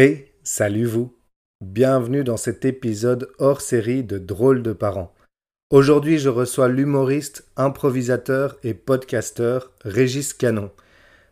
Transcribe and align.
Et 0.00 0.32
salut 0.44 0.84
vous 0.84 1.12
Bienvenue 1.60 2.22
dans 2.22 2.36
cet 2.36 2.64
épisode 2.64 3.32
hors 3.40 3.60
série 3.60 4.04
de 4.04 4.16
Drôles 4.16 4.62
de 4.62 4.72
parents. 4.72 5.12
Aujourd'hui, 5.70 6.18
je 6.18 6.28
reçois 6.28 6.68
l'humoriste, 6.68 7.50
improvisateur 7.56 8.58
et 8.62 8.74
podcasteur 8.74 9.72
Régis 9.84 10.34
Canon. 10.34 10.70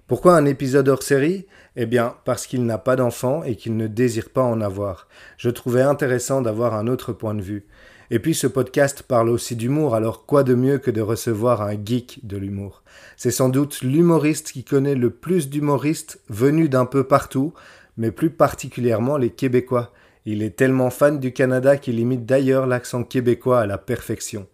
Pourquoi 0.08 0.34
un 0.36 0.46
épisode 0.46 0.88
hors 0.88 1.04
série? 1.04 1.46
Eh 1.76 1.86
bien, 1.86 2.16
parce 2.24 2.48
qu'il 2.48 2.66
n'a 2.66 2.78
pas 2.78 2.96
d'enfant 2.96 3.44
et 3.44 3.54
qu'il 3.54 3.76
ne 3.76 3.86
désire 3.86 4.30
pas 4.30 4.42
en 4.42 4.60
avoir. 4.60 5.06
Je 5.36 5.50
trouvais 5.50 5.82
intéressant 5.82 6.42
d'avoir 6.42 6.74
un 6.74 6.88
autre 6.88 7.12
point 7.12 7.34
de 7.34 7.42
vue. 7.42 7.68
Et 8.10 8.18
puis 8.18 8.34
ce 8.34 8.48
podcast 8.48 9.02
parle 9.02 9.28
aussi 9.28 9.54
d'humour, 9.54 9.94
alors 9.94 10.26
quoi 10.26 10.42
de 10.42 10.54
mieux 10.54 10.78
que 10.78 10.90
de 10.90 11.00
recevoir 11.00 11.62
un 11.62 11.74
geek 11.74 12.20
de 12.24 12.36
l'humour? 12.36 12.82
C'est 13.16 13.30
sans 13.30 13.48
doute 13.48 13.82
l'humoriste 13.82 14.50
qui 14.50 14.64
connaît 14.64 14.96
le 14.96 15.10
plus 15.10 15.50
d'humoristes 15.50 16.20
venus 16.28 16.70
d'un 16.70 16.86
peu 16.86 17.04
partout, 17.04 17.52
mais 17.96 18.10
plus 18.10 18.30
particulièrement 18.30 19.16
les 19.16 19.30
Québécois. 19.30 19.92
Il 20.24 20.42
est 20.42 20.56
tellement 20.56 20.90
fan 20.90 21.20
du 21.20 21.32
Canada 21.32 21.76
qu'il 21.76 22.00
imite 22.00 22.26
d'ailleurs 22.26 22.66
l'accent 22.66 23.04
québécois 23.04 23.60
à 23.60 23.66
la 23.66 23.78
perfection. 23.78 24.46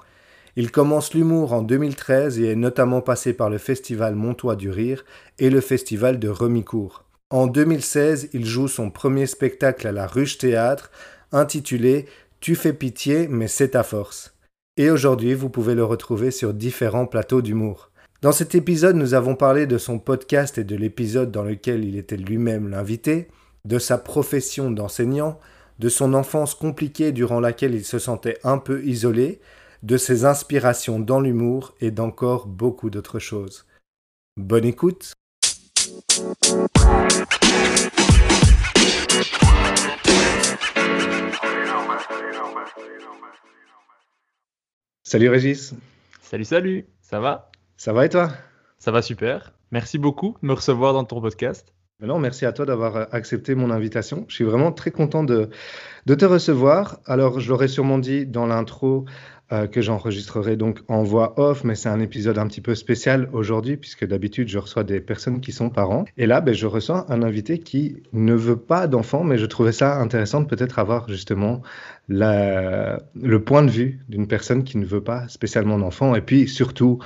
Il 0.54 0.70
commence 0.70 1.14
l'humour 1.14 1.54
en 1.54 1.62
2013 1.62 2.38
et 2.38 2.50
est 2.50 2.56
notamment 2.56 3.00
passé 3.00 3.32
par 3.32 3.48
le 3.48 3.56
festival 3.56 4.14
Montois 4.14 4.56
du 4.56 4.68
Rire 4.68 5.04
et 5.38 5.48
le 5.48 5.62
festival 5.62 6.18
de 6.18 6.28
Remicourt. 6.28 7.04
En 7.30 7.46
2016, 7.46 8.28
il 8.34 8.44
joue 8.44 8.68
son 8.68 8.90
premier 8.90 9.26
spectacle 9.26 9.86
à 9.86 9.92
la 9.92 10.06
Ruche 10.06 10.36
Théâtre, 10.36 10.90
intitulé 11.32 12.04
Tu 12.40 12.54
fais 12.54 12.74
pitié, 12.74 13.28
mais 13.28 13.48
c'est 13.48 13.70
ta 13.70 13.82
force. 13.82 14.34
Et 14.76 14.90
aujourd'hui, 14.90 15.32
vous 15.32 15.48
pouvez 15.48 15.74
le 15.74 15.84
retrouver 15.84 16.30
sur 16.30 16.52
différents 16.52 17.06
plateaux 17.06 17.40
d'humour. 17.40 17.91
Dans 18.22 18.30
cet 18.30 18.54
épisode, 18.54 18.94
nous 18.94 19.14
avons 19.14 19.34
parlé 19.34 19.66
de 19.66 19.78
son 19.78 19.98
podcast 19.98 20.56
et 20.56 20.62
de 20.62 20.76
l'épisode 20.76 21.32
dans 21.32 21.42
lequel 21.42 21.84
il 21.84 21.96
était 21.96 22.16
lui-même 22.16 22.68
l'invité, 22.68 23.26
de 23.64 23.80
sa 23.80 23.98
profession 23.98 24.70
d'enseignant, 24.70 25.40
de 25.80 25.88
son 25.88 26.14
enfance 26.14 26.54
compliquée 26.54 27.10
durant 27.10 27.40
laquelle 27.40 27.74
il 27.74 27.84
se 27.84 27.98
sentait 27.98 28.38
un 28.44 28.58
peu 28.58 28.80
isolé, 28.84 29.40
de 29.82 29.96
ses 29.96 30.24
inspirations 30.24 31.00
dans 31.00 31.18
l'humour 31.18 31.74
et 31.80 31.90
d'encore 31.90 32.46
beaucoup 32.46 32.90
d'autres 32.90 33.18
choses. 33.18 33.66
Bonne 34.36 34.66
écoute. 34.66 35.14
Salut 45.02 45.28
Régis. 45.28 45.74
Salut, 46.22 46.44
salut, 46.44 46.86
ça 47.00 47.18
va? 47.18 47.51
Ça 47.82 47.92
va 47.92 48.06
et 48.06 48.08
toi? 48.08 48.30
Ça 48.78 48.92
va 48.92 49.02
super. 49.02 49.52
Merci 49.72 49.98
beaucoup 49.98 50.36
de 50.40 50.46
me 50.46 50.52
recevoir 50.52 50.92
dans 50.92 51.02
ton 51.02 51.20
podcast. 51.20 51.74
Non, 52.00 52.20
merci 52.20 52.46
à 52.46 52.52
toi 52.52 52.64
d'avoir 52.64 52.94
euh, 52.94 53.04
accepté 53.10 53.56
mon 53.56 53.72
invitation. 53.72 54.24
Je 54.28 54.36
suis 54.36 54.44
vraiment 54.44 54.70
très 54.70 54.92
content 54.92 55.24
de, 55.24 55.50
de 56.06 56.14
te 56.14 56.24
recevoir. 56.24 57.00
Alors, 57.06 57.40
je 57.40 57.48
l'aurais 57.48 57.66
sûrement 57.66 57.98
dit 57.98 58.24
dans 58.24 58.46
l'intro 58.46 59.04
euh, 59.50 59.66
que 59.66 59.80
j'enregistrerai 59.80 60.54
donc 60.56 60.78
en 60.86 61.02
voix 61.02 61.34
off, 61.40 61.64
mais 61.64 61.74
c'est 61.74 61.88
un 61.88 61.98
épisode 61.98 62.38
un 62.38 62.46
petit 62.46 62.60
peu 62.60 62.76
spécial 62.76 63.28
aujourd'hui, 63.32 63.76
puisque 63.76 64.06
d'habitude, 64.06 64.46
je 64.46 64.58
reçois 64.58 64.84
des 64.84 65.00
personnes 65.00 65.40
qui 65.40 65.50
sont 65.50 65.68
parents. 65.68 66.04
Et 66.16 66.26
là, 66.26 66.40
ben, 66.40 66.54
je 66.54 66.68
reçois 66.68 67.04
un 67.12 67.24
invité 67.24 67.58
qui 67.58 68.04
ne 68.12 68.34
veut 68.34 68.56
pas 68.56 68.86
d'enfants, 68.86 69.24
mais 69.24 69.38
je 69.38 69.46
trouvais 69.46 69.72
ça 69.72 69.98
intéressant 70.00 70.40
de 70.40 70.46
peut-être 70.46 70.78
avoir 70.78 71.08
justement 71.08 71.62
la, 72.08 73.02
le 73.14 73.42
point 73.42 73.64
de 73.64 73.70
vue 73.70 74.00
d'une 74.08 74.28
personne 74.28 74.62
qui 74.62 74.78
ne 74.78 74.86
veut 74.86 75.02
pas 75.02 75.26
spécialement 75.28 75.78
d'enfants, 75.78 76.14
et 76.14 76.20
puis 76.20 76.48
surtout 76.48 77.00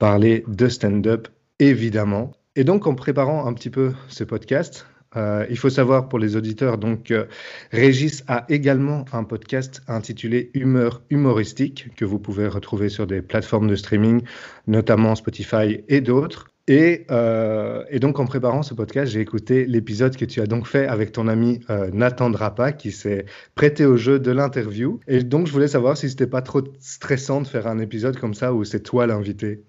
parler 0.00 0.44
de 0.48 0.66
stand-up, 0.66 1.28
évidemment. 1.60 2.32
Et 2.56 2.64
donc, 2.64 2.88
en 2.88 2.94
préparant 2.94 3.46
un 3.46 3.52
petit 3.52 3.70
peu 3.70 3.92
ce 4.08 4.24
podcast, 4.24 4.86
euh, 5.14 5.44
il 5.50 5.58
faut 5.58 5.68
savoir 5.68 6.08
pour 6.08 6.18
les 6.18 6.36
auditeurs, 6.36 6.78
donc, 6.78 7.10
euh, 7.10 7.26
Régis 7.70 8.24
a 8.26 8.46
également 8.48 9.04
un 9.12 9.24
podcast 9.24 9.82
intitulé 9.88 10.50
Humeur 10.54 11.02
humoristique 11.10 11.88
que 11.96 12.06
vous 12.06 12.18
pouvez 12.18 12.48
retrouver 12.48 12.88
sur 12.88 13.06
des 13.06 13.20
plateformes 13.20 13.68
de 13.68 13.76
streaming, 13.76 14.22
notamment 14.66 15.14
Spotify 15.16 15.84
et 15.88 16.00
d'autres. 16.00 16.46
Et, 16.66 17.04
euh, 17.10 17.84
donc, 17.98 18.20
en 18.20 18.24
préparant 18.24 18.62
ce 18.62 18.72
podcast, 18.72 19.12
j'ai 19.12 19.20
écouté 19.20 19.66
l'épisode 19.66 20.16
que 20.16 20.24
tu 20.24 20.40
as 20.40 20.46
donc 20.46 20.66
fait 20.66 20.86
avec 20.86 21.12
ton 21.12 21.28
ami 21.28 21.60
Nathan 21.92 22.30
Drapa, 22.30 22.72
qui 22.72 22.90
s'est 22.90 23.26
prêté 23.54 23.84
au 23.84 23.98
jeu 23.98 24.18
de 24.18 24.30
l'interview. 24.30 24.98
Et 25.08 25.22
donc, 25.24 25.46
je 25.46 25.52
voulais 25.52 25.68
savoir 25.68 25.98
si 25.98 26.08
c'était 26.08 26.26
pas 26.26 26.42
trop 26.42 26.62
stressant 26.78 27.42
de 27.42 27.46
faire 27.46 27.66
un 27.66 27.80
épisode 27.80 28.18
comme 28.18 28.34
ça 28.34 28.54
où 28.54 28.64
c'est 28.64 28.80
toi 28.80 29.06
l'invité. 29.06 29.62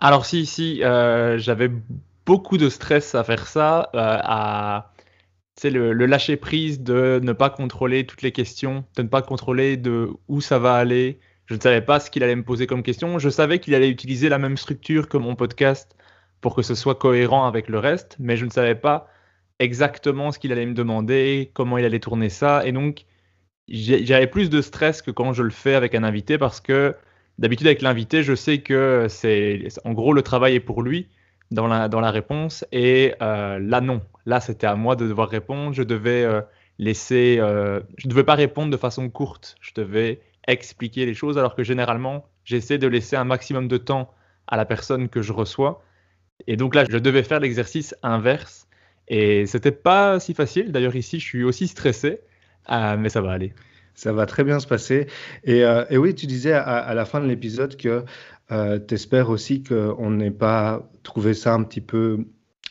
Alors, 0.00 0.26
si, 0.26 0.46
si, 0.46 0.78
j'avais 0.80 1.70
beaucoup 2.26 2.58
de 2.58 2.68
stress 2.68 3.14
à 3.14 3.24
faire 3.24 3.46
ça, 3.46 3.90
euh, 3.94 4.18
à 4.22 4.92
le, 5.64 5.92
le, 5.92 6.06
lâcher 6.06 6.36
prise 6.36 6.80
de 6.80 7.20
ne 7.22 7.32
pas 7.32 7.50
contrôler 7.50 8.06
toutes 8.06 8.22
les 8.22 8.32
questions, 8.32 8.84
de 8.96 9.02
ne 9.02 9.08
pas 9.08 9.22
contrôler 9.22 9.76
de 9.76 10.10
où 10.28 10.40
ça 10.40 10.58
va 10.58 10.74
aller. 10.74 11.18
Je 11.46 11.54
ne 11.54 11.60
savais 11.60 11.80
pas 11.80 12.00
ce 12.00 12.10
qu'il 12.10 12.22
allait 12.22 12.36
me 12.36 12.44
poser 12.44 12.66
comme 12.66 12.82
question. 12.82 13.18
Je 13.18 13.30
savais 13.30 13.58
qu'il 13.58 13.74
allait 13.74 13.88
utiliser 13.88 14.28
la 14.28 14.38
même 14.38 14.56
structure 14.56 15.08
que 15.08 15.16
mon 15.16 15.34
podcast 15.34 15.96
pour 16.40 16.54
que 16.54 16.62
ce 16.62 16.74
soit 16.74 16.94
cohérent 16.96 17.46
avec 17.46 17.68
le 17.68 17.78
reste, 17.78 18.16
mais 18.20 18.36
je 18.36 18.44
ne 18.44 18.50
savais 18.50 18.74
pas 18.76 19.08
exactement 19.58 20.30
ce 20.30 20.38
qu'il 20.38 20.52
allait 20.52 20.66
me 20.66 20.74
demander, 20.74 21.50
comment 21.54 21.78
il 21.78 21.84
allait 21.84 21.98
tourner 21.98 22.28
ça. 22.28 22.64
Et 22.66 22.72
donc, 22.72 23.06
j'avais 23.68 24.28
plus 24.28 24.50
de 24.50 24.60
stress 24.62 25.02
que 25.02 25.10
quand 25.10 25.32
je 25.32 25.42
le 25.42 25.50
fais 25.50 25.74
avec 25.74 25.94
un 25.94 26.04
invité 26.04 26.38
parce 26.38 26.60
que 26.60 26.94
d'habitude, 27.38 27.66
avec 27.66 27.82
l'invité, 27.82 28.22
je 28.22 28.34
sais 28.34 28.58
que 28.58 29.06
c'est 29.08 29.68
en 29.84 29.92
gros 29.92 30.12
le 30.12 30.22
travail 30.22 30.54
est 30.56 30.60
pour 30.60 30.82
lui 30.82 31.08
dans 31.50 31.66
la, 31.66 31.88
dans 31.88 32.00
la 32.00 32.10
réponse. 32.10 32.64
Et 32.72 33.14
euh, 33.22 33.58
là, 33.58 33.80
non. 33.80 34.02
Là, 34.26 34.40
c'était 34.40 34.66
à 34.66 34.74
moi 34.74 34.96
de 34.96 35.06
devoir 35.06 35.28
répondre. 35.28 35.72
Je 35.72 35.82
devais 35.82 36.24
euh, 36.24 36.40
laisser. 36.78 37.38
Euh, 37.40 37.80
je 37.96 38.06
ne 38.06 38.10
devais 38.10 38.24
pas 38.24 38.34
répondre 38.34 38.70
de 38.70 38.76
façon 38.76 39.08
courte. 39.08 39.56
Je 39.60 39.72
devais 39.74 40.20
expliquer 40.46 41.06
les 41.06 41.14
choses, 41.14 41.38
alors 41.38 41.54
que 41.54 41.62
généralement, 41.62 42.26
j'essaie 42.44 42.78
de 42.78 42.86
laisser 42.86 43.16
un 43.16 43.24
maximum 43.24 43.68
de 43.68 43.76
temps 43.76 44.12
à 44.46 44.56
la 44.56 44.64
personne 44.64 45.08
que 45.08 45.22
je 45.22 45.32
reçois. 45.32 45.82
Et 46.46 46.56
donc 46.56 46.74
là, 46.74 46.84
je 46.88 46.98
devais 46.98 47.22
faire 47.22 47.40
l'exercice 47.40 47.94
inverse. 48.02 48.66
Et 49.08 49.46
c'était 49.46 49.72
pas 49.72 50.20
si 50.20 50.34
facile. 50.34 50.72
D'ailleurs, 50.72 50.96
ici, 50.96 51.18
je 51.18 51.24
suis 51.24 51.44
aussi 51.44 51.66
stressé, 51.66 52.20
mais 52.70 53.08
ça 53.08 53.20
va 53.20 53.32
aller. 53.32 53.52
Ça 53.98 54.12
va 54.12 54.26
très 54.26 54.44
bien 54.44 54.60
se 54.60 54.66
passer. 54.68 55.08
Et, 55.42 55.64
et 55.90 55.98
oui, 55.98 56.14
tu 56.14 56.26
disais 56.26 56.52
à, 56.52 56.94
la 56.94 57.04
fin 57.04 57.20
de 57.20 57.26
l'épisode 57.26 57.76
que 57.76 58.04
euh, 58.52 58.78
T'espères 58.78 59.28
aussi 59.28 59.62
qu'on 59.62 60.10
n'ait 60.10 60.30
pas 60.30 60.88
trouvé 61.02 61.34
ça 61.34 61.52
un 61.52 61.64
petit 61.64 61.80
peu 61.80 62.24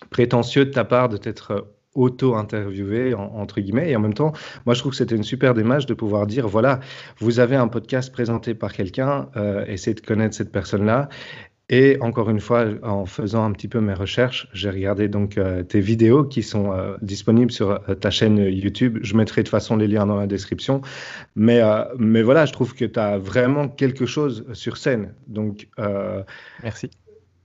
prétentieux 0.09 0.65
de 0.65 0.71
ta 0.71 0.85
part 0.85 1.09
de 1.09 1.17
t'être 1.17 1.67
auto-interviewé, 1.93 3.13
entre 3.15 3.59
guillemets. 3.59 3.89
Et 3.89 3.95
en 3.95 3.99
même 3.99 4.13
temps, 4.13 4.31
moi, 4.65 4.75
je 4.75 4.79
trouve 4.79 4.91
que 4.91 4.97
c'était 4.97 5.15
une 5.15 5.23
super 5.23 5.53
démarche 5.53 5.88
de 5.88 5.95
pouvoir 5.95 6.27
dire, 6.27 6.47
voilà, 6.47 6.79
vous 7.17 7.39
avez 7.39 7.55
un 7.55 7.67
podcast 7.67 8.11
présenté 8.11 8.53
par 8.53 8.71
quelqu'un, 8.71 9.29
euh, 9.35 9.65
essayez 9.65 9.95
de 9.95 10.01
connaître 10.01 10.35
cette 10.35 10.51
personne-là. 10.51 11.09
Et 11.69 11.97
encore 12.00 12.29
une 12.29 12.39
fois, 12.39 12.66
en 12.81 13.05
faisant 13.05 13.44
un 13.44 13.51
petit 13.51 13.67
peu 13.67 13.81
mes 13.81 13.94
recherches, 13.94 14.47
j'ai 14.53 14.69
regardé 14.69 15.09
donc 15.09 15.38
euh, 15.38 15.63
tes 15.63 15.81
vidéos 15.81 16.23
qui 16.23 16.41
sont 16.41 16.72
euh, 16.72 16.95
disponibles 17.01 17.51
sur 17.51 17.72
euh, 17.72 17.95
ta 17.95 18.09
chaîne 18.09 18.38
YouTube. 18.38 19.00
Je 19.01 19.17
mettrai 19.17 19.41
de 19.41 19.47
toute 19.47 19.51
façon 19.51 19.75
les 19.75 19.88
liens 19.88 20.06
dans 20.06 20.16
la 20.16 20.27
description. 20.27 20.81
Mais, 21.35 21.61
mais 21.97 22.22
voilà, 22.22 22.45
je 22.45 22.53
trouve 22.53 22.73
que 22.73 22.85
tu 22.85 23.00
as 23.00 23.17
vraiment 23.17 23.67
quelque 23.67 24.06
chose 24.06 24.45
sur 24.53 24.77
scène. 24.77 25.13
Donc, 25.27 25.67
Merci. 26.63 26.89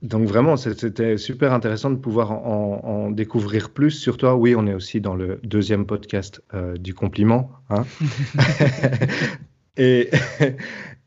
Donc 0.03 0.27
vraiment, 0.27 0.57
c'était 0.57 1.17
super 1.17 1.53
intéressant 1.53 1.91
de 1.91 1.97
pouvoir 1.97 2.33
en, 2.33 2.81
en, 2.85 3.11
découvrir 3.11 3.71
plus 3.71 3.93
sur 3.93 4.17
toi. 4.17 4.35
Oui, 4.35 4.55
on 4.57 4.67
est 4.67 4.75
aussi 4.75 5.01
dans 5.01 5.15
le 5.15 5.39
deuxième 5.45 5.87
podcast 5.87 6.43
du 6.79 6.95
compliment. 6.95 7.51
Hein 7.71 7.85
et, 9.77 10.11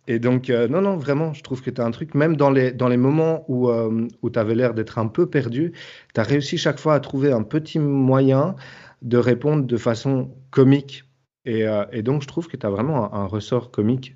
et 0.08 0.20
donc, 0.20 0.50
euh, 0.50 0.68
non, 0.68 0.82
non, 0.82 0.98
vraiment, 0.98 1.34
je 1.34 1.42
trouve 1.42 1.62
que 1.62 1.70
tu 1.70 1.82
as 1.82 1.86
un 1.86 1.92
truc, 1.92 2.14
même 2.14 2.36
dans 2.38 2.52
les, 2.52 2.72
dans 2.72 2.88
les 2.88 2.98
moments 2.98 3.44
où, 3.48 3.70
euh, 3.70 4.08
où 4.22 4.30
tu 4.30 4.40
avais 4.40 4.56
l'air 4.56 4.74
d'être 4.74 5.00
un 5.00 5.08
peu 5.08 5.28
perdu, 5.28 5.74
tu 6.14 6.22
as 6.22 6.24
réussi 6.24 6.58
chaque 6.58 6.80
fois 6.80 6.94
à 6.94 7.00
trouver 7.00 7.32
un 7.32 7.44
petit 7.44 7.80
moyen 7.80 8.56
de 9.02 9.18
répondre 9.18 9.66
de 9.66 9.78
façon 9.78 10.32
comique. 10.52 11.06
Et, 11.46 11.68
euh, 11.68 11.86
donc, 12.02 12.22
je 12.22 12.28
trouve 12.28 12.48
que 12.48 12.58
tu 12.58 12.66
as 12.66 12.70
vraiment 12.70 13.14
un, 13.14 13.26
ressort 13.26 13.72
comique 13.72 14.16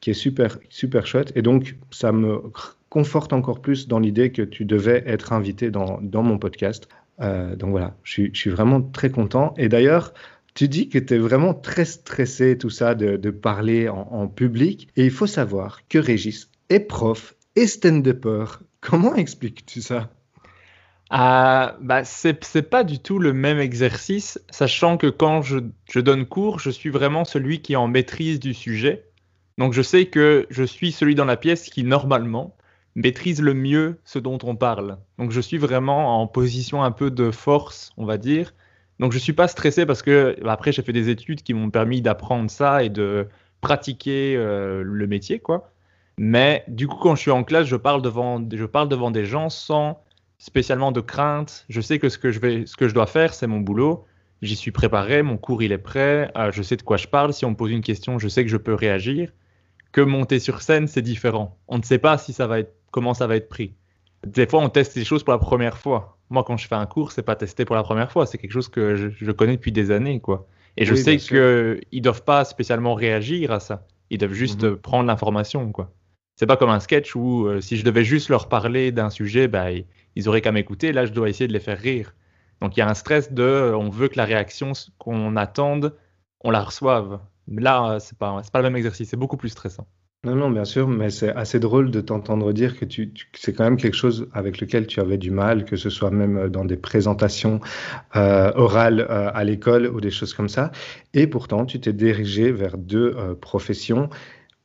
qui 0.00 0.10
est 0.10 0.14
super, 0.14 0.58
super 0.68 1.06
chouette. 1.06 1.32
Et 1.36 1.42
donc, 1.42 1.76
ça 1.90 2.12
me 2.12 2.42
conforte 2.88 3.32
encore 3.32 3.60
plus 3.60 3.86
dans 3.88 3.98
l'idée 3.98 4.32
que 4.32 4.42
tu 4.42 4.64
devais 4.64 5.02
être 5.06 5.32
invité 5.32 5.70
dans, 5.70 6.00
dans 6.00 6.22
mon 6.22 6.38
podcast. 6.38 6.88
donc 7.20 7.70
voilà, 7.70 7.96
je 8.04 8.12
suis, 8.12 8.30
je 8.32 8.38
suis 8.38 8.50
vraiment 8.50 8.80
très 8.80 9.10
content. 9.10 9.54
Et 9.56 9.68
d'ailleurs, 9.68 10.12
tu 10.58 10.66
dis 10.66 10.88
que 10.88 10.98
tu 10.98 11.14
es 11.14 11.18
vraiment 11.18 11.54
très 11.54 11.84
stressé, 11.84 12.58
tout 12.58 12.68
ça, 12.68 12.96
de, 12.96 13.30
parler 13.30 13.88
en, 13.88 14.26
public. 14.26 14.88
Et 14.96 15.04
il 15.04 15.12
faut 15.12 15.28
savoir 15.28 15.86
que 15.86 15.98
Régis 15.98 16.50
est 16.68 16.80
prof 16.80 17.36
et 17.54 17.68
stand-upper. 17.68 18.44
Comment 18.80 19.14
expliques-tu 19.14 19.80
ça? 19.80 20.10
Euh, 21.12 21.68
bah, 21.80 22.02
c'est 22.02 22.70
pas 22.70 22.82
du 22.82 22.98
tout 22.98 23.20
le 23.20 23.32
même 23.32 23.60
exercice, 23.60 24.40
sachant 24.50 24.96
que 24.96 25.06
quand 25.06 25.42
je, 25.42 25.58
je, 25.88 26.00
donne 26.00 26.26
cours, 26.26 26.58
je 26.58 26.70
suis 26.70 26.90
vraiment 26.90 27.24
celui 27.24 27.62
qui 27.62 27.74
est 27.74 27.76
en 27.76 27.86
maîtrise 27.86 28.40
du 28.40 28.52
sujet. 28.52 29.04
Donc 29.58 29.74
je 29.74 29.82
sais 29.82 30.06
que 30.06 30.48
je 30.50 30.64
suis 30.64 30.90
celui 30.90 31.14
dans 31.14 31.24
la 31.24 31.36
pièce 31.36 31.70
qui 31.70 31.84
normalement 31.84 32.56
maîtrise 32.96 33.40
le 33.40 33.54
mieux 33.54 34.00
ce 34.04 34.18
dont 34.18 34.38
on 34.42 34.56
parle. 34.56 34.98
Donc 35.18 35.30
je 35.30 35.40
suis 35.40 35.58
vraiment 35.58 36.20
en 36.20 36.26
position 36.26 36.82
un 36.82 36.90
peu 36.90 37.12
de 37.12 37.30
force, 37.30 37.92
on 37.96 38.04
va 38.04 38.18
dire, 38.18 38.54
Donc 38.98 39.12
je 39.12 39.18
suis 39.18 39.32
pas 39.32 39.48
stressé 39.48 39.86
parce 39.86 40.02
que 40.02 40.36
bah, 40.42 40.52
après 40.52 40.72
j'ai 40.72 40.82
fait 40.82 40.92
des 40.92 41.08
études 41.08 41.42
qui 41.42 41.54
m'ont 41.54 41.70
permis 41.70 42.02
d'apprendre 42.02 42.50
ça 42.50 42.82
et 42.82 42.88
de 42.88 43.28
pratiquer 43.60 44.36
euh, 44.36 44.82
le 44.84 45.06
métier 45.06 45.38
quoi. 45.38 45.72
Mais 46.18 46.64
du 46.68 46.88
coup 46.88 46.96
quand 46.96 47.14
je 47.14 47.20
suis 47.20 47.30
en 47.30 47.44
classe, 47.44 47.66
je 47.66 47.76
parle 47.76 48.02
devant 48.02 48.44
je 48.50 48.64
parle 48.64 48.88
devant 48.88 49.10
des 49.10 49.24
gens 49.24 49.50
sans 49.50 50.02
spécialement 50.38 50.92
de 50.92 51.00
crainte. 51.00 51.64
Je 51.68 51.80
sais 51.80 51.98
que 51.98 52.08
ce 52.08 52.18
que 52.18 52.32
je 52.32 52.40
vais 52.40 52.66
ce 52.66 52.76
que 52.76 52.88
je 52.88 52.94
dois 52.94 53.06
faire, 53.06 53.34
c'est 53.34 53.46
mon 53.46 53.60
boulot. 53.60 54.04
J'y 54.42 54.56
suis 54.56 54.70
préparé, 54.70 55.22
mon 55.22 55.36
cours 55.36 55.62
il 55.62 55.72
est 55.72 55.78
prêt, 55.78 56.30
euh, 56.36 56.52
je 56.52 56.62
sais 56.62 56.76
de 56.76 56.82
quoi 56.82 56.96
je 56.96 57.08
parle. 57.08 57.32
Si 57.32 57.44
on 57.44 57.50
me 57.50 57.56
pose 57.56 57.70
une 57.70 57.82
question, 57.82 58.18
je 58.18 58.28
sais 58.28 58.44
que 58.44 58.50
je 58.50 58.56
peux 58.56 58.74
réagir. 58.74 59.32
Que 59.92 60.00
monter 60.00 60.38
sur 60.38 60.60
scène, 60.62 60.86
c'est 60.86 61.02
différent. 61.02 61.56
On 61.66 61.78
ne 61.78 61.82
sait 61.82 61.98
pas 61.98 62.18
si 62.18 62.32
ça 62.32 62.46
va 62.46 62.60
être 62.60 62.74
comment 62.90 63.14
ça 63.14 63.26
va 63.26 63.36
être 63.36 63.48
pris. 63.48 63.74
Des 64.26 64.46
fois, 64.46 64.60
on 64.60 64.68
teste 64.68 64.96
les 64.96 65.04
choses 65.04 65.24
pour 65.24 65.32
la 65.32 65.38
première 65.38 65.78
fois 65.78 66.17
moi, 66.30 66.44
quand 66.44 66.56
je 66.56 66.66
fais 66.66 66.74
un 66.74 66.86
cours, 66.86 67.12
c'est 67.12 67.22
pas 67.22 67.36
testé 67.36 67.64
pour 67.64 67.76
la 67.76 67.82
première 67.82 68.12
fois. 68.12 68.26
C'est 68.26 68.38
quelque 68.38 68.52
chose 68.52 68.68
que 68.68 68.96
je, 68.96 69.32
connais 69.32 69.56
depuis 69.56 69.72
des 69.72 69.90
années, 69.90 70.20
quoi. 70.20 70.46
Et 70.76 70.84
je 70.84 70.94
sais 70.94 71.16
qu'ils 71.16 72.02
doivent 72.02 72.24
pas 72.24 72.44
spécialement 72.44 72.94
réagir 72.94 73.50
à 73.50 73.60
ça. 73.60 73.86
Ils 74.10 74.18
doivent 74.18 74.32
juste 74.32 74.64
mhm. 74.64 74.76
prendre 74.76 75.06
l'information, 75.06 75.72
quoi. 75.72 75.92
C'est 76.36 76.46
pas 76.46 76.56
comme 76.56 76.70
un 76.70 76.78
sketch 76.78 77.16
où 77.16 77.46
euh, 77.46 77.60
si 77.60 77.76
je 77.76 77.84
devais 77.84 78.04
juste 78.04 78.28
leur 78.28 78.48
parler 78.48 78.92
d'un 78.92 79.10
sujet, 79.10 79.48
bah, 79.48 79.66
ils 80.14 80.28
auraient 80.28 80.40
qu'à 80.40 80.52
m'écouter. 80.52 80.92
Là, 80.92 81.04
je 81.04 81.12
dois 81.12 81.28
essayer 81.28 81.48
de 81.48 81.52
les 81.52 81.58
faire 81.58 81.78
rire. 81.78 82.14
Donc 82.60 82.76
il 82.76 82.80
y 82.80 82.82
a 82.82 82.88
un 82.88 82.94
stress 82.94 83.32
de, 83.32 83.42
euh, 83.42 83.76
on 83.76 83.88
veut 83.88 84.06
que 84.06 84.16
la 84.16 84.24
réaction 84.24 84.72
qu'on 84.98 85.34
attende, 85.34 85.96
on 86.40 86.50
la 86.52 86.62
reçoive. 86.62 87.18
Là, 87.48 87.94
euh, 87.94 87.98
c'est 87.98 88.16
pas, 88.16 88.40
pas 88.52 88.58
le 88.60 88.64
même 88.64 88.76
exercice. 88.76 89.08
C'est 89.08 89.16
beaucoup 89.16 89.36
plus 89.36 89.48
stressant. 89.48 89.88
Non, 90.24 90.34
non, 90.34 90.50
bien 90.50 90.64
sûr, 90.64 90.88
mais 90.88 91.10
c'est 91.10 91.32
assez 91.32 91.60
drôle 91.60 91.92
de 91.92 92.00
t'entendre 92.00 92.52
dire 92.52 92.76
que 92.76 92.84
tu, 92.84 93.14
c'est 93.34 93.52
quand 93.52 93.62
même 93.62 93.76
quelque 93.76 93.96
chose 93.96 94.28
avec 94.32 94.60
lequel 94.60 94.88
tu 94.88 94.98
avais 94.98 95.16
du 95.16 95.30
mal, 95.30 95.64
que 95.64 95.76
ce 95.76 95.90
soit 95.90 96.10
même 96.10 96.36
euh, 96.36 96.48
dans 96.48 96.64
des 96.64 96.76
présentations 96.76 97.60
euh, 98.16 98.50
orales 98.56 99.06
euh, 99.08 99.30
à 99.32 99.44
l'école 99.44 99.86
ou 99.86 100.00
des 100.00 100.10
choses 100.10 100.34
comme 100.34 100.48
ça. 100.48 100.72
Et 101.14 101.28
pourtant, 101.28 101.66
tu 101.66 101.80
t'es 101.80 101.92
dirigé 101.92 102.50
vers 102.50 102.78
deux 102.78 103.14
professions 103.40 104.10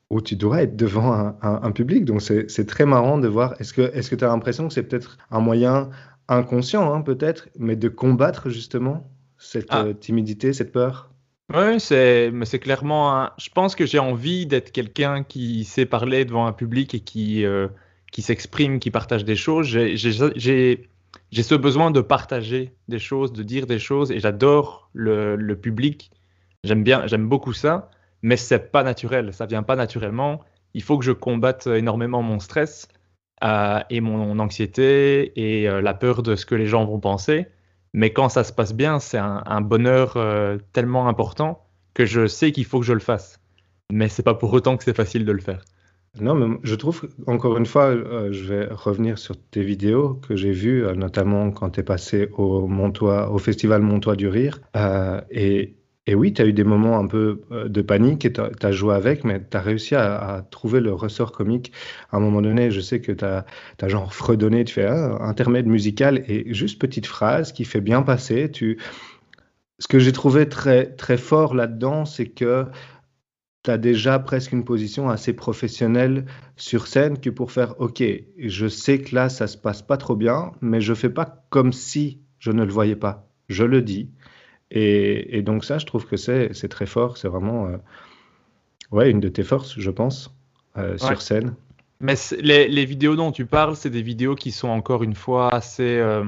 où 0.09 0.21
tu 0.21 0.35
dois 0.35 0.63
être 0.63 0.75
devant 0.75 1.38
un, 1.41 1.71
public. 1.71 2.06
Donc, 2.06 2.21
c'est 2.21 2.65
très 2.65 2.85
marrant 2.85 3.19
de 3.19 3.27
voir. 3.27 3.53
Est-ce 3.59 3.73
que 3.73 3.81
est-ce 3.95 4.09
que 4.09 4.15
tu 4.15 4.23
as 4.25 4.29
l'impression 4.29 4.67
que 4.67 4.73
c'est 4.73 4.83
peut-être 4.83 5.17
un 5.31 5.39
moyen 5.39 5.89
inconscient, 6.27 6.91
hein, 6.94 7.01
peut-être, 7.01 7.49
mais 7.57 7.75
de 7.75 7.89
combattre 7.89 8.49
justement 8.49 9.09
cette 9.38 9.67
ah. 9.69 9.85
timidité, 9.99 10.53
cette 10.53 10.71
peur? 10.71 11.12
Oui, 11.51 11.80
c'est, 11.80 12.31
mais 12.31 12.45
c'est 12.45 12.60
clairement 12.60 13.30
Je 13.38 13.50
pense 13.50 13.75
que 13.75 13.86
j'ai 13.86 14.00
envie 14.00 14.45
d'être 14.45 14.72
quelqu'un 14.72 15.24
qui 15.24 15.66
sait 15.66 15.86
parler 15.86 16.25
devant 16.25 16.45
un 16.45 16.54
public 16.54 16.94
et 16.95 17.01
qui, 17.01 17.45
euh, 17.45 17.68
qui 18.12 18.22
s'exprime, 18.22 18.80
qui 18.80 18.92
partage 18.92 19.25
des 19.25 19.36
choses. 19.36 19.68
J'ai, 19.68 20.90
ce 21.34 21.56
besoin 21.56 21.92
de 21.92 22.01
partager 22.01 22.74
des 22.88 23.00
choses, 23.00 23.34
de 23.34 23.44
dire 23.44 23.68
des 23.68 23.80
choses, 23.80 24.12
et 24.12 24.19
j'adore 24.19 24.90
le, 24.94 25.36
le 25.36 25.56
public. 25.60 26.12
J'aime 26.63 26.84
bien, 26.84 27.07
j'aime 27.07 27.28
beaucoup 27.28 27.54
ça, 27.54 27.90
mais 28.22 28.38
c'est 28.38 28.72
pas 28.72 28.84
naturel. 28.84 29.34
Ça 29.34 29.45
vient 29.45 29.63
pas 29.63 29.75
naturellement. 29.75 30.42
Il 30.74 30.81
faut 30.81 30.98
que 30.98 31.06
je 31.06 31.12
combatte 31.12 31.68
énormément 31.68 32.22
mon 32.24 32.40
stress 32.40 32.88
euh, 33.44 33.81
et 33.90 34.00
mon 34.00 34.40
anxiété 34.40 35.34
et 35.36 35.68
euh, 35.68 35.81
la 35.81 35.94
peur 35.94 36.24
de 36.24 36.36
ce 36.36 36.45
que 36.45 36.56
les 36.56 36.68
gens 36.68 36.86
vont 36.86 37.00
penser. 37.00 37.48
Mais 37.94 38.12
quand 38.12 38.30
ça 38.30 38.44
se 38.44 38.51
passe 38.51 38.74
bien, 38.74 39.00
c'est 39.00 39.19
un, 39.19 39.62
bonheur 39.62 40.18
euh, 40.18 40.57
tellement 40.74 41.07
important 41.07 41.63
que 41.94 42.06
je 42.06 42.25
sais 42.25 42.51
qu'il 42.51 42.66
faut 42.66 42.80
que 42.80 42.86
je 42.86 42.94
le 42.94 43.00
fasse. 43.00 43.40
Mais 43.92 44.10
c'est 44.10 44.24
pas 44.24 44.34
pour 44.34 44.51
autant 44.54 44.78
que 44.78 44.84
c'est 44.84 44.95
facile 44.95 45.25
de 45.25 45.31
le 45.31 45.42
faire. 45.42 45.62
Non, 46.19 46.36
mais 46.36 46.57
je 46.63 46.75
trouve, 46.75 47.07
encore 47.28 47.57
une 47.57 47.66
fois, 47.66 47.86
euh, 47.86 48.31
je 48.31 48.44
vais 48.45 48.66
revenir 48.66 49.18
sur 49.18 49.36
tes 49.38 49.63
vidéos 49.63 50.16
que 50.28 50.36
j'ai 50.36 50.51
vues, 50.51 50.86
euh, 50.86 50.95
notamment 50.95 51.51
quand 51.51 51.72
tu 51.72 51.80
es 51.80 51.84
passé 51.84 52.30
au, 52.34 52.68
Montois, 52.68 53.31
au 53.31 53.38
festival 53.38 53.81
Montois 53.81 54.16
du 54.16 54.28
Rire. 54.28 54.60
et 55.31 55.75
et 56.05 56.15
oui, 56.15 56.33
tu 56.33 56.41
as 56.41 56.45
eu 56.45 56.53
des 56.53 56.65
moments 56.65 57.00
un 57.00 57.07
peu 57.07 57.41
euh, 57.51 57.69
de 57.69 57.81
panique 57.81 58.25
et 58.25 58.33
tu 58.33 58.41
as, 58.41 58.71
joué 58.71 58.94
avec, 58.94 59.23
mais 59.23 59.41
tu 59.50 59.55
as 59.55 59.61
réussi 59.61 59.95
à, 59.95 60.45
trouver 60.51 60.81
le 60.81 60.94
ressort 60.94 61.31
comique. 61.31 61.71
À 62.11 62.17
un 62.17 62.19
moment 62.19 62.41
donné, 62.41 62.71
je 62.71 62.81
sais 62.81 63.00
que 63.00 63.13
tu 63.13 63.23
as, 63.23 63.45
genre 63.88 64.13
fredonné, 64.13 64.65
tu 64.65 64.73
fais 64.73 64.88
un 64.88 65.21
intermède 65.21 65.65
musical 65.65 66.23
et 66.27 66.53
juste 66.53 66.79
petite 66.79 67.05
phrase 67.05 67.53
qui 67.53 67.63
fait 67.63 67.79
bien 67.79 68.01
passer. 68.01 68.51
Tu... 68.51 68.79
Ce 69.79 69.88
que 69.88 69.97
j'ai 70.00 70.11
trouvé 70.11 70.50
très, 70.50 70.88
très 70.88 71.17
fort 71.17 71.55
là-dedans, 71.55 72.06
c'est 72.06 72.27
que 72.27 72.65
tu 73.63 73.71
as 73.71 73.77
déjà 73.77 74.19
presque 74.19 74.51
une 74.51 74.65
position 74.65 75.09
assez 75.09 75.31
professionnelle 75.31 76.25
sur 76.57 76.88
scène 76.88 77.17
que 77.17 77.29
pour 77.29 77.53
faire 77.53 77.79
OK, 77.79 78.03
je 78.38 78.67
sais 78.67 78.99
que 78.99 79.15
là, 79.15 79.29
ça 79.29 79.47
se 79.47 79.57
passe 79.57 79.81
pas 79.81 79.95
trop 79.95 80.17
bien, 80.17 80.51
mais 80.59 80.81
je 80.81 80.94
fais 80.94 81.09
pas 81.09 81.45
comme 81.49 81.71
si 81.71 82.19
je 82.39 82.51
ne 82.51 82.65
le 82.65 82.73
voyais 82.73 82.97
pas. 82.97 83.29
Je 83.47 83.63
le 83.63 83.81
dis 83.81 84.09
et, 84.75 85.43
donc 85.43 85.63
ça, 85.63 85.77
je 85.77 85.85
trouve 85.85 86.07
que 86.07 86.17
c'est 86.17 86.67
très 86.69 86.87
fort. 86.87 87.17
C'est 87.17 87.27
vraiment 87.27 87.67
euh, 87.67 87.77
ouais, 88.91 89.11
une 89.11 89.19
de 89.19 89.29
tes 89.29 89.43
forces, 89.43 89.79
je 89.79 89.91
pense, 89.91 90.33
euh, 90.77 90.97
sur 90.97 91.21
scène. 91.21 91.55
Mais 91.99 92.15
les, 92.39 92.85
vidéos 92.85 93.15
dont 93.15 93.31
tu 93.31 93.45
parles, 93.45 93.75
c'est 93.75 93.91
des 93.91 94.01
vidéos 94.01 94.35
qui 94.35 94.51
sont 94.51 94.69
encore 94.69 95.03
une 95.03 95.13
fois 95.13 95.53
assez, 95.53 95.97
euh, 95.99 96.25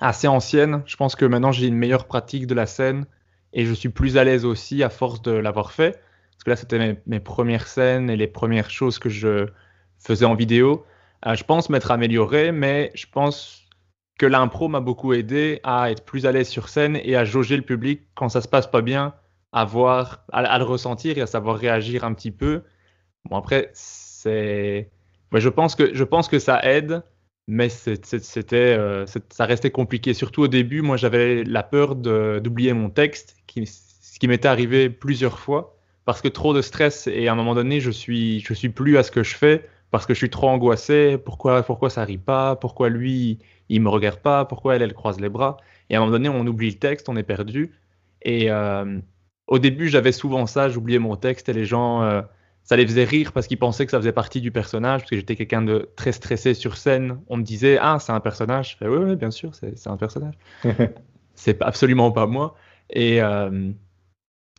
assez 0.00 0.28
anciennes. 0.28 0.82
Je 0.86 0.96
pense 0.96 1.16
que 1.16 1.24
maintenant 1.24 1.52
j'ai 1.52 1.66
une 1.66 1.76
meilleure 1.76 2.06
pratique 2.06 2.46
de 2.46 2.54
la 2.54 2.66
scène 2.66 3.06
et 3.52 3.66
je 3.66 3.74
suis 3.74 3.88
plus 3.88 4.16
à 4.16 4.24
l'aise 4.24 4.44
aussi 4.44 4.82
à 4.84 4.88
force 4.88 5.20
de 5.20 5.32
l'avoir 5.32 5.72
fait. 5.72 6.00
Parce 6.32 6.44
que 6.44 6.50
là, 6.50 6.56
c'était 6.56 6.78
mes, 6.78 6.96
mes, 7.06 7.20
premières 7.20 7.66
scènes 7.66 8.08
et 8.08 8.16
les 8.16 8.28
premières 8.28 8.70
choses 8.70 9.00
que 9.00 9.08
je 9.08 9.48
faisais 9.98 10.24
en 10.24 10.36
vidéo. 10.36 10.86
je 11.26 11.42
pense 11.42 11.68
m'être 11.68 11.90
amélioré, 11.90 12.52
mais 12.52 12.92
je 12.94 13.06
pense 13.10 13.67
que 14.18 14.26
l'impro 14.26 14.68
m'a 14.68 14.80
beaucoup 14.80 15.12
aidé 15.12 15.60
à 15.62 15.90
être 15.90 16.04
plus 16.04 16.26
à 16.26 16.32
l'aise 16.32 16.48
sur 16.48 16.68
scène 16.68 17.00
et 17.02 17.16
à 17.16 17.24
jauger 17.24 17.56
le 17.56 17.62
public 17.62 18.02
quand 18.14 18.28
ça 18.28 18.40
se 18.40 18.48
passe 18.48 18.66
pas 18.66 18.82
bien, 18.82 19.14
à 19.52 19.64
voir, 19.64 20.24
à, 20.32 20.58
le 20.58 20.64
ressentir 20.64 21.16
et 21.16 21.20
à 21.20 21.26
savoir 21.26 21.56
réagir 21.56 22.04
un 22.04 22.12
petit 22.12 22.32
peu. 22.32 22.62
Bon 23.30 23.36
après 23.36 23.70
c'est, 23.72 24.90
je 25.32 25.48
pense 25.48 25.76
que 25.76 25.94
je 25.94 26.04
pense 26.04 26.28
que 26.28 26.38
ça 26.40 26.60
aide, 26.64 27.02
mais 27.46 27.68
c'était, 27.68 28.76
euh, 28.76 29.06
ça 29.06 29.46
restait 29.46 29.70
compliqué. 29.70 30.14
Surtout 30.14 30.42
au 30.42 30.48
début, 30.48 30.82
moi 30.82 30.96
j'avais 30.96 31.44
la 31.44 31.62
peur 31.62 31.94
d'oublier 31.94 32.72
mon 32.72 32.90
texte, 32.90 33.36
ce 33.46 34.18
qui 34.18 34.28
m'était 34.28 34.48
arrivé 34.48 34.90
plusieurs 34.90 35.38
fois 35.38 35.76
parce 36.04 36.22
que 36.22 36.28
trop 36.28 36.54
de 36.54 36.62
stress 36.62 37.06
et 37.06 37.28
à 37.28 37.32
un 37.32 37.34
moment 37.34 37.54
donné 37.54 37.80
je 37.80 37.90
suis 37.90 38.40
je 38.40 38.54
suis 38.54 38.70
plus 38.70 38.96
à 38.96 39.02
ce 39.02 39.10
que 39.10 39.22
je 39.22 39.36
fais 39.36 39.68
parce 39.90 40.06
que 40.06 40.14
je 40.14 40.18
suis 40.18 40.30
trop 40.30 40.48
angoissé. 40.48 41.18
Pourquoi 41.18 41.62
pourquoi 41.62 41.90
ça 41.90 42.02
rit 42.02 42.18
pas? 42.18 42.56
Pourquoi 42.56 42.88
lui 42.88 43.38
il 43.68 43.80
me 43.82 43.88
regarde 43.88 44.20
pas, 44.20 44.44
pourquoi 44.44 44.76
elle, 44.76 44.82
elle 44.82 44.94
croise 44.94 45.20
les 45.20 45.28
bras? 45.28 45.58
Et 45.90 45.94
à 45.94 45.98
un 45.98 46.00
moment 46.00 46.12
donné, 46.12 46.28
on 46.28 46.46
oublie 46.46 46.70
le 46.70 46.78
texte, 46.78 47.08
on 47.08 47.16
est 47.16 47.22
perdu. 47.22 47.72
Et 48.22 48.50
euh, 48.50 48.98
au 49.46 49.58
début, 49.58 49.88
j'avais 49.88 50.12
souvent 50.12 50.46
ça, 50.46 50.68
j'oubliais 50.68 50.98
mon 50.98 51.16
texte 51.16 51.48
et 51.48 51.52
les 51.52 51.64
gens, 51.64 52.02
euh, 52.02 52.22
ça 52.62 52.76
les 52.76 52.86
faisait 52.86 53.04
rire 53.04 53.32
parce 53.32 53.46
qu'ils 53.46 53.58
pensaient 53.58 53.84
que 53.84 53.90
ça 53.90 53.98
faisait 53.98 54.12
partie 54.12 54.40
du 54.40 54.50
personnage, 54.50 55.02
parce 55.02 55.10
que 55.10 55.16
j'étais 55.16 55.36
quelqu'un 55.36 55.62
de 55.62 55.90
très 55.96 56.12
stressé 56.12 56.54
sur 56.54 56.76
scène. 56.76 57.20
On 57.28 57.36
me 57.36 57.42
disait, 57.42 57.78
ah, 57.80 57.98
c'est 58.00 58.12
un 58.12 58.20
personnage. 58.20 58.76
Je 58.80 58.86
oui, 58.86 59.04
oui, 59.10 59.16
bien 59.16 59.30
sûr, 59.30 59.54
c'est 59.54 59.86
un 59.86 59.96
personnage. 59.96 60.34
c'est 61.34 61.62
absolument 61.62 62.10
pas 62.10 62.26
moi. 62.26 62.54
Et, 62.90 63.22
euh, 63.22 63.70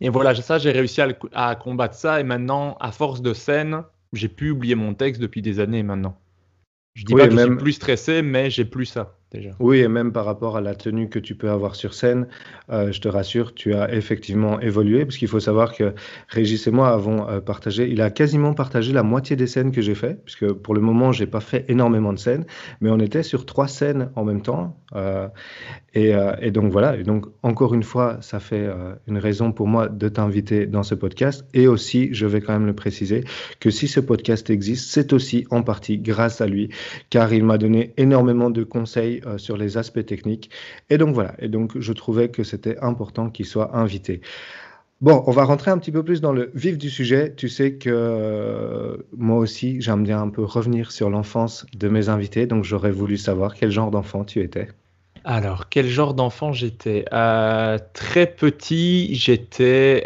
et 0.01 0.09
voilà, 0.09 0.35
ça, 0.35 0.57
j'ai 0.57 0.71
réussi 0.71 1.01
à, 1.01 1.09
à 1.33 1.55
combattre 1.55 1.95
ça. 1.95 2.19
Et 2.19 2.23
maintenant, 2.23 2.77
à 2.79 2.91
force 2.91 3.21
de 3.21 3.33
scène, 3.33 3.83
j'ai 4.13 4.29
pu 4.29 4.51
oublier 4.51 4.75
mon 4.75 4.93
texte 4.93 5.21
depuis 5.21 5.41
des 5.41 5.59
années 5.59 5.83
maintenant. 5.83 6.17
Je 6.95 7.05
dis 7.05 7.13
pas 7.13 7.27
que 7.27 7.35
je 7.35 7.41
suis 7.45 7.55
plus 7.57 7.73
stressé, 7.73 8.21
mais 8.21 8.49
j'ai 8.49 8.65
plus 8.65 8.85
ça. 8.85 9.18
Oui, 9.59 9.79
et 9.79 9.87
même 9.87 10.11
par 10.11 10.25
rapport 10.25 10.57
à 10.57 10.61
la 10.61 10.73
tenue 10.73 11.07
que 11.07 11.19
tu 11.19 11.35
peux 11.35 11.51
avoir 11.51 11.75
sur 11.75 11.93
scène, 11.93 12.27
euh, 12.71 12.91
je 12.91 12.99
te 12.99 13.07
rassure, 13.07 13.53
tu 13.53 13.75
as 13.75 13.93
effectivement 13.93 14.59
évolué, 14.59 15.05
parce 15.05 15.17
qu'il 15.17 15.27
faut 15.27 15.39
savoir 15.39 15.75
que 15.75 15.93
Régis 16.29 16.65
et 16.65 16.71
moi 16.71 16.89
avons 16.89 17.29
euh, 17.29 17.39
partagé, 17.39 17.87
il 17.87 18.01
a 18.01 18.09
quasiment 18.09 18.55
partagé 18.55 18.91
la 18.91 19.03
moitié 19.03 19.35
des 19.35 19.45
scènes 19.45 19.71
que 19.71 19.81
j'ai 19.81 19.93
fait, 19.93 20.19
puisque 20.25 20.51
pour 20.51 20.73
le 20.73 20.81
moment, 20.81 21.11
j'ai 21.11 21.27
pas 21.27 21.41
fait 21.41 21.65
énormément 21.67 22.11
de 22.11 22.17
scènes, 22.17 22.45
mais 22.81 22.89
on 22.89 22.97
était 22.97 23.21
sur 23.21 23.45
trois 23.45 23.67
scènes 23.67 24.09
en 24.15 24.23
même 24.23 24.41
temps. 24.41 24.75
Euh, 24.95 25.27
et, 25.93 26.13
et, 26.41 26.51
donc 26.51 26.71
voilà, 26.71 26.95
et 26.97 27.03
donc 27.03 27.25
encore 27.41 27.73
une 27.73 27.81
fois, 27.81 28.17
ça 28.21 28.39
fait 28.39 28.69
une 29.07 29.17
raison 29.17 29.51
pour 29.51 29.67
moi 29.67 29.87
de 29.87 30.07
t'inviter 30.07 30.67
dans 30.67 30.83
ce 30.83 30.93
podcast. 30.93 31.47
Et 31.55 31.67
aussi, 31.67 32.09
je 32.11 32.27
vais 32.27 32.41
quand 32.41 32.53
même 32.53 32.67
le 32.67 32.75
préciser, 32.75 33.23
que 33.59 33.71
si 33.71 33.87
ce 33.87 33.99
podcast 33.99 34.51
existe, 34.51 34.91
c'est 34.91 35.13
aussi 35.13 35.47
en 35.49 35.63
partie 35.63 35.97
grâce 35.97 36.41
à 36.41 36.47
lui, 36.47 36.69
car 37.09 37.33
il 37.33 37.43
m'a 37.43 37.57
donné 37.57 37.93
énormément 37.97 38.51
de 38.51 38.63
conseils 38.63 39.18
euh, 39.25 39.37
sur 39.37 39.57
les 39.57 39.77
aspects 39.77 40.05
techniques. 40.05 40.49
Et 40.89 40.97
donc 40.97 41.13
voilà, 41.13 41.33
et 41.39 41.47
donc 41.47 41.77
je 41.79 41.93
trouvais 41.93 42.29
que 42.29 42.43
c'était 42.43 42.77
important 42.79 43.29
qu'il 43.29 43.45
soit 43.45 43.75
invité. 43.77 44.21
Bon, 45.01 45.23
on 45.27 45.31
va 45.31 45.45
rentrer 45.45 45.71
un 45.71 45.77
petit 45.77 45.91
peu 45.91 46.03
plus 46.03 46.19
dans 46.19 46.33
le 46.33 46.51
vif 46.53 46.77
du 46.77 46.89
sujet. 46.89 47.33
Tu 47.35 47.47
sais 47.47 47.75
que 47.75 47.89
euh, 47.89 48.97
moi 49.15 49.37
aussi, 49.37 49.79
j'aime 49.79 50.03
bien 50.03 50.21
un 50.21 50.29
peu 50.29 50.43
revenir 50.43 50.91
sur 50.91 51.09
l'enfance 51.09 51.65
de 51.73 51.87
mes 51.87 52.09
invités, 52.09 52.47
donc 52.47 52.65
j'aurais 52.65 52.91
voulu 52.91 53.15
savoir 53.15 53.53
quel 53.53 53.71
genre 53.71 53.91
d'enfant 53.91 54.25
tu 54.25 54.41
étais. 54.41 54.67
Alors, 55.23 55.69
quel 55.69 55.87
genre 55.87 56.13
d'enfant 56.13 56.51
j'étais? 56.51 57.05
Euh, 57.13 57.77
Très 57.93 58.25
petit, 58.27 59.15
j'étais. 59.15 60.05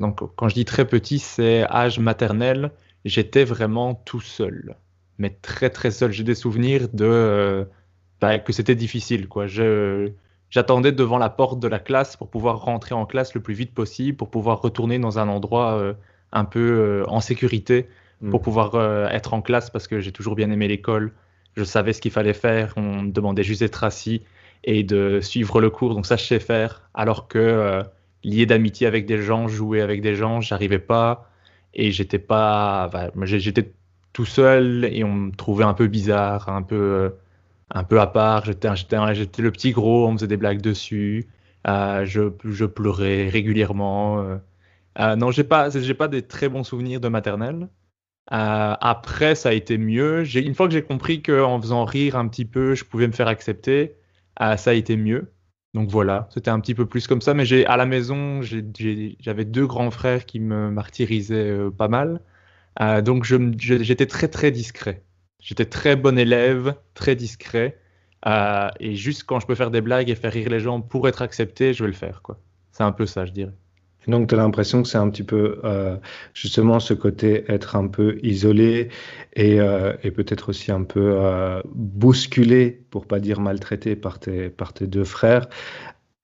donc, 0.00 0.20
quand 0.36 0.48
je 0.48 0.54
dis 0.54 0.64
très 0.64 0.86
petit, 0.86 1.20
c'est 1.20 1.62
âge 1.70 2.00
maternel. 2.00 2.72
J'étais 3.04 3.44
vraiment 3.44 3.94
tout 3.94 4.20
seul, 4.20 4.76
mais 5.18 5.30
très 5.30 5.70
très 5.70 5.90
seul. 5.90 6.12
J'ai 6.12 6.24
des 6.24 6.34
souvenirs 6.34 6.88
de 6.92 7.66
bah, 8.20 8.38
que 8.38 8.52
c'était 8.52 8.74
difficile. 8.74 9.28
Quoi. 9.28 9.46
Je, 9.46 10.10
j'attendais 10.50 10.92
devant 10.92 11.18
la 11.18 11.30
porte 11.30 11.60
de 11.60 11.68
la 11.68 11.78
classe 11.78 12.16
pour 12.16 12.28
pouvoir 12.28 12.60
rentrer 12.62 12.94
en 12.94 13.06
classe 13.06 13.34
le 13.34 13.40
plus 13.40 13.54
vite 13.54 13.74
possible, 13.74 14.16
pour 14.16 14.30
pouvoir 14.30 14.60
retourner 14.62 14.98
dans 14.98 15.18
un 15.18 15.28
endroit 15.28 15.74
euh, 15.78 15.94
un 16.32 16.44
peu 16.44 16.60
euh, 16.60 17.04
en 17.08 17.20
sécurité, 17.20 17.88
pour 18.30 18.40
Mm. 18.40 18.42
pouvoir 18.42 18.74
euh, 18.74 19.08
être 19.08 19.32
en 19.34 19.42
classe 19.42 19.70
parce 19.70 19.88
que 19.88 20.00
j'ai 20.00 20.12
toujours 20.12 20.34
bien 20.34 20.50
aimé 20.50 20.68
l'école. 20.68 21.12
Je 21.56 21.64
savais 21.64 21.92
ce 21.92 22.00
qu'il 22.00 22.10
fallait 22.12 22.34
faire. 22.34 22.74
On 22.76 23.02
me 23.02 23.10
demandait 23.10 23.42
juste 23.42 23.60
d'être 23.60 23.82
assis 23.84 24.22
et 24.64 24.82
de 24.84 25.20
suivre 25.20 25.60
le 25.60 25.70
cours. 25.70 25.94
Donc 25.94 26.06
ça, 26.06 26.16
je 26.16 26.24
sais 26.24 26.40
faire. 26.40 26.88
Alors 26.94 27.28
que 27.28 27.38
euh, 27.38 27.82
lier 28.24 28.46
d'amitié 28.46 28.86
avec 28.86 29.06
des 29.06 29.18
gens, 29.22 29.48
jouer 29.48 29.80
avec 29.80 30.02
des 30.02 30.14
gens, 30.14 30.40
j'arrivais 30.40 30.78
pas. 30.78 31.30
Et 31.74 31.92
j'étais 31.92 32.18
pas. 32.18 32.86
enfin, 32.88 33.10
j'étais 33.24 33.72
tout 34.12 34.26
seul 34.26 34.84
et 34.90 35.04
on 35.04 35.12
me 35.12 35.32
trouvait 35.32 35.64
un 35.64 35.74
peu 35.74 35.86
bizarre, 35.86 36.48
un 36.48 36.62
peu, 36.62 36.76
euh, 36.76 37.10
un 37.70 37.84
peu 37.84 38.00
à 38.00 38.06
part. 38.06 38.44
J'étais, 38.44 38.68
le 39.42 39.50
petit 39.52 39.72
gros, 39.72 40.06
on 40.08 40.12
faisait 40.14 40.26
des 40.26 40.36
blagues 40.36 40.60
dessus. 40.60 41.28
Euh, 41.66 42.04
je, 42.06 42.32
je 42.44 42.64
pleurais 42.64 43.28
régulièrement. 43.28 44.20
euh. 44.22 44.38
Euh, 44.98 45.16
non, 45.16 45.30
j'ai 45.30 45.44
pas, 45.44 45.70
j'ai 45.70 45.94
pas 45.94 46.08
des 46.08 46.22
très 46.22 46.48
bons 46.48 46.64
souvenirs 46.64 47.00
de 47.00 47.08
maternelle. 47.08 47.68
Euh, 48.32 48.74
après, 48.80 49.34
ça 49.34 49.50
a 49.50 49.52
été 49.52 49.78
mieux. 49.78 50.24
Une 50.36 50.54
fois 50.54 50.68
que 50.68 50.72
j'ai 50.74 50.82
compris 50.84 51.22
qu'en 51.22 51.60
faisant 51.60 51.84
rire 51.84 52.16
un 52.16 52.28
petit 52.28 52.44
peu, 52.44 52.74
je 52.74 52.84
pouvais 52.84 53.06
me 53.08 53.12
faire 53.12 53.28
accepter, 53.28 53.96
euh, 54.40 54.56
ça 54.56 54.70
a 54.70 54.74
été 54.74 54.96
mieux. 54.96 55.32
Donc 55.74 55.88
voilà, 55.90 56.28
c'était 56.32 56.50
un 56.50 56.60
petit 56.60 56.74
peu 56.74 56.86
plus 56.86 57.06
comme 57.06 57.20
ça. 57.22 57.34
Mais 57.34 57.44
j'ai, 57.44 57.66
à 57.66 57.76
la 57.76 57.86
maison, 57.86 58.40
j'avais 58.42 59.44
deux 59.44 59.66
grands 59.66 59.90
frères 59.90 60.26
qui 60.26 60.40
me 60.40 60.70
martyrisaient 60.70 61.50
euh, 61.50 61.70
pas 61.70 61.88
mal. 61.88 62.20
Donc 63.04 63.24
j'étais 63.24 64.06
très 64.06 64.28
très 64.28 64.50
discret. 64.50 65.04
J'étais 65.40 65.64
très 65.64 65.96
bon 65.96 66.18
élève, 66.18 66.74
très 66.94 67.16
discret. 67.16 67.78
Euh, 68.26 68.68
et 68.78 68.94
juste 68.94 69.24
quand 69.24 69.40
je 69.40 69.46
peux 69.46 69.54
faire 69.54 69.70
des 69.70 69.80
blagues 69.80 70.10
et 70.10 70.14
faire 70.14 70.32
rire 70.32 70.50
les 70.50 70.60
gens 70.60 70.80
pour 70.80 71.08
être 71.08 71.22
accepté, 71.22 71.72
je 71.72 71.82
vais 71.82 71.88
le 71.88 71.96
faire. 71.96 72.22
C'est 72.72 72.82
un 72.82 72.92
peu 72.92 73.06
ça, 73.06 73.24
je 73.24 73.32
dirais. 73.32 73.54
Donc, 74.06 74.28
tu 74.28 74.34
as 74.34 74.38
l'impression 74.38 74.82
que 74.82 74.88
c'est 74.88 74.98
un 74.98 75.10
petit 75.10 75.22
peu 75.22 75.60
euh, 75.64 75.96
justement 76.32 76.80
ce 76.80 76.94
côté 76.94 77.44
être 77.48 77.76
un 77.76 77.86
peu 77.86 78.18
isolé 78.22 78.88
et, 79.34 79.60
euh, 79.60 79.92
peut-être 80.14 80.48
aussi 80.50 80.72
un 80.72 80.84
peu 80.84 81.18
bousculé, 81.74 82.82
pour 82.90 83.06
pas 83.06 83.20
dire 83.20 83.40
maltraité 83.40 83.96
par 83.96 84.18
tes, 84.18 84.50
deux 84.80 85.04
frères. 85.04 85.48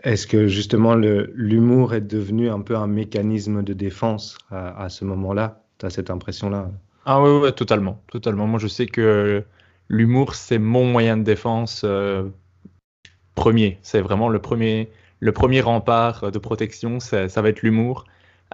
Est-ce 0.05 0.27
que 0.27 0.47
justement 0.47 0.95
l'humour 0.95 1.95
est 1.95 2.01
devenu 2.01 2.49
un 2.49 2.61
peu 2.61 2.77
un 2.77 2.87
mécanisme 2.87 3.63
de 3.63 3.73
défense 3.73 4.39
à, 4.51 4.83
à 4.83 4.89
ce 4.89 5.05
moment-là? 5.05 5.63
Tu 5.79 5.87
as 5.87 5.91
cette 5.91 6.11
impression-là? 6.11 6.71
Ah 7.07 7.23
ouais, 7.23 7.39
ouais, 7.39 7.53
totalement, 7.53 8.03
totalement. 8.11 8.47
Moi, 8.47 8.59
je 8.59 8.67
sais 8.67 8.87
que 8.87 9.45
l'humour, 9.89 10.35
c'est 10.35 10.59
mon 10.59 10.85
moyen 10.85 11.17
de 11.17 11.23
défense 11.23 11.83
euh, 11.85 12.29
premier. 13.35 13.79
C'est 13.83 14.01
vraiment 14.01 14.29
le 14.29 14.41
premier, 14.41 14.91
le 15.21 15.33
premier 15.33 15.61
rempart 15.61 16.31
de 16.33 16.39
protection, 16.39 17.01
ça, 17.01 17.29
ça 17.29 17.43
va 17.43 17.51
être 17.51 17.63
l'humour. 17.63 18.07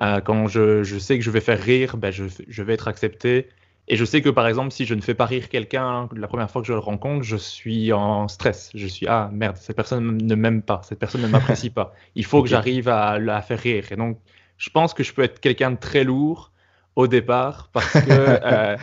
Euh, 0.03 0.21
quand 0.21 0.49
je, 0.49 0.83
je 0.83 0.99
sais 0.99 1.19
que 1.19 1.25
je 1.25 1.31
vais 1.31 1.41
faire 1.41 1.61
rire, 1.61 1.97
ben 1.97 2.11
je, 2.11 2.25
je 2.49 2.63
vais 2.63 2.75
être 2.75 2.89
accepté. 2.89 3.49
Et 3.89 3.97
je 3.97 4.05
sais 4.05 4.23
que, 4.23 4.29
par 4.31 4.47
exemple, 4.47 4.71
si 4.73 4.87
je 4.87 4.95
ne 4.95 5.01
fais 5.01 5.15
pas 5.15 5.27
rire 5.27 5.49
quelqu'un 5.49 6.09
la 6.15 6.29
première 6.29 6.51
fois 6.51 6.63
que 6.63 6.69
je 6.69 6.73
le 6.75 6.79
rencontre, 6.79 7.25
je 7.25 7.37
suis 7.37 7.93
en 7.93 8.29
stress. 8.29 8.71
Je 8.75 8.87
suis, 8.87 9.07
ah 9.09 9.31
merde, 9.33 9.57
cette 9.57 9.77
personne 9.77 10.19
ne 10.19 10.35
m'aime 10.35 10.63
pas, 10.63 10.83
cette 10.85 10.99
personne 11.01 11.23
ne 11.23 11.27
m'apprécie 11.29 11.71
pas. 11.71 11.95
Il 12.15 12.25
faut 12.27 12.43
que 12.43 12.49
j'arrive 12.49 12.89
à 12.89 13.19
la 13.19 13.43
faire 13.43 13.59
rire. 13.61 13.91
Et 13.93 13.97
donc, 13.97 14.21
je 14.59 14.71
pense 14.71 14.95
que 14.95 15.03
je 15.03 15.13
peux 15.15 15.23
être 15.23 15.41
quelqu'un 15.41 15.73
de 15.73 15.79
très 15.79 16.05
lourd 16.05 16.52
au 16.97 17.07
départ 17.07 17.71
parce 17.73 17.99
que 18.01 18.11
euh, 18.45 18.77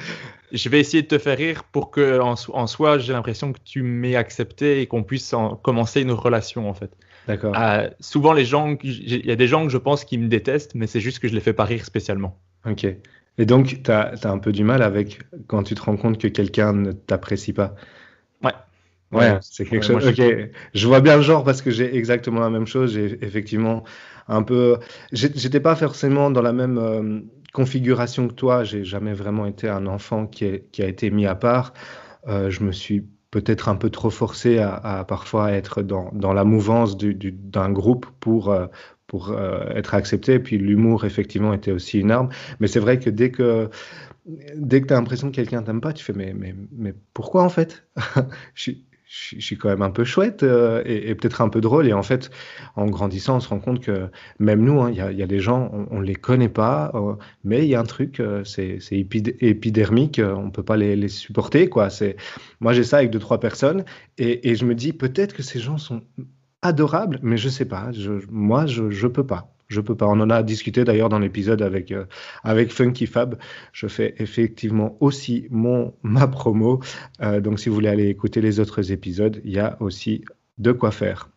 je 0.52 0.70
vais 0.70 0.80
essayer 0.80 1.04
de 1.04 1.08
te 1.08 1.18
faire 1.18 1.38
rire 1.38 1.64
pour 1.66 1.92
que 1.92 2.20
en, 2.20 2.36
so- 2.36 2.56
en 2.56 2.68
soi 2.68 2.98
j'ai 2.98 3.14
l'impression 3.14 3.54
que 3.54 3.60
tu 3.64 3.84
m'aies 3.84 4.16
accepté 4.16 4.82
et 4.82 4.88
qu'on 4.88 5.04
puisse 5.04 5.34
en- 5.34 5.56
commencer 5.56 6.02
une 6.02 6.12
relation 6.12 6.70
en 6.70 6.74
fait. 6.74 6.92
D'accord. 7.28 7.56
Euh, 7.58 7.90
souvent 8.00 8.34
les 8.34 8.46
gens, 8.46 8.76
il 8.84 9.26
y 9.26 9.32
a 9.32 9.36
des 9.36 9.48
gens 9.48 9.64
que 9.66 9.72
je 9.72 9.78
pense 9.78 10.06
qui 10.06 10.18
me 10.18 10.28
détestent, 10.28 10.76
mais 10.76 10.88
c'est 10.88 11.00
juste 11.02 11.20
que 11.20 11.28
je 11.28 11.34
les 11.36 11.42
fais 11.42 11.54
pas 11.54 11.66
rire 11.66 11.86
spécialement. 11.86 12.40
Ok. 12.66 12.86
Et 13.38 13.46
donc, 13.46 13.82
tu 13.84 13.92
as, 13.92 14.14
un 14.26 14.38
peu 14.38 14.52
du 14.52 14.64
mal 14.64 14.82
avec 14.82 15.20
quand 15.48 15.64
tu 15.64 15.74
te 15.76 15.82
rends 15.82 15.96
compte 15.98 16.18
que 16.20 16.28
quelqu'un 16.28 16.74
ne 16.74 16.92
t'apprécie 16.92 17.54
pas? 17.54 17.76
Ouais. 18.44 18.52
Ouais, 19.12 19.32
Ouais, 19.32 19.38
c'est 19.42 19.66
quelque 19.66 19.84
ouais, 19.86 19.90
moi, 19.92 20.02
chose. 20.02 20.14
je- 20.16 20.46
Ok, 20.46 20.50
je 20.74 20.88
vois 20.88 21.02
bien 21.02 21.16
le 21.16 21.22
genre 21.24 21.44
parce 21.44 21.62
que 21.62 21.72
j'ai 21.72 21.96
exactement 21.96 22.42
la 22.42 22.50
même 22.50 22.68
chose. 22.68 22.94
J'ai 22.94 23.18
effectivement 23.26 23.84
un 24.28 24.44
peu. 24.44 24.78
J'étais 25.12 25.60
pas 25.60 25.76
forcément 25.76 26.30
dans 26.30 26.42
la 26.44 26.54
même 26.54 26.78
euh, 26.78 27.22
configuration 27.54 28.28
que 28.28 28.34
toi. 28.34 28.64
J'ai 28.64 28.84
jamais 28.84 29.14
vraiment 29.14 29.46
été 29.46 29.70
un 29.70 29.88
enfant 29.88 30.28
qui, 30.28 30.46
a 30.46 30.86
été 30.86 31.10
mis 31.12 31.26
à 31.26 31.36
part. 31.36 31.74
Euh, 32.28 32.50
je 32.50 32.64
me 32.64 32.72
suis 32.72 33.06
peut-être 33.32 33.70
un 33.70 33.76
peu 33.76 33.90
trop 33.90 34.10
forcé 34.10 34.60
à, 34.60 34.76
à 34.76 35.04
parfois 35.06 35.52
être 35.52 35.82
dans, 35.84 36.12
la 36.34 36.44
mouvance 36.44 36.98
du- 36.98 37.14
du- 37.16 37.32
d'un 37.32 37.72
groupe 37.72 38.08
pour, 38.20 38.50
euh, 38.52 38.68
euh, 39.32 39.70
être 39.76 39.94
accepté. 39.96 40.40
Puis 40.40 40.58
l'humour, 40.58 41.06
effectivement, 41.06 41.54
était 41.54 41.72
aussi 41.72 42.00
une 42.00 42.12
arme. 42.12 42.30
Mais 42.60 42.68
c'est 42.68 42.80
vrai 42.80 43.00
que 43.00 43.10
dès 43.10 43.32
que, 43.32 43.70
dès 44.56 44.82
que 44.82 44.88
tu 44.88 44.94
as 44.94 44.98
l'impression 44.98 45.30
que 45.32 45.36
quelqu'un 45.36 45.64
t'aime 45.64 45.82
pas, 45.82 45.94
tu 45.94 46.04
fais 46.04 46.14
mais, 46.14 46.34
mais, 46.34 46.56
mais 46.72 46.94
pourquoi 47.14 47.44
en 47.44 47.50
fait? 47.50 47.88
je, 49.10 49.40
suis- 49.40 49.58
quand 49.58 49.70
même 49.70 49.82
un 49.82 49.90
peu 49.90 50.04
chouette 50.04 50.44
euh, 50.44 50.84
et, 50.86 51.16
peut-être 51.16 51.42
un 51.42 51.50
peu 51.50 51.62
drôle. 51.62 51.88
Et 51.88 51.94
en 51.94 52.04
fait, 52.04 52.30
en 52.76 52.86
grandissant, 52.86 53.38
on 53.38 53.40
se 53.40 53.50
rend 53.50 53.60
compte 53.60 53.80
que 53.82 54.10
même 54.40 54.62
nous, 54.64 54.80
hein, 54.82 54.92
il 54.92 54.98
y 54.98 55.24
a, 55.24 55.28
des 55.28 55.40
gens, 55.40 55.70
on, 55.74 55.88
on 55.98 56.00
les 56.02 56.16
connaît 56.16 56.50
pas, 56.50 56.92
euh, 56.94 57.16
mais 57.44 57.64
il 57.66 57.70
y 57.70 57.76
a 57.76 57.80
un 57.80 57.84
truc, 57.86 58.20
euh, 58.20 58.44
c'est 58.44 58.80
c'est 58.80 58.96
épid- 58.98 59.36
épidermique, 59.42 60.22
on 60.24 60.52
peut 60.52 60.64
pas 60.64 60.78
les, 60.78 61.08
supporter, 61.10 61.70
quoi. 61.70 61.90
Moi, 62.60 62.74
j'ai 62.74 62.84
ça 62.84 62.98
avec 62.98 63.10
deux, 63.10 63.20
trois 63.20 63.40
personnes 63.40 63.84
et, 64.18 64.56
je 64.56 64.66
me 64.66 64.76
dis 64.76 64.94
peut-être 64.94 65.34
que 65.34 65.44
ces 65.44 65.60
gens 65.60 65.78
sont 65.78 66.04
adorables, 66.62 67.20
mais 67.24 67.38
je 67.38 67.50
sais 67.50 67.66
pas. 67.66 67.92
Moi, 68.30 68.66
je, 68.68 68.90
je 68.92 69.08
peux 69.08 69.26
pas. 69.26 69.54
Je 69.70 69.82
peux 69.82 69.96
pas. 69.96 70.08
On 70.08 70.20
en 70.20 70.32
a 70.32 70.42
discuté 70.42 70.84
d'ailleurs 70.84 71.10
dans 71.10 71.20
l'épisode 71.20 71.62
avec, 71.62 71.92
euh, 71.92 72.06
avec 72.44 72.74
Funky 72.74 73.06
Fab. 73.06 73.38
Je 73.72 73.88
fais 73.88 74.16
effectivement 74.18 74.98
aussi 75.00 75.48
mon, 75.52 75.94
ma 76.04 76.28
promo. 76.28 76.82
Euh, 77.22 77.40
donc, 77.40 77.60
si 77.60 77.70
vous 77.70 77.76
voulez 77.76 77.90
aller 77.90 78.08
écouter 78.08 78.42
les 78.42 78.60
autres 78.60 78.92
épisodes, 78.92 79.40
il 79.46 79.52
y 79.52 79.60
a 79.60 79.78
aussi 79.80 80.26
de 80.58 80.72
quoi 80.72 80.92
faire. 80.92 81.30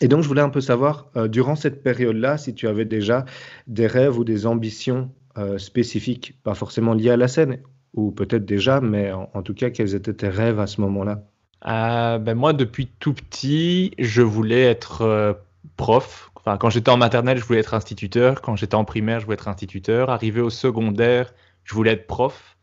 Et 0.00 0.08
donc, 0.08 0.22
je 0.22 0.28
voulais 0.28 0.40
un 0.40 0.48
peu 0.48 0.62
savoir, 0.62 1.10
euh, 1.16 1.28
durant 1.28 1.54
cette 1.54 1.82
période-là, 1.82 2.38
si 2.38 2.54
tu 2.54 2.66
avais 2.66 2.86
déjà 2.86 3.26
des 3.66 3.86
rêves 3.86 4.18
ou 4.18 4.24
des 4.24 4.46
ambitions 4.46 5.12
spécifiques, 5.56 6.34
pas 6.42 6.54
forcément 6.54 6.92
liées 6.92 7.10
à 7.10 7.16
la 7.16 7.28
scène, 7.28 7.60
ou 7.94 8.10
peut-être 8.10 8.44
déjà, 8.44 8.82
mais 8.82 9.10
en, 9.10 9.30
en 9.32 9.42
tout 9.42 9.54
cas, 9.54 9.70
quels 9.70 9.94
étaient 9.94 10.12
tes 10.12 10.28
rêves 10.28 10.60
à 10.60 10.66
ce 10.66 10.82
moment-là? 10.82 11.22
Ben 11.64 12.34
moi, 12.34 12.52
depuis 12.52 12.88
tout 12.98 13.14
petit, 13.14 13.92
je 13.98 14.20
voulais 14.20 14.60
être 14.60 15.38
prof. 15.78 16.29
Enfin, 16.40 16.56
quand 16.56 16.70
j'étais 16.70 16.90
en 16.90 16.96
maternelle, 16.96 17.38
je 17.38 17.44
voulais 17.44 17.60
être 17.60 17.74
instituteur. 17.74 18.40
Quand 18.40 18.56
j'étais 18.56 18.74
en 18.74 18.84
primaire, 18.84 19.20
je 19.20 19.26
voulais 19.26 19.34
être 19.34 19.48
instituteur. 19.48 20.10
Arrivé 20.10 20.40
au 20.40 20.50
secondaire, 20.50 21.34
je 21.64 21.74
voulais 21.74 21.92
être 21.92 22.06
prof. 22.06 22.56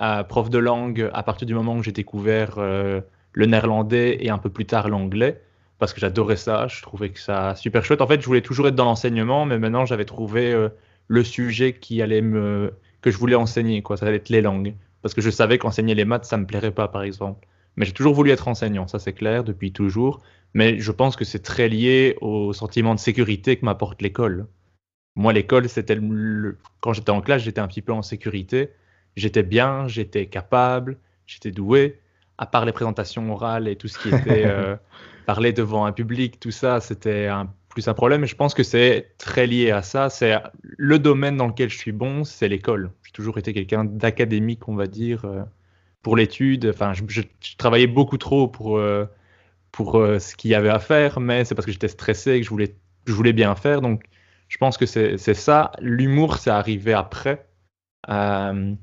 Euh, 0.00 0.22
prof 0.24 0.50
de 0.50 0.58
langue 0.58 1.10
à 1.12 1.22
partir 1.22 1.46
du 1.46 1.54
moment 1.54 1.76
où 1.76 1.82
j'ai 1.82 1.92
découvert 1.92 2.58
euh, 2.58 3.00
le 3.32 3.46
néerlandais 3.46 4.18
et 4.20 4.30
un 4.30 4.38
peu 4.38 4.50
plus 4.50 4.66
tard 4.66 4.88
l'anglais. 4.88 5.42
Parce 5.78 5.92
que 5.92 6.00
j'adorais 6.00 6.36
ça, 6.36 6.68
je 6.68 6.82
trouvais 6.82 7.10
que 7.10 7.20
ça 7.20 7.54
super 7.56 7.84
chouette. 7.84 8.00
En 8.02 8.06
fait, 8.06 8.20
je 8.20 8.26
voulais 8.26 8.42
toujours 8.42 8.68
être 8.68 8.74
dans 8.74 8.84
l'enseignement, 8.84 9.46
mais 9.46 9.58
maintenant 9.58 9.84
j'avais 9.86 10.04
trouvé 10.04 10.52
euh, 10.52 10.68
le 11.08 11.24
sujet 11.24 11.74
qui 11.74 12.02
allait 12.02 12.22
me 12.22 12.72
que 13.00 13.10
je 13.10 13.18
voulais 13.18 13.34
enseigner, 13.34 13.82
quoi. 13.82 13.96
Ça 13.96 14.06
allait 14.06 14.16
être 14.16 14.28
les 14.28 14.42
langues. 14.42 14.74
Parce 15.02 15.14
que 15.14 15.20
je 15.20 15.30
savais 15.30 15.58
qu'enseigner 15.58 15.94
les 15.94 16.04
maths, 16.04 16.24
ça 16.24 16.36
me 16.36 16.46
plairait 16.46 16.70
pas, 16.70 16.88
par 16.88 17.02
exemple. 17.02 17.46
Mais 17.76 17.86
j'ai 17.86 17.92
toujours 17.92 18.14
voulu 18.14 18.30
être 18.30 18.48
enseignant, 18.48 18.86
ça 18.86 18.98
c'est 18.98 19.12
clair, 19.12 19.44
depuis 19.44 19.72
toujours. 19.72 20.20
Mais 20.54 20.78
je 20.78 20.92
pense 20.92 21.16
que 21.16 21.24
c'est 21.24 21.42
très 21.42 21.68
lié 21.68 22.16
au 22.20 22.52
sentiment 22.52 22.94
de 22.94 23.00
sécurité 23.00 23.56
que 23.56 23.64
m'apporte 23.64 24.02
l'école. 24.02 24.46
Moi, 25.16 25.32
l'école, 25.32 25.68
c'était 25.68 25.94
le... 25.94 26.58
quand 26.80 26.92
j'étais 26.92 27.10
en 27.10 27.20
classe, 27.20 27.42
j'étais 27.42 27.60
un 27.60 27.68
petit 27.68 27.82
peu 27.82 27.92
en 27.92 28.02
sécurité. 28.02 28.70
J'étais 29.16 29.42
bien, 29.42 29.86
j'étais 29.88 30.26
capable, 30.26 30.98
j'étais 31.26 31.50
doué. 31.50 31.98
À 32.38 32.46
part 32.46 32.64
les 32.64 32.72
présentations 32.72 33.30
orales 33.32 33.68
et 33.68 33.76
tout 33.76 33.88
ce 33.88 33.98
qui 33.98 34.08
était 34.08 34.44
euh, 34.46 34.76
parler 35.26 35.52
devant 35.52 35.84
un 35.84 35.92
public, 35.92 36.40
tout 36.40 36.50
ça, 36.50 36.80
c'était 36.80 37.26
un, 37.26 37.52
plus 37.68 37.88
un 37.88 37.94
problème. 37.94 38.24
Et 38.24 38.26
je 38.26 38.36
pense 38.36 38.54
que 38.54 38.62
c'est 38.62 39.12
très 39.18 39.46
lié 39.46 39.70
à 39.70 39.82
ça. 39.82 40.08
C'est 40.08 40.34
le 40.62 40.98
domaine 40.98 41.36
dans 41.36 41.46
lequel 41.46 41.70
je 41.70 41.78
suis 41.78 41.92
bon, 41.92 42.24
c'est 42.24 42.48
l'école. 42.48 42.90
J'ai 43.02 43.12
toujours 43.12 43.38
été 43.38 43.52
quelqu'un 43.52 43.84
d'académique, 43.84 44.68
on 44.68 44.74
va 44.74 44.86
dire. 44.86 45.24
Pour 46.02 46.16
l'étude. 46.16 46.66
Enfin, 46.74 46.92
je, 46.94 47.02
je- 47.08 47.22
je 47.42 47.56
travaillais 47.56 47.86
beaucoup 47.86 48.18
trop 48.18 48.48
pour, 48.48 48.78
euh, 48.78 49.06
pour 49.72 49.96
euh, 49.98 50.18
ce 50.20 50.36
qu'il 50.36 50.50
y 50.50 50.54
avait 50.54 50.70
à 50.70 50.78
faire, 50.80 51.20
mais 51.20 51.44
c'est 51.44 51.54
parce 51.54 51.66
que 51.66 51.72
j'étais 51.72 51.88
stressé 51.88 52.32
et 52.34 52.40
que 52.40 52.44
je 52.46 52.50
voulais, 52.50 52.76
je 53.06 53.12
voulais 53.12 53.32
bien 53.34 53.54
faire. 53.56 53.82
Donc, 53.82 54.04
je 54.48 54.58
pense 54.58 54.78
que 54.78 54.86
c'est 54.86 55.18
ça. 55.34 55.72
L'humour, 55.80 56.38
c'est 56.38 56.50
arrivé 56.50 56.92
après. 56.94 57.48
Euh, 58.10 58.74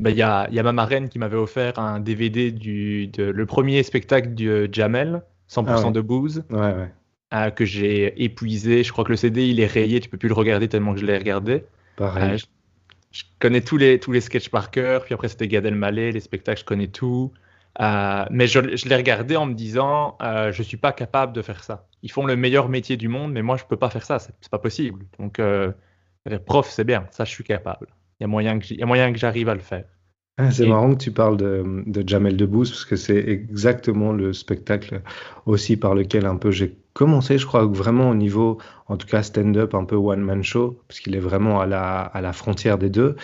ben, 0.00 0.10
Il 0.10 0.16
y 0.16 0.22
a, 0.22 0.48
y 0.50 0.58
a 0.58 0.62
ma 0.62 0.72
marraine 0.72 1.08
qui 1.08 1.18
m'avait 1.18 1.36
offert 1.36 1.78
un 1.78 2.00
DVD 2.00 2.50
du 2.52 3.08
de, 3.08 3.24
le 3.24 3.46
premier 3.46 3.82
spectacle 3.82 4.34
de 4.34 4.68
Jamel, 4.72 5.22
100% 5.48 5.90
Ah 5.90 5.90
ouais. 5.90 5.92
de 5.92 6.00
booze, 6.00 6.44
Ouais, 6.50 6.74
ouais. 6.74 6.92
que 7.54 7.64
j'ai 7.64 8.22
épuisé. 8.24 8.82
Je 8.84 8.92
crois 8.92 9.04
que 9.04 9.10
le 9.10 9.16
CD, 9.16 9.48
il 9.48 9.60
est 9.60 9.66
rayé, 9.66 10.00
tu 10.00 10.08
peux 10.08 10.18
plus 10.18 10.28
le 10.28 10.34
regarder 10.34 10.68
tellement 10.68 10.94
que 10.94 11.00
je 11.00 11.06
l'ai 11.06 11.18
regardé. 11.18 11.64
Pareil. 11.96 12.46
Je, 13.10 13.24
connais 13.38 13.60
tous 13.62 13.76
les, 13.76 13.98
tous 14.00 14.12
les 14.12 14.20
sketchs 14.20 14.48
par 14.50 14.70
cœur. 14.70 15.04
Puis 15.04 15.14
après, 15.14 15.28
c'était 15.28 15.48
Gad 15.48 15.64
Elmaleh, 15.66 16.12
les 16.12 16.20
spectacles, 16.20 16.60
je 16.60 16.64
connais 16.64 16.88
tout. 16.88 17.32
Euh, 17.80 18.24
mais 18.30 18.46
je, 18.46 18.76
je 18.76 18.88
l'ai 18.88 18.96
regardé 18.96 19.36
en 19.36 19.46
me 19.46 19.54
disant, 19.54 20.16
euh, 20.22 20.52
je 20.52 20.62
suis 20.62 20.76
pas 20.78 20.92
capable 20.92 21.32
de 21.32 21.42
faire 21.42 21.62
ça. 21.64 21.88
Ils 22.02 22.10
font 22.10 22.24
le 22.26 22.36
meilleur 22.36 22.68
métier 22.68 22.96
du 22.96 23.08
monde, 23.08 23.32
mais 23.32 23.42
moi, 23.42 23.56
je 23.56 23.64
peux 23.64 23.76
pas 23.76 23.90
faire 23.90 24.04
ça. 24.04 24.18
C'est 24.18 24.50
pas 24.50 24.58
possible. 24.58 25.06
Donc, 25.18 25.38
euh, 25.38 25.72
prof, 26.46 26.68
c'est 26.70 26.84
bien. 26.84 27.06
Ça, 27.10 27.24
je 27.24 27.30
suis 27.30 27.44
capable. 27.44 27.88
Il 28.20 28.24
y 28.24 28.26
a 28.26 28.28
moyen 28.28 28.58
que, 28.58 28.64
j'- 28.64 28.74
il 28.74 28.80
y 28.80 28.82
a 28.82 28.86
moyen 28.86 29.12
que 29.12 29.18
j'arrive 29.18 29.48
à 29.48 29.54
le 29.54 29.60
faire. 29.60 29.84
Ah, 30.38 30.50
C'est 30.50 30.64
Et- 30.64 30.68
marrant 30.68 30.94
que 30.94 31.02
tu 31.02 31.12
parles 31.12 31.36
de, 31.38 31.82
de 31.86 32.06
Jamel 32.06 32.36
Debbouze 32.36 32.70
parce 32.70 32.84
que 32.84 32.96
c'est 32.96 33.16
exactement 33.28 34.12
le 34.12 34.32
spectacle 34.34 35.02
aussi 35.46 35.76
par 35.78 35.94
lequel 35.94 36.26
un 36.26 36.36
peu 36.36 36.50
j'ai 36.50 36.76
commencé, 36.96 37.36
je 37.36 37.44
crois, 37.44 37.66
vraiment 37.66 38.08
au 38.08 38.14
niveau, 38.14 38.56
en 38.88 38.96
tout 38.96 39.06
cas 39.06 39.22
stand-up, 39.22 39.74
un 39.74 39.84
peu 39.84 39.96
one-man 39.96 40.42
show, 40.42 40.80
parce 40.88 40.98
qu'il 41.00 41.14
est 41.14 41.20
vraiment 41.20 41.60
à 41.60 41.66
la, 41.66 42.32
frontière 42.32 42.78
des 42.78 42.88
deux. 42.88 43.16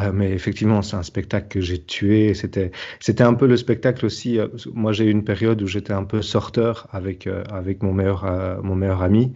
Euh, 0.00 0.10
mais 0.10 0.30
effectivement, 0.30 0.80
c'est 0.80 0.96
un 0.96 1.02
spectacle 1.02 1.48
que 1.48 1.60
j'ai 1.60 1.82
tué. 1.82 2.32
C'était, 2.32 2.72
un 3.22 3.34
peu 3.34 3.46
le 3.46 3.58
spectacle 3.58 4.06
aussi. 4.06 4.38
euh, 4.38 4.48
moi, 4.72 4.92
j'ai 4.92 5.04
eu 5.04 5.10
une 5.10 5.24
période 5.24 5.60
où 5.60 5.66
j'étais 5.66 5.92
un 5.92 6.04
peu 6.04 6.22
sorteur 6.22 6.88
avec, 6.92 7.26
euh, 7.26 7.44
mon 7.82 7.92
meilleur, 7.92 9.02
ami. 9.02 9.34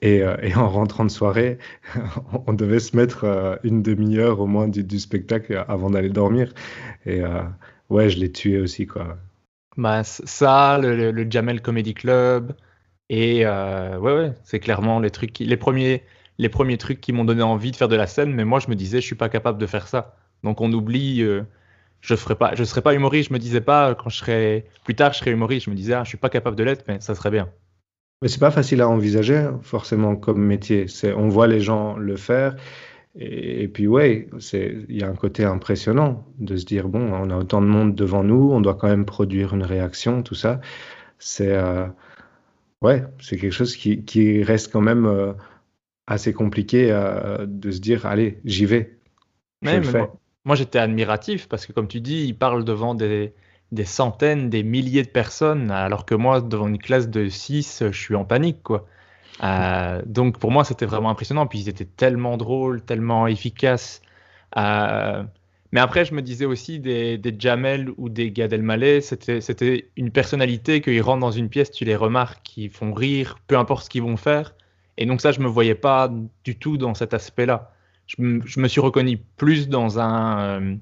Et, 0.00 0.24
en 0.56 0.68
rentrant 0.68 1.04
de 1.04 1.10
soirée, 1.10 1.58
on 2.48 2.54
devait 2.54 2.80
se 2.80 2.96
mettre 2.96 3.60
une 3.62 3.82
demi-heure 3.84 4.40
au 4.40 4.48
moins 4.48 4.66
du, 4.66 4.98
spectacle 4.98 5.64
avant 5.68 5.90
d'aller 5.90 6.10
dormir. 6.10 6.52
Et 7.06 7.20
ouais, 7.88 8.10
je 8.10 8.18
l'ai 8.18 8.32
tué 8.32 8.58
aussi, 8.58 8.88
quoi. 8.88 9.16
Bah, 9.76 10.02
ça, 10.02 10.78
le 10.82 11.30
Jamel 11.30 11.62
Comedy 11.62 11.94
Club, 11.94 12.52
et 13.08 13.44
euh, 13.46 13.98
ouais, 13.98 14.14
ouais, 14.14 14.32
c'est 14.44 14.60
clairement 14.60 15.00
les 15.00 15.10
trucs, 15.10 15.38
les 15.38 15.56
premiers, 15.56 16.02
les 16.38 16.48
premiers 16.48 16.78
trucs 16.78 17.00
qui 17.00 17.12
m'ont 17.12 17.24
donné 17.24 17.42
envie 17.42 17.70
de 17.70 17.76
faire 17.76 17.88
de 17.88 17.96
la 17.96 18.06
scène. 18.06 18.32
Mais 18.32 18.44
moi, 18.44 18.60
je 18.60 18.68
me 18.68 18.74
disais, 18.74 19.00
je 19.00 19.06
suis 19.06 19.16
pas 19.16 19.28
capable 19.28 19.58
de 19.58 19.66
faire 19.66 19.88
ça. 19.88 20.16
Donc, 20.42 20.60
on 20.60 20.72
oublie. 20.72 21.22
euh, 21.22 21.42
je 22.00 22.16
ferai 22.16 22.34
pas, 22.34 22.54
je 22.54 22.64
serai 22.64 22.82
pas 22.82 22.94
humoriste. 22.94 23.28
Je 23.28 23.34
me 23.34 23.38
disais 23.38 23.60
pas 23.60 23.94
quand 23.94 24.10
je 24.10 24.18
serai 24.18 24.66
plus 24.84 24.94
tard, 24.94 25.12
je 25.12 25.18
serai 25.18 25.30
humoriste. 25.30 25.66
Je 25.66 25.70
me 25.70 25.76
disais, 25.76 25.94
ah, 25.94 26.04
je 26.04 26.08
suis 26.08 26.18
pas 26.18 26.28
capable 26.28 26.56
de 26.56 26.64
l'être, 26.64 26.84
mais 26.88 27.00
ça 27.00 27.14
serait 27.14 27.30
bien. 27.30 27.48
Mais 28.22 28.28
c'est 28.28 28.40
pas 28.40 28.50
facile 28.50 28.80
à 28.80 28.88
envisager, 28.88 29.48
forcément, 29.62 30.16
comme 30.16 30.42
métier. 30.44 30.86
On 31.16 31.28
voit 31.28 31.46
les 31.46 31.60
gens 31.60 31.96
le 31.96 32.16
faire. 32.16 32.56
Et, 33.14 33.68
puis, 33.68 33.86
ouais, 33.86 34.28
il 34.52 34.96
y 34.96 35.02
a 35.02 35.08
un 35.08 35.14
côté 35.14 35.44
impressionnant 35.44 36.26
de 36.38 36.56
se 36.56 36.64
dire, 36.64 36.88
bon, 36.88 37.12
on 37.12 37.30
a 37.30 37.36
autant 37.36 37.60
de 37.60 37.66
monde 37.66 37.94
devant 37.94 38.24
nous, 38.24 38.50
on 38.52 38.60
doit 38.60 38.74
quand 38.74 38.88
même 38.88 39.04
produire 39.04 39.54
une 39.54 39.64
réaction, 39.64 40.22
tout 40.22 40.34
ça. 40.34 40.60
C'est, 41.18 41.52
euh, 41.52 41.86
ouais, 42.82 43.04
c'est 43.20 43.36
quelque 43.38 43.52
chose 43.52 43.76
qui, 43.76 44.04
qui 44.04 44.42
reste 44.42 44.72
quand 44.72 44.80
même 44.80 45.06
euh, 45.06 45.32
assez 46.06 46.32
compliqué 46.34 46.92
euh, 46.92 47.46
de 47.46 47.70
se 47.72 47.80
dire, 47.80 48.06
allez, 48.06 48.40
j'y 48.44 48.66
vais, 48.66 48.98
je 49.62 49.76
Ouais, 49.76 49.78
le 49.78 49.82
mais 49.82 49.92
fais. 49.92 50.10
moi, 50.10 50.18
moi, 50.44 50.56
j'étais 50.56 50.78
admiratif 50.78 51.48
parce 51.48 51.66
que, 51.66 51.72
comme 51.72 51.86
tu 51.88 52.00
dis, 52.00 52.24
il 52.24 52.36
parle 52.36 52.64
devant 52.64 52.94
des, 52.94 53.32
des 53.70 53.84
centaines, 53.84 54.50
des 54.50 54.62
milliers 54.64 55.02
de 55.04 55.08
personnes, 55.08 55.70
alors 55.70 56.04
que 56.04 56.14
moi, 56.14 56.40
devant 56.40 56.66
une 56.68 56.78
classe 56.78 57.08
de 57.08 57.28
6, 57.28 57.84
je 57.90 57.96
suis 57.98 58.14
en 58.16 58.24
panique, 58.24 58.62
quoi. 58.62 58.86
Euh, 59.44 60.02
donc, 60.06 60.38
pour 60.38 60.50
moi, 60.52 60.64
c'était 60.64 60.86
vraiment 60.86 61.10
impressionnant. 61.10 61.46
Puis, 61.46 61.60
ils 61.60 61.68
étaient 61.70 61.84
tellement 61.86 62.36
drôles, 62.38 62.82
tellement 62.82 63.26
efficaces. 63.28 64.02
Mais 65.72 65.80
après, 65.80 66.04
je 66.04 66.14
me 66.14 66.22
disais 66.22 66.44
aussi 66.44 66.80
des, 66.80 67.20
Jamel 67.38 67.90
ou 67.96 68.08
des 68.08 68.30
Gad 68.30 68.52
Elmaleh, 68.52 69.00
c'était, 69.00 69.90
une 69.96 70.10
personnalité 70.10 70.80
qu'ils 70.82 71.00
rentrent 71.02 71.20
dans 71.20 71.30
une 71.30 71.48
pièce, 71.48 71.70
tu 71.70 71.84
les 71.84 71.96
remarques, 71.96 72.56
ils 72.58 72.70
font 72.70 72.92
rire, 72.92 73.38
peu 73.46 73.56
importe 73.58 73.84
ce 73.84 73.90
qu'ils 73.90 74.02
vont 74.02 74.16
faire. 74.18 74.54
Et 74.98 75.06
donc, 75.06 75.20
ça, 75.22 75.32
je 75.32 75.40
me 75.40 75.48
voyais 75.48 75.74
pas 75.74 76.12
du 76.44 76.58
tout 76.58 76.76
dans 76.76 76.94
cet 76.94 77.14
aspect-là 77.14 77.72
je, 78.06 78.60
me- 78.60 78.68
suis 78.68 78.80
reconnu 78.80 79.18
plus 79.36 79.68
dans 79.68 79.98
un, 79.98 80.60
euh, 80.60 80.76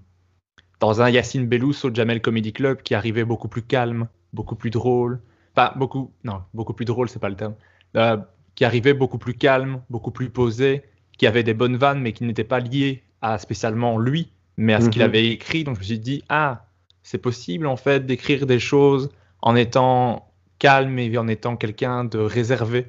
dans 0.80 1.02
un 1.02 1.11
Yacine 1.11 1.47
Bellous 1.47 1.85
au 1.85 1.94
Jamel 1.94 2.20
Comedy 2.23 2.52
Club 2.52 2.82
qui 2.82 2.94
arrivait 2.94 3.25
beaucoup 3.25 3.49
plus 3.49 3.62
calme, 3.62 4.09
beaucoup 4.32 4.56
plus 4.56 4.70
drôle. 4.70 5.20
Pas 5.54 5.75
beaucoup, 5.76 6.12
non, 6.25 6.42
beaucoup 6.54 6.73
plus 6.75 6.85
drôle, 6.85 7.09
c'est 7.09 7.18
pas 7.18 7.28
le 7.28 7.37
terme. 7.37 7.54
Euh, 7.97 8.16
qui 8.54 8.64
arrivait 8.64 8.94
beaucoup 8.94 9.18
plus 9.18 9.35
calme, 9.35 9.82
beaucoup 9.90 10.11
plus 10.11 10.30
posé, 10.30 10.82
qui 11.18 11.26
avait 11.26 11.42
des 11.42 11.54
bonnes 11.54 11.76
vannes, 11.76 12.00
mais 12.00 12.12
qui 12.12 12.25
n'étaient 12.25 12.44
pas 12.44 12.61
liées 12.61 13.04
à 13.23 13.38
spécialement 13.38 13.99
lui, 13.99 14.32
mais 14.56 14.75
à 14.75 14.80
ce 14.80 14.89
qu'il 14.91 15.02
Mhm. 15.02 15.08
avait 15.08 15.26
écrit. 15.28 15.65
Donc 15.65 15.76
je 15.76 15.80
me 15.80 15.84
suis 15.84 15.99
dit, 15.99 16.23
ah, 16.28 16.67
c'est 17.02 17.19
possible 17.19 17.67
en 17.67 17.76
fait 17.76 18.06
d'écrire 18.06 18.47
des 18.47 18.58
choses 18.58 19.10
en 19.43 19.56
étant 19.56 20.30
calme 20.58 20.99
et 20.99 21.17
en 21.19 21.28
étant 21.28 21.56
quelqu'un 21.56 22.04
de 22.04 22.19
réservé. 22.19 22.86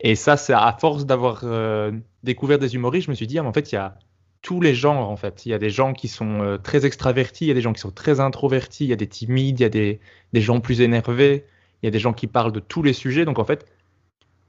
Et 0.00 0.16
ça, 0.16 0.36
c'est 0.36 0.52
à 0.52 0.76
force 0.80 1.06
d'avoir 1.06 1.42
euh, 1.44 1.92
découvert 2.24 2.58
des 2.58 2.74
humoristes, 2.74 3.06
je 3.06 3.10
me 3.10 3.14
suis 3.16 3.26
dit, 3.28 3.38
ah, 3.38 3.42
mais 3.42 3.48
en 3.48 3.52
fait, 3.52 3.70
il 3.72 3.76
y 3.76 3.78
a 3.78 3.96
tous 4.42 4.60
les 4.60 4.74
genres, 4.74 5.08
en 5.08 5.16
fait. 5.16 5.46
Il 5.46 5.50
y 5.50 5.54
a 5.54 5.58
des 5.58 5.70
gens 5.70 5.92
qui 5.92 6.08
sont 6.08 6.40
euh, 6.40 6.58
très 6.58 6.84
extravertis, 6.84 7.44
il 7.44 7.48
y 7.48 7.50
a 7.52 7.54
des 7.54 7.60
gens 7.60 7.72
qui 7.72 7.80
sont 7.80 7.92
très 7.92 8.18
introvertis, 8.18 8.84
il 8.84 8.88
y 8.88 8.92
a 8.92 8.96
des 8.96 9.06
timides, 9.06 9.60
il 9.60 9.62
y 9.62 9.66
a 9.66 9.68
des, 9.68 10.00
des 10.32 10.40
gens 10.40 10.58
plus 10.58 10.80
énervés, 10.80 11.44
il 11.82 11.86
y 11.86 11.88
a 11.88 11.92
des 11.92 12.00
gens 12.00 12.12
qui 12.12 12.26
parlent 12.26 12.50
de 12.52 12.58
tous 12.60 12.82
les 12.82 12.92
sujets. 12.92 13.24
Donc, 13.24 13.38
en 13.38 13.44
fait, 13.44 13.64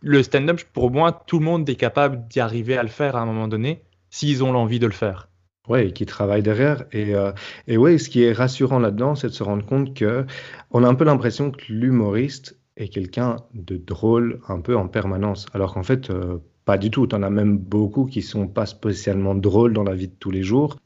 le 0.01 0.23
stand-up, 0.23 0.61
pour 0.73 0.91
moi, 0.91 1.11
tout 1.27 1.37
le 1.39 1.45
monde 1.45 1.69
est 1.69 1.75
capable 1.75 2.27
d'y 2.27 2.39
arriver 2.39 2.75
à 2.77 2.83
le 2.83 2.89
faire 2.89 3.15
à 3.15 3.21
un 3.21 3.25
moment 3.25 3.47
donné, 3.47 3.83
s'ils 4.09 4.43
ont 4.43 4.51
l'envie 4.51 4.79
de 4.79 4.87
le 4.87 4.93
faire. 4.93 5.29
Ouais, 5.69 5.87
et 5.87 5.93
qui 5.93 6.05
travaille 6.05 6.43
derrière. 6.43 6.85
Et, 6.91 7.15
euh, 7.15 7.31
et 7.67 7.77
ouais, 7.77 7.97
ce 7.97 8.09
qui 8.09 8.23
est 8.23 8.33
rassurant 8.33 8.79
là-dedans, 8.79 9.15
c'est 9.15 9.27
de 9.27 9.33
se 9.33 9.43
rendre 9.43 9.65
compte 9.65 9.93
que 9.93 10.25
on 10.71 10.83
a 10.83 10.87
un 10.87 10.95
peu 10.95 11.05
l'impression 11.05 11.51
que 11.51 11.63
l'humoriste 11.69 12.57
est 12.75 12.89
quelqu'un 12.89 13.37
de 13.53 13.77
drôle 13.77 14.41
un 14.47 14.59
peu 14.59 14.75
en 14.75 14.87
permanence. 14.87 15.45
Alors 15.53 15.73
qu'en 15.73 15.83
fait, 15.83 16.09
euh, 16.09 16.37
pas 16.65 16.77
du 16.77 16.91
tout. 16.91 17.07
T'en 17.07 17.23
as 17.23 17.29
même 17.29 17.57
beaucoup 17.57 18.05
qui 18.05 18.21
sont 18.21 18.47
pas 18.47 18.65
spécialement 18.65 19.35
drôles 19.35 19.73
dans 19.73 19.83
la 19.83 19.95
vie 19.95 20.07
de 20.07 20.15
tous 20.19 20.31
les 20.31 20.43
jours, 20.43 20.77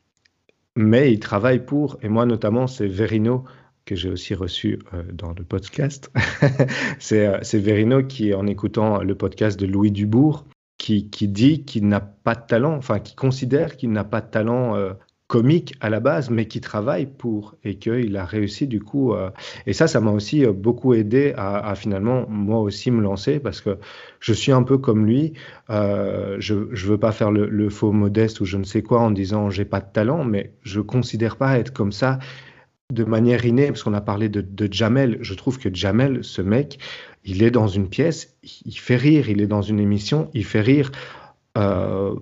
mais 0.75 1.11
ils 1.11 1.19
travaillent 1.19 1.65
pour. 1.65 1.97
Et 2.01 2.09
moi, 2.09 2.25
notamment, 2.25 2.67
c'est 2.67 2.87
Verino 2.87 3.45
que 3.85 3.95
j'ai 3.95 4.09
aussi 4.09 4.35
reçu 4.35 4.79
euh, 4.93 5.03
dans 5.13 5.33
le 5.37 5.43
podcast. 5.43 6.11
c'est 6.99 7.27
euh, 7.27 7.39
c'est 7.41 7.59
Verino 7.59 8.03
qui, 8.03 8.33
en 8.33 8.45
écoutant 8.47 9.01
le 9.01 9.15
podcast 9.15 9.59
de 9.59 9.65
Louis 9.65 9.91
Dubourg, 9.91 10.45
qui, 10.77 11.09
qui 11.09 11.27
dit 11.27 11.63
qu'il 11.65 11.87
n'a 11.87 11.99
pas 11.99 12.35
de 12.35 12.45
talent, 12.47 12.75
enfin 12.75 12.99
qui 12.99 13.15
considère 13.15 13.77
qu'il 13.77 13.91
n'a 13.91 14.03
pas 14.03 14.21
de 14.21 14.29
talent 14.29 14.75
euh, 14.75 14.93
comique 15.27 15.73
à 15.81 15.89
la 15.89 15.99
base, 15.99 16.29
mais 16.29 16.47
qui 16.47 16.61
travaille 16.61 17.05
pour 17.05 17.55
et 17.63 17.75
qu'il 17.77 18.15
a 18.15 18.25
réussi 18.25 18.65
du 18.67 18.79
coup. 18.79 19.13
euh, 19.13 19.29
et 19.65 19.73
ça, 19.73 19.87
ça 19.87 19.99
m'a 19.99 20.11
aussi 20.11 20.45
euh, 20.45 20.53
beaucoup 20.53 20.93
aidé 20.93 21.33
à, 21.37 21.75
finalement 21.75 22.25
moi 22.29 22.59
aussi 22.59 22.91
me 22.91 23.01
lancer 23.01 23.39
parce 23.39 23.59
que 23.61 23.77
je 24.19 24.33
suis 24.33 24.53
un 24.53 24.63
peu 24.63 24.77
comme 24.77 25.05
lui. 25.05 25.33
Euh, 25.69 26.37
je 26.39 26.53
ne 26.55 26.75
veux 26.75 26.97
pas 26.97 27.11
faire 27.11 27.31
le, 27.31 27.47
le 27.47 27.69
faux 27.69 27.91
modeste 27.91 28.39
ou 28.39 28.45
je 28.45 28.57
ne 28.57 28.63
sais 28.63 28.81
quoi 28.81 29.01
en 29.01 29.11
disant 29.11 29.49
j'ai 29.49 29.65
pas 29.65 29.81
de 29.81 29.91
talent, 29.91 30.23
mais 30.23 30.53
je 30.63 30.79
considère 30.79 31.35
pas 31.35 31.59
être 31.59 31.73
comme 31.73 31.91
ça 31.91 32.19
de 32.93 33.03
manière 33.03 33.45
innée, 33.45 33.67
parce 33.67 33.83
qu'on 33.83 33.93
a 33.93 34.01
parlé 34.01 34.29
de, 34.29 34.39
de 34.39 34.71
Jamel, 34.71 35.17
je 35.19 35.33
trouve 35.33 35.59
que 35.59 35.73
Jamel, 35.73 36.23
ce 36.23 36.41
mec, 36.41 36.79
il 37.27 37.43
est 37.43 37.51
dans 37.51 37.67
une 37.67 37.89
pièce, 37.89 38.35
il 38.65 38.77
fait 38.77 38.95
rire, 38.95 39.29
il 39.29 39.41
est 39.41 39.47
dans 39.47 39.61
une 39.61 39.79
émission, 39.79 40.29
il 40.33 40.45
fait 40.45 40.61
rire. 40.61 40.91
Euh, 41.57 42.15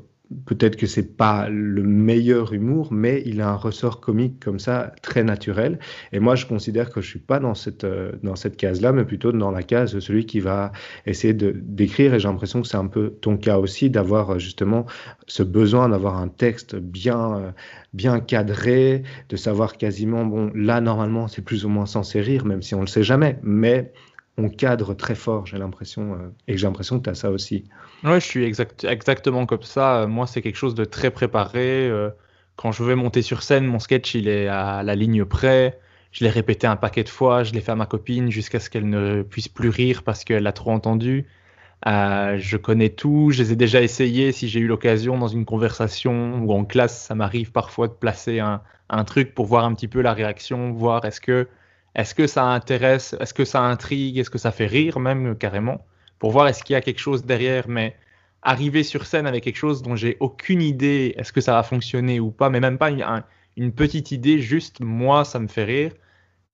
Peut-être 0.45 0.75
que 0.75 0.87
c'est 0.87 1.15
pas 1.15 1.49
le 1.49 1.83
meilleur 1.83 2.53
humour, 2.53 2.91
mais 2.91 3.21
il 3.25 3.41
a 3.41 3.49
un 3.49 3.55
ressort 3.55 4.01
comique 4.01 4.43
comme 4.43 4.59
ça 4.59 4.91
très 5.03 5.23
naturel. 5.23 5.79
Et 6.11 6.19
moi, 6.19 6.35
je 6.35 6.45
considère 6.47 6.89
que 6.89 6.99
je 6.99 7.07
suis 7.07 7.19
pas 7.19 7.39
dans 7.39 7.53
cette 7.53 7.83
euh, 7.83 8.13
dans 8.23 8.35
cette 8.35 8.57
case-là, 8.57 8.91
mais 8.91 9.05
plutôt 9.05 9.31
dans 9.31 9.51
la 9.51 9.61
case 9.61 9.93
de 9.93 9.99
celui 9.99 10.25
qui 10.25 10.39
va 10.39 10.71
essayer 11.05 11.33
de 11.33 11.51
d'écrire. 11.55 12.13
Et 12.15 12.19
j'ai 12.19 12.27
l'impression 12.27 12.61
que 12.61 12.67
c'est 12.67 12.77
un 12.77 12.87
peu 12.87 13.11
ton 13.21 13.37
cas 13.37 13.59
aussi, 13.59 13.89
d'avoir 13.89 14.31
euh, 14.31 14.39
justement 14.39 14.85
ce 15.27 15.43
besoin 15.43 15.89
d'avoir 15.89 16.17
un 16.17 16.27
texte 16.27 16.75
bien 16.75 17.53
bien 17.93 18.19
cadré, 18.19 19.03
de 19.29 19.35
savoir 19.35 19.77
quasiment 19.77 20.25
bon 20.25 20.51
là 20.55 20.81
normalement 20.81 21.27
c'est 21.27 21.43
plus 21.43 21.65
ou 21.65 21.69
moins 21.69 21.85
censé 21.85 22.19
rire, 22.21 22.45
même 22.45 22.61
si 22.61 22.73
on 22.75 22.81
le 22.81 22.87
sait 22.87 23.03
jamais, 23.03 23.37
mais 23.43 23.93
on 24.37 24.49
cadre 24.49 24.93
très 24.93 25.15
fort, 25.15 25.45
j'ai 25.45 25.57
l'impression, 25.57 26.13
euh, 26.13 26.33
et 26.47 26.57
j'ai 26.57 26.67
l'impression 26.67 26.99
que 26.99 27.03
tu 27.05 27.09
as 27.09 27.15
ça 27.15 27.31
aussi. 27.31 27.63
Ouais, 28.03 28.19
je 28.19 28.25
suis 28.25 28.43
exact, 28.43 28.83
exactement 28.83 29.45
comme 29.45 29.63
ça. 29.63 30.01
Euh, 30.01 30.07
Moi, 30.07 30.27
c'est 30.27 30.41
quelque 30.41 30.57
chose 30.57 30.75
de 30.75 30.85
très 30.85 31.11
préparé. 31.11 31.87
Euh, 31.89 32.09
Quand 32.57 32.71
je 32.71 32.83
vais 32.83 32.95
monter 32.95 33.21
sur 33.21 33.43
scène, 33.43 33.65
mon 33.65 33.79
sketch, 33.79 34.15
il 34.15 34.27
est 34.27 34.47
à 34.47 34.83
la 34.83 34.95
ligne 34.95 35.25
près. 35.25 35.79
Je 36.11 36.23
l'ai 36.23 36.29
répété 36.29 36.67
un 36.67 36.77
paquet 36.77 37.03
de 37.03 37.09
fois. 37.09 37.43
Je 37.43 37.53
l'ai 37.53 37.61
fait 37.61 37.71
à 37.71 37.75
ma 37.75 37.85
copine 37.85 38.29
jusqu'à 38.31 38.59
ce 38.59 38.69
qu'elle 38.69 38.89
ne 38.89 39.21
puisse 39.23 39.49
plus 39.49 39.69
rire 39.69 40.03
parce 40.03 40.23
qu'elle 40.23 40.43
l'a 40.43 40.53
trop 40.53 40.71
entendu. 40.71 41.25
Je 41.85 42.57
connais 42.57 42.89
tout. 42.89 43.31
Je 43.31 43.43
les 43.43 43.51
ai 43.51 43.55
déjà 43.57 43.81
essayés 43.81 44.31
si 44.31 44.47
j'ai 44.47 44.61
eu 44.61 44.67
l'occasion 44.67 45.17
dans 45.17 45.27
une 45.27 45.43
conversation 45.45 46.39
ou 46.43 46.53
en 46.53 46.63
classe. 46.63 47.03
Ça 47.03 47.15
m'arrive 47.15 47.51
parfois 47.51 47.89
de 47.89 47.93
placer 47.93 48.39
un, 48.39 48.61
un 48.89 49.03
truc 49.03 49.33
pour 49.35 49.45
voir 49.45 49.65
un 49.65 49.73
petit 49.73 49.89
peu 49.89 50.01
la 50.01 50.13
réaction, 50.13 50.71
voir 50.71 51.03
est-ce 51.03 51.19
que, 51.19 51.47
est-ce 51.95 52.15
que 52.15 52.27
ça 52.27 52.45
intéresse, 52.45 53.15
est-ce 53.19 53.33
que 53.33 53.45
ça 53.45 53.61
intrigue, 53.61 54.17
est-ce 54.17 54.29
que 54.29 54.37
ça 54.37 54.51
fait 54.51 54.65
rire 54.67 54.99
même 54.99 55.31
euh, 55.31 55.35
carrément, 55.35 55.85
pour 56.19 56.31
voir 56.31 56.47
est-ce 56.47 56.63
qu'il 56.63 56.73
y 56.73 56.77
a 56.77 56.81
quelque 56.81 56.99
chose 56.99 57.25
derrière. 57.25 57.67
Mais 57.69 57.95
arriver 58.41 58.83
sur 58.83 59.05
scène 59.05 59.27
avec 59.27 59.43
quelque 59.43 59.57
chose 59.57 59.81
dont 59.81 59.95
j'ai 59.95 60.17
aucune 60.19 60.61
idée, 60.61 61.13
est-ce 61.17 61.33
que 61.33 61.41
ça 61.41 61.53
va 61.53 61.63
fonctionner 61.63 62.19
ou 62.19 62.31
pas, 62.31 62.49
mais 62.49 62.59
même 62.59 62.77
pas 62.77 62.91
une, 62.91 63.01
un- 63.03 63.25
une 63.57 63.73
petite 63.73 64.11
idée, 64.11 64.39
juste 64.39 64.79
moi, 64.81 65.25
ça 65.25 65.39
me 65.39 65.47
fait 65.47 65.63
rire. 65.65 65.93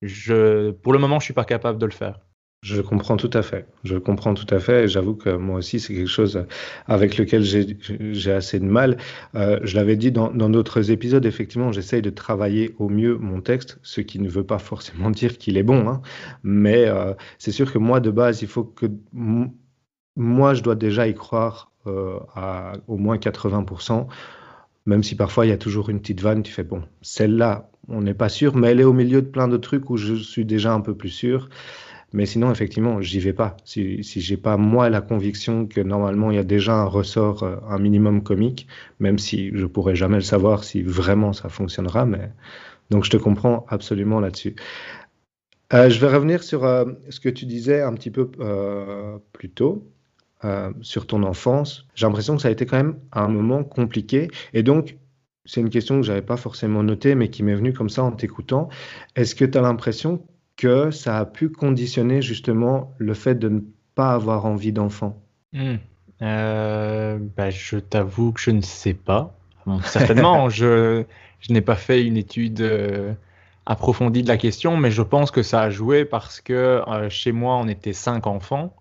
Je, 0.04 0.72
pour 0.72 0.94
le 0.94 1.00
moment, 1.00 1.20
je 1.20 1.26
suis 1.26 1.34
pas 1.34 1.46
capable 1.46 1.80
de 1.80 1.86
le 1.86 1.92
faire. 1.94 2.20
Je 2.62 2.80
comprends 2.80 3.18
tout 3.18 3.30
à 3.34 3.42
fait. 3.42 3.66
Je 3.84 3.98
comprends 3.98 4.36
tout 4.36 4.46
à 4.54 4.60
fait. 4.60 4.84
Et 4.84 4.88
j'avoue 4.88 5.16
que 5.16 5.32
moi 5.32 5.58
aussi, 5.58 5.80
c'est 5.80 5.96
quelque 5.96 6.06
chose 6.08 6.46
avec 6.86 7.18
lequel 7.18 7.44
j'ai 7.44 8.32
assez 8.32 8.60
de 8.60 8.66
mal. 8.66 8.98
Euh, 9.34 9.60
je 9.64 9.76
l'avais 9.76 9.96
dit 9.96 10.12
dans 10.12 10.30
d'autres 10.30 10.92
épisodes, 10.92 11.26
effectivement, 11.26 11.72
j'essaye 11.72 12.04
de 12.04 12.12
travailler 12.12 12.76
au 12.78 12.88
mieux 12.88 13.18
mon 13.18 13.42
texte, 13.42 13.80
ce 13.82 14.02
qui 14.02 14.20
ne 14.20 14.30
veut 14.30 14.44
pas 14.44 14.60
forcément 14.60 15.10
dire 15.10 15.40
qu'il 15.40 15.58
est 15.58 15.64
bon. 15.64 15.90
Hein. 15.90 16.02
Mais 16.44 16.86
euh, 16.88 17.16
c'est 17.40 17.52
sûr 17.52 17.74
que 17.74 17.80
moi, 17.80 18.00
de 18.00 18.12
base, 18.12 18.44
il 18.44 18.48
faut 18.48 18.64
que 18.64 18.86
moi, 20.16 20.54
je 20.54 20.62
dois 20.62 20.76
déjà 20.76 21.08
y 21.08 21.16
croire 21.16 21.72
euh, 21.88 22.20
à 22.36 22.74
au 22.88 22.98
moins 22.98 23.18
80%. 23.18 24.06
Même 24.86 25.02
si 25.04 25.16
parfois 25.16 25.46
il 25.46 25.50
y 25.50 25.52
a 25.52 25.58
toujours 25.58 25.90
une 25.90 26.00
petite 26.00 26.22
vanne, 26.22 26.44
tu 26.44 26.52
fais 26.52 26.64
bon, 26.64 26.84
celle-là, 27.02 27.70
on 27.88 28.02
n'est 28.02 28.16
pas 28.16 28.30
sûr, 28.30 28.56
mais 28.56 28.70
elle 28.70 28.80
est 28.80 28.84
au 28.84 28.94
milieu 28.94 29.22
de 29.22 29.28
plein 29.28 29.48
de 29.48 29.58
trucs 29.58 29.90
où 29.90 29.98
je 29.98 30.16
suis 30.16 30.46
déjà 30.46 30.74
un 30.74 30.82
peu 30.82 30.96
plus 30.96 31.10
sûr. 31.10 31.50
Mais 32.14 32.26
sinon, 32.26 32.52
effectivement, 32.52 33.02
j'y 33.02 33.20
vais 33.20 33.34
pas. 33.34 33.56
Si, 33.64 34.04
si 34.04 34.20
j'ai 34.20 34.38
pas 34.38 34.58
moi 34.58 34.90
la 34.90 35.02
conviction 35.02 35.66
que 35.66 35.80
normalement 35.80 36.30
il 36.32 36.36
y 36.36 36.40
a 36.40 36.44
déjà 36.44 36.76
un 36.76 36.86
ressort, 36.86 37.44
euh, 37.44 37.56
un 37.70 37.80
minimum 37.80 38.22
comique, 38.22 38.68
même 39.00 39.18
si 39.18 39.52
je 39.54 39.66
pourrais 39.66 39.96
jamais 39.96 40.18
le 40.18 40.22
savoir 40.22 40.64
si 40.64 40.82
vraiment 40.82 41.32
ça 41.32 41.48
fonctionnera. 41.50 42.06
Mais 42.06 42.32
donc 42.90 43.06
je 43.06 43.12
te 43.12 43.18
comprends 43.18 43.66
absolument 43.70 44.20
là-dessus. 44.20 44.56
Euh, 45.74 45.90
je 45.90 46.00
vais 46.02 46.14
revenir 46.14 46.44
sur 46.44 46.66
euh, 46.66 46.86
ce 47.10 47.22
que 47.22 47.30
tu 47.30 47.46
disais 47.46 47.82
un 47.82 47.94
petit 47.94 48.12
peu 48.12 48.30
plus 49.32 49.50
tôt. 49.50 49.88
sur 50.82 51.08
ton 51.08 51.24
enfance, 51.24 51.88
j'ai 51.96 52.06
l'impression 52.06 52.36
que 52.36 52.42
ça 52.42 52.50
a 52.50 52.52
été 52.52 52.66
quand 52.66 52.78
même 52.78 53.00
un 53.14 53.30
moment 53.30 53.64
compliqué. 53.64 54.30
Et 54.54 54.64
donc, 54.64 54.98
c'est 55.46 55.62
une 55.62 55.70
question 55.70 56.00
que 56.00 56.06
j'avais 56.06 56.22
pas 56.22 56.38
forcément 56.38 56.84
notée, 56.84 57.16
mais 57.16 57.30
qui 57.30 57.44
m'est 57.44 57.56
venue 57.56 57.74
comme 57.74 57.90
ça 57.90 58.04
en 58.04 58.12
t'écoutant. 58.12 58.70
Est-ce 59.16 59.36
que 59.36 59.46
tu 59.46 59.58
as 59.58 59.62
l'impression 59.62 60.24
que 60.62 60.92
ça 60.92 61.18
a 61.18 61.26
pu 61.26 61.50
conditionner 61.50 62.22
justement 62.22 62.94
le 63.00 63.16
fait 63.16 63.34
de 63.34 63.50
ne 63.50 63.62
pas 63.96 64.14
avoir 64.14 64.46
envie 64.46 64.72
d'enfant 64.72 65.20
euh, 66.22 67.18
bah, 67.36 67.50
Je 67.50 67.78
t'avoue 67.78 68.32
que 68.32 68.40
je 68.40 68.52
ne 68.52 68.62
sais 68.62 68.94
pas. 68.94 69.36
certainement, 69.84 70.50
je, 70.52 71.04
je 71.40 71.52
n'ai 71.52 71.62
pas 71.62 71.76
fait 71.76 72.06
une 72.06 72.16
étude 72.16 72.62
euh, 72.62 73.12
approfondie 73.66 74.22
de 74.22 74.28
la 74.28 74.38
question, 74.38 74.78
mais 74.78 74.92
je 74.92 75.02
pense 75.02 75.32
que 75.32 75.42
ça 75.42 75.62
a 75.62 75.72
joué 75.72 76.06
parce 76.06 76.42
que 76.42 76.54
euh, 76.88 77.10
chez 77.10 77.32
moi, 77.32 77.58
on 77.58 77.68
était 77.68 77.94
cinq 77.94 78.28
enfants. 78.28 78.76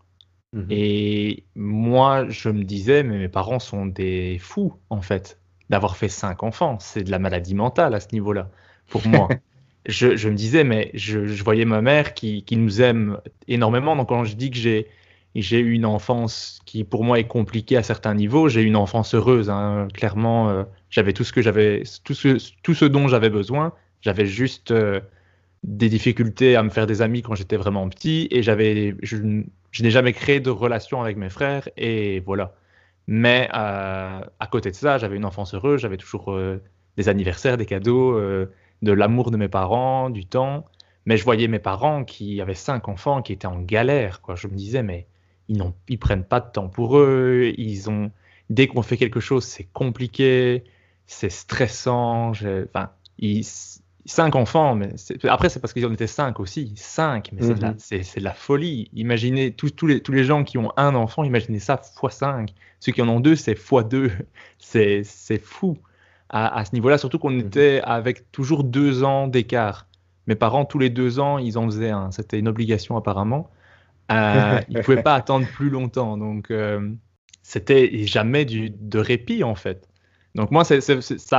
Mhm. 0.52 0.66
Et 0.68 1.44
moi, 1.54 2.28
je 2.28 2.50
me 2.50 2.62
disais, 2.62 3.02
mais 3.02 3.16
mes 3.16 3.28
parents 3.30 3.58
sont 3.58 3.86
des 3.86 4.36
fous, 4.38 4.74
en 4.90 5.00
fait, 5.00 5.38
d'avoir 5.70 5.96
fait 5.96 6.10
cinq 6.10 6.42
enfants. 6.42 6.76
C'est 6.78 7.04
de 7.04 7.10
la 7.10 7.18
maladie 7.18 7.54
mentale 7.54 7.94
à 7.94 8.00
ce 8.00 8.08
niveau-là, 8.12 8.50
pour 8.90 9.06
moi. 9.06 9.28
je, 9.86 10.28
me 10.28 10.34
disais, 10.34 10.64
mais 10.64 10.90
je, 10.94 11.42
voyais 11.42 11.64
ma 11.64 11.80
mère 11.80 12.14
qui, 12.14 12.44
nous 12.52 12.82
aime 12.82 13.18
énormément. 13.48 13.96
Donc 13.96 14.08
quand 14.08 14.24
je 14.24 14.36
dis 14.36 14.50
que 14.50 14.56
j'ai 14.56 15.58
eu 15.58 15.72
une 15.72 15.86
enfance 15.86 16.60
qui 16.66 16.84
pour 16.84 17.04
moi 17.04 17.18
est 17.18 17.26
compliquée 17.26 17.76
à 17.76 17.82
certains 17.82 18.14
niveaux, 18.14 18.48
j'ai 18.48 18.62
eu 18.62 18.66
une 18.66 18.76
enfance 18.76 19.14
heureuse. 19.14 19.48
Hein. 19.50 19.88
Clairement, 19.94 20.50
euh, 20.50 20.64
j'avais 20.90 21.12
tout 21.12 21.24
ce 21.24 21.32
que 21.32 21.42
j'avais, 21.42 21.82
tout 22.04 22.14
ce, 22.14 22.36
tout 22.62 22.74
ce 22.74 22.84
dont 22.84 23.08
j'avais 23.08 23.30
besoin. 23.30 23.72
J'avais 24.02 24.26
juste 24.26 24.70
euh, 24.70 25.00
des 25.64 25.88
difficultés 25.88 26.56
à 26.56 26.62
me 26.62 26.70
faire 26.70 26.86
des 26.86 27.02
amis 27.02 27.22
quand 27.22 27.34
j'étais 27.34 27.56
vraiment 27.56 27.88
petit 27.88 28.28
et 28.30 28.42
j'avais, 28.42 28.96
je, 29.02 29.16
n'ai 29.16 29.90
jamais 29.90 30.12
créé 30.12 30.40
de 30.40 30.50
relation 30.50 31.02
avec 31.02 31.16
mes 31.16 31.30
frères 31.30 31.68
et 31.76 32.20
voilà. 32.20 32.54
Mais 33.06 33.48
euh, 33.54 34.20
à 34.38 34.46
côté 34.46 34.70
de 34.70 34.76
ça, 34.76 34.98
j'avais 34.98 35.16
une 35.16 35.24
enfance 35.24 35.54
heureuse, 35.54 35.80
j'avais 35.80 35.96
toujours 35.96 36.38
des 36.96 37.08
anniversaires, 37.08 37.56
des 37.56 37.66
cadeaux 37.66 38.20
de 38.82 38.92
l'amour 38.92 39.30
de 39.30 39.36
mes 39.36 39.48
parents, 39.48 40.10
du 40.10 40.26
temps. 40.26 40.64
Mais 41.06 41.16
je 41.16 41.24
voyais 41.24 41.48
mes 41.48 41.58
parents 41.58 42.04
qui 42.04 42.40
avaient 42.40 42.54
cinq 42.54 42.88
enfants 42.88 43.22
qui 43.22 43.32
étaient 43.32 43.46
en 43.46 43.60
galère. 43.60 44.20
Quoi. 44.20 44.34
Je 44.34 44.48
me 44.48 44.54
disais, 44.54 44.82
mais 44.82 45.06
ils 45.48 45.58
ne 45.58 45.64
ils 45.88 45.98
prennent 45.98 46.24
pas 46.24 46.40
de 46.40 46.50
temps 46.50 46.68
pour 46.68 46.98
eux. 46.98 47.52
Ils 47.56 47.90
ont, 47.90 48.10
dès 48.50 48.66
qu'on 48.66 48.82
fait 48.82 48.96
quelque 48.96 49.20
chose, 49.20 49.44
c'est 49.44 49.68
compliqué, 49.72 50.64
c'est 51.06 51.30
stressant. 51.30 52.30
Enfin, 52.30 52.90
cinq 54.06 54.34
enfants, 54.34 54.74
mais 54.74 54.88
après 55.24 55.48
c'est 55.48 55.60
parce 55.60 55.72
qu'ils 55.72 55.86
en 55.86 55.92
étaient 55.92 56.06
cinq 56.06 56.40
aussi, 56.40 56.72
cinq, 56.76 57.30
mais 57.32 57.42
c'est 57.42 57.54
de, 57.98 58.18
mhm. 58.20 58.24
la 58.24 58.32
folie. 58.32 58.90
Imaginez 58.94 59.52
tous, 59.52 59.70
tous, 59.70 59.86
les, 59.86 60.00
tous 60.00 60.12
les 60.12 60.24
gens 60.24 60.44
qui 60.44 60.58
ont 60.58 60.72
un 60.76 60.94
enfant, 60.94 61.24
imaginez 61.24 61.58
ça 61.58 61.76
fois 61.76 62.10
cinq. 62.10 62.54
Ceux 62.80 62.92
qui 62.92 63.02
en 63.02 63.08
ont 63.08 63.20
deux, 63.20 63.36
c'est 63.36 63.54
fois 63.54 63.82
deux. 63.82 64.10
C'est 64.58 65.04
fou 65.42 65.78
à, 66.32 66.64
ce 66.64 66.74
niveau-là, 66.74 66.96
surtout 66.96 67.18
qu'on 67.18 67.30
mhm. 67.30 67.40
était 67.40 67.80
avec 67.84 68.30
toujours 68.30 68.64
deux 68.64 69.02
ans 69.02 69.26
d'écart. 69.26 69.86
Mes 70.26 70.36
parents, 70.36 70.64
tous 70.64 70.78
les 70.78 70.90
deux 70.90 71.18
ans, 71.18 71.38
ils 71.38 71.58
en 71.58 71.66
faisaient 71.66 71.90
un. 71.90 72.10
C'était 72.12 72.38
une 72.38 72.48
obligation 72.48 72.96
apparemment. 72.96 73.50
Euh, 74.12 74.60
ils 74.68 74.76
ne 74.76 74.82
pouvaient 74.82 75.02
pas 75.02 75.14
attendre 75.14 75.46
plus 75.46 75.70
longtemps. 75.70 76.16
Donc, 76.16 76.50
euh, 76.50 76.88
c'était 77.42 78.06
jamais 78.06 78.44
du, 78.44 78.70
de 78.70 78.98
répit 78.98 79.42
en 79.42 79.56
fait. 79.56 79.88
Donc 80.36 80.52
moi, 80.52 80.62
ça, 80.62 80.76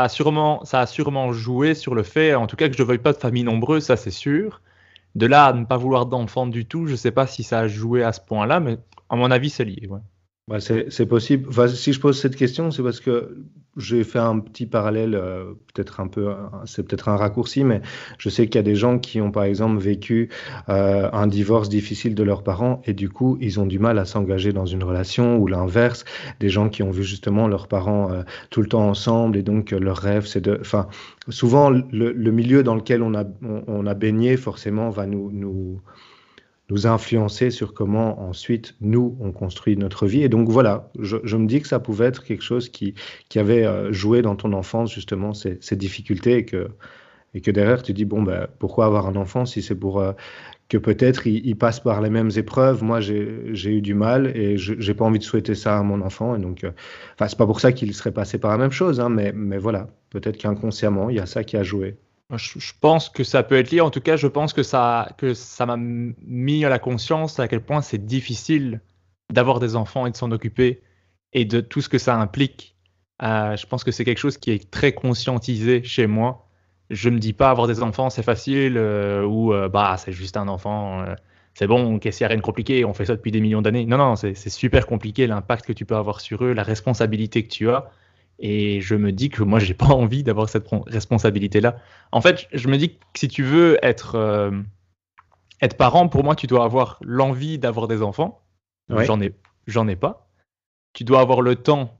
a 0.04 0.10
sûrement, 0.10 0.66
ça 0.66 0.82
a 0.82 0.86
sûrement 0.86 1.32
joué 1.32 1.74
sur 1.74 1.96
le 1.96 2.04
fait, 2.04 2.36
en 2.36 2.46
tout 2.46 2.58
cas, 2.58 2.68
que 2.68 2.76
je 2.76 2.84
ne 2.84 2.88
veuille 2.88 2.98
pas 2.98 3.14
de 3.14 3.18
famille 3.18 3.46
nombreuse, 3.46 3.86
ça 3.86 3.96
c'est 3.96 4.12
sûr. 4.12 4.62
De 5.16 5.26
là 5.26 5.46
à 5.46 5.54
ne 5.54 5.64
pas 5.64 5.78
vouloir 5.78 6.08
d'enfants 6.08 6.48
du 6.48 6.66
tout, 6.66 6.88
je 6.88 6.92
ne 6.92 6.98
sais 6.98 7.12
pas 7.12 7.26
si 7.28 7.44
ça 7.44 7.60
a 7.60 7.68
joué 7.70 8.04
à 8.04 8.12
ce 8.12 8.20
point-là, 8.20 8.60
mais 8.60 8.78
à 9.10 9.16
mon 9.16 9.32
avis, 9.32 9.50
c'est 9.50 9.64
lié. 9.64 9.88
Ouais. 9.88 10.00
Bah, 10.52 10.60
c'est 10.60 11.06
possible. 11.06 11.50
si 11.70 11.94
je 11.94 12.00
pose 12.02 12.20
cette 12.20 12.36
question, 12.36 12.72
c'est 12.72 12.84
parce 12.84 13.00
que 13.00 13.38
j'ai 13.78 14.04
fait 14.04 14.20
un 14.20 14.38
petit 14.40 14.66
parallèle, 14.66 15.16
euh, 15.16 15.54
peut-être 15.74 16.02
un 16.02 16.08
peu, 16.08 16.34
c'est 16.66 16.86
peut-être 16.86 17.08
un 17.08 17.16
raccourci, 17.16 17.64
mais 17.64 17.82
je 18.18 18.28
sais 18.28 18.48
qu'il 18.48 18.56
y 18.56 18.60
a 18.60 18.64
des 18.64 18.76
gens 18.76 19.00
qui 19.00 19.22
ont 19.22 19.32
par 19.32 19.46
exemple 19.46 19.82
vécu 19.82 20.28
euh, 20.68 21.10
un 21.14 21.28
divorce 21.28 21.70
difficile 21.70 22.16
de 22.16 22.24
leurs 22.24 22.44
parents 22.44 22.82
et 22.84 22.92
du 22.94 23.08
coup 23.08 23.38
ils 23.40 23.62
ont 23.62 23.66
du 23.66 23.80
mal 23.80 23.98
à 23.98 24.04
s'engager 24.04 24.52
dans 24.52 24.66
une 24.66 24.84
relation 24.84 25.38
ou 25.38 25.48
l'inverse. 25.48 26.04
Des 26.42 26.50
gens 26.50 26.68
qui 26.68 26.84
ont 26.84 26.92
vu 26.92 27.06
justement 27.06 27.48
leurs 27.48 27.70
parents 27.70 28.12
euh, 28.12 28.24
tout 28.50 28.62
le 28.62 28.68
temps 28.68 28.90
ensemble 28.90 29.38
et 29.38 29.44
donc 29.44 29.72
leur 29.72 30.00
rêve 30.00 30.26
c'est 30.26 30.42
de, 30.42 30.58
enfin, 30.60 30.90
souvent 31.30 31.70
le, 31.70 32.32
milieu 32.32 32.62
dans 32.62 32.76
lequel 32.76 33.04
on 33.04 33.16
a 33.16 33.24
on, 33.42 33.86
a 33.86 33.94
baigné 33.94 34.36
forcément 34.36 34.90
va 34.90 35.06
nous 35.06 35.32
nous 35.32 35.80
nous 36.72 36.88
influencer 36.88 37.52
sur 37.52 37.74
comment 37.74 38.22
ensuite 38.22 38.76
nous 38.80 39.18
on 39.20 39.32
construit 39.32 39.76
notre 39.76 40.08
vie. 40.08 40.24
Et 40.24 40.30
donc 40.30 40.48
voilà, 40.50 40.90
je, 40.98 41.36
me 41.36 41.46
dis 41.46 41.62
que 41.62 41.68
ça 41.68 41.80
pouvait 41.80 42.06
être 42.06 42.24
quelque 42.24 42.44
chose 42.44 42.70
qui, 42.70 42.96
qui 43.30 43.40
avait 43.40 43.66
euh, 43.66 43.92
joué 43.92 44.22
dans 44.22 44.36
ton 44.36 44.54
enfance 44.54 44.92
justement 44.94 45.34
ces, 45.34 45.58
ces, 45.60 45.76
difficultés 45.76 46.38
et 46.38 46.46
que, 46.46 46.70
et 47.34 47.42
que 47.42 47.52
derrière 47.52 47.84
tu 47.84 47.94
dis 47.94 48.06
bon 48.06 48.24
ben 48.24 48.48
pourquoi 48.58 48.86
avoir 48.86 49.06
un 49.06 49.18
enfant 49.18 49.46
si 49.46 49.62
c'est 49.62 49.76
pour 49.76 50.00
euh, 50.00 50.14
que 50.70 50.78
peut-être 50.78 51.28
il, 51.28 51.58
passe 51.58 51.82
par 51.82 52.00
les 52.02 52.10
mêmes 52.10 52.32
épreuves. 52.38 52.82
Moi 52.84 53.02
j'ai 53.02 53.52
eu 53.66 53.82
du 53.82 53.94
mal 53.94 54.28
et 54.38 54.58
j'ai 54.58 54.94
pas 54.94 55.04
envie 55.04 55.20
de 55.20 55.24
souhaiter 55.26 55.56
ça 55.56 55.78
à 55.78 55.84
mon 55.84 56.02
enfant. 56.02 56.36
Et 56.38 56.40
donc, 56.40 56.64
euh, 56.64 56.72
enfin 57.16 57.28
c'est 57.28 57.38
pas 57.38 57.46
pour 57.46 57.60
ça 57.60 57.74
qu'il 57.74 57.94
serait 57.94 58.14
passé 58.14 58.40
par 58.40 58.52
la 58.52 58.58
même 58.58 58.72
chose, 58.72 59.02
hein, 59.02 59.10
mais, 59.10 59.34
mais 59.36 59.58
voilà, 59.58 59.90
peut-être 60.10 60.38
qu'inconsciemment 60.38 61.10
il 61.10 61.18
y 61.18 61.20
a 61.20 61.26
ça 61.26 61.44
qui 61.44 61.58
a 61.58 61.64
joué. 61.64 61.98
Je, 62.38 62.72
pense 62.80 63.10
que 63.10 63.24
ça 63.24 63.44
peut 63.44 63.58
être 63.58 63.72
lié. 63.72 63.82
En 63.82 63.90
tout 63.90 64.02
cas, 64.02 64.16
je 64.16 64.28
pense 64.28 64.54
que 64.54 64.64
ça, 64.64 65.10
que 65.18 65.34
ça 65.34 65.66
m'a 65.66 65.78
mis 65.78 66.64
à 66.66 66.70
la 66.70 66.80
conscience 66.80 67.40
à 67.40 67.48
quel 67.48 67.62
point 67.62 67.82
c'est 67.82 68.06
difficile 68.06 68.82
d'avoir 69.32 69.60
des 69.60 69.76
enfants 69.76 70.06
et 70.06 70.12
de 70.12 70.16
s'en 70.16 70.32
occuper 70.32 70.82
et 71.34 71.46
de 71.46 71.62
tout 71.62 71.82
ce 71.82 71.90
que 71.90 71.98
ça 71.98 72.16
implique. 72.16 72.76
Euh, 73.24 73.56
je 73.56 73.66
pense 73.66 73.84
que 73.84 73.92
c'est 73.92 74.06
quelque 74.06 74.18
chose 74.18 74.38
qui 74.38 74.52
est 74.52 74.72
très 74.72 74.94
conscientisé 74.94 75.84
chez 75.84 76.08
moi. 76.08 76.48
Je 76.90 77.10
me 77.10 77.20
dis 77.20 77.34
pas 77.34 77.50
avoir 77.50 77.68
des 77.68 77.84
enfants 77.84 78.10
c'est 78.10 78.24
facile 78.24 78.76
euh, 78.78 79.24
ou 79.24 79.54
euh, 79.54 79.70
bah 79.70 79.96
c'est 79.98 80.12
juste 80.12 80.36
un 80.36 80.48
enfant, 80.50 81.06
c'est 81.54 81.68
bon, 81.68 82.00
qu'est-ce 82.00 82.18
qu'il 82.18 82.24
y 82.24 82.26
a 82.26 82.30
rien 82.30 82.38
de 82.38 82.42
compliqué, 82.42 82.84
on 82.84 82.94
fait 82.94 83.06
ça 83.06 83.16
depuis 83.16 83.32
des 83.32 83.40
millions 83.40 83.62
d'années. 83.62 83.86
Non 83.86 83.98
non, 83.98 84.16
c'est 84.16 84.36
super 84.50 84.88
compliqué 84.88 85.28
l'impact 85.28 85.66
que 85.66 85.74
tu 85.74 85.86
peux 85.86 85.96
avoir 85.96 86.20
sur 86.20 86.44
eux, 86.44 86.54
la 86.54 86.64
responsabilité 86.64 87.44
que 87.44 87.50
tu 87.50 87.70
as. 87.70 87.90
Et 88.42 88.82
je 88.82 88.96
me 88.96 89.12
dis 89.12 89.30
que 89.30 89.44
moi, 89.44 89.60
j'ai 89.60 89.76
pas 89.76 89.86
envie 89.94 90.24
d'avoir 90.24 90.50
cette 90.50 90.68
responsabilité-là. 90.88 91.78
En 92.12 92.22
fait, 92.22 92.48
je 92.52 92.68
me 92.68 92.78
dis 92.78 92.98
que 92.98 92.98
si 93.16 93.28
tu 93.28 93.44
veux 93.44 93.78
être, 93.84 94.16
euh, 94.16 94.52
être 95.62 95.78
parent, 95.78 96.10
pour 96.10 96.24
moi, 96.24 96.36
tu 96.36 96.48
dois 96.48 96.66
avoir 96.66 96.98
l'envie 97.02 97.60
d'avoir 97.60 97.88
des 97.88 98.02
enfants. 98.02 98.42
J'en 98.90 99.22
ai, 99.22 99.34
j'en 99.68 99.88
ai 99.88 99.96
pas. 99.96 100.28
Tu 100.92 101.06
dois 101.06 101.22
avoir 101.22 101.42
le 101.42 101.56
temps, 101.56 101.98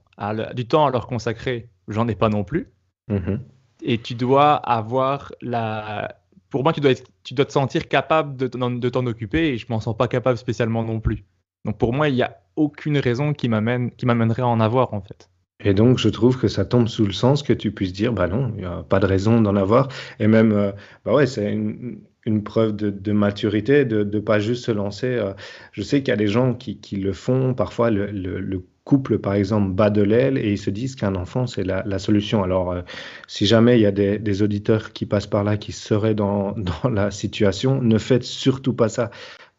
du 0.54 0.66
temps 0.66 0.84
à 0.84 0.90
leur 0.90 1.06
consacrer. 1.06 1.70
J'en 1.88 2.06
ai 2.06 2.14
pas 2.14 2.28
non 2.28 2.44
plus. 2.44 2.70
Mm-hmm. 3.08 3.38
Et 3.82 3.98
tu 3.98 4.14
dois 4.14 4.54
avoir 4.54 5.32
la. 5.40 6.18
Pour 6.50 6.64
moi, 6.64 6.74
tu 6.74 6.80
dois, 6.80 6.90
être, 6.90 7.10
tu 7.24 7.32
dois 7.32 7.46
te 7.46 7.52
sentir 7.52 7.88
capable 7.88 8.36
de, 8.36 8.46
de 8.46 8.88
t'en 8.90 9.06
occuper 9.06 9.48
et 9.48 9.56
je 9.56 9.66
m'en 9.70 9.80
sens 9.80 9.96
pas 9.96 10.06
capable 10.06 10.36
spécialement 10.36 10.84
non 10.84 11.00
plus. 11.00 11.24
Donc 11.64 11.78
pour 11.78 11.94
moi, 11.94 12.10
il 12.10 12.14
n'y 12.14 12.22
a 12.22 12.42
aucune 12.56 12.98
raison 12.98 13.32
qui 13.32 13.48
m'amène, 13.48 13.90
qui 13.92 14.04
m'amènerait 14.04 14.42
à 14.42 14.46
en 14.46 14.60
avoir 14.60 14.92
en 14.92 15.00
fait. 15.00 15.30
Et 15.64 15.74
donc, 15.74 15.98
je 15.98 16.08
trouve 16.08 16.38
que 16.38 16.48
ça 16.48 16.64
tombe 16.64 16.88
sous 16.88 17.06
le 17.06 17.12
sens 17.12 17.42
que 17.42 17.52
tu 17.52 17.70
puisses 17.70 17.92
dire, 17.92 18.12
bah 18.12 18.28
non, 18.28 18.52
il 18.56 18.60
n'y 18.60 18.66
a 18.66 18.84
pas 18.88 19.00
de 19.00 19.06
raison 19.06 19.40
d'en 19.40 19.56
avoir. 19.56 19.88
Et 20.18 20.26
même, 20.26 20.52
euh, 20.52 20.72
bah 21.04 21.14
ouais, 21.14 21.26
c'est 21.26 21.52
une, 21.52 22.00
une, 22.26 22.42
preuve 22.42 22.74
de, 22.76 23.12
maturité, 23.12 23.84
de 23.84 24.04
ne 24.04 24.20
pas 24.20 24.38
juste 24.38 24.64
se 24.64 24.72
lancer. 24.72 25.06
Euh. 25.06 25.32
je 25.72 25.82
sais 25.82 26.00
qu'il 26.00 26.08
y 26.08 26.12
a 26.12 26.16
des 26.16 26.26
gens 26.26 26.54
qui, 26.54 26.78
qui 26.78 26.96
le 26.96 27.12
font. 27.12 27.54
Parfois, 27.54 27.90
le, 27.90 28.10
le, 28.10 28.64
couple, 28.84 29.20
par 29.20 29.34
exemple, 29.34 29.70
bat 29.72 29.90
de 29.90 30.02
l'aile 30.02 30.36
et 30.36 30.50
ils 30.50 30.58
se 30.58 30.68
disent 30.68 30.96
qu'un 30.96 31.14
enfant, 31.14 31.46
c'est 31.46 31.62
la, 31.62 31.84
la, 31.86 32.00
solution. 32.00 32.42
Alors, 32.42 32.72
euh, 32.72 32.82
si 33.28 33.46
jamais 33.46 33.78
il 33.78 33.82
y 33.82 33.86
a 33.86 33.92
des, 33.92 34.18
des, 34.18 34.42
auditeurs 34.42 34.92
qui 34.92 35.06
passent 35.06 35.28
par 35.28 35.44
là, 35.44 35.56
qui 35.56 35.70
seraient 35.70 36.16
dans, 36.16 36.52
dans 36.82 36.90
la 36.90 37.12
situation, 37.12 37.80
ne 37.80 37.96
faites 37.96 38.24
surtout 38.24 38.74
pas 38.74 38.88
ça 38.88 39.12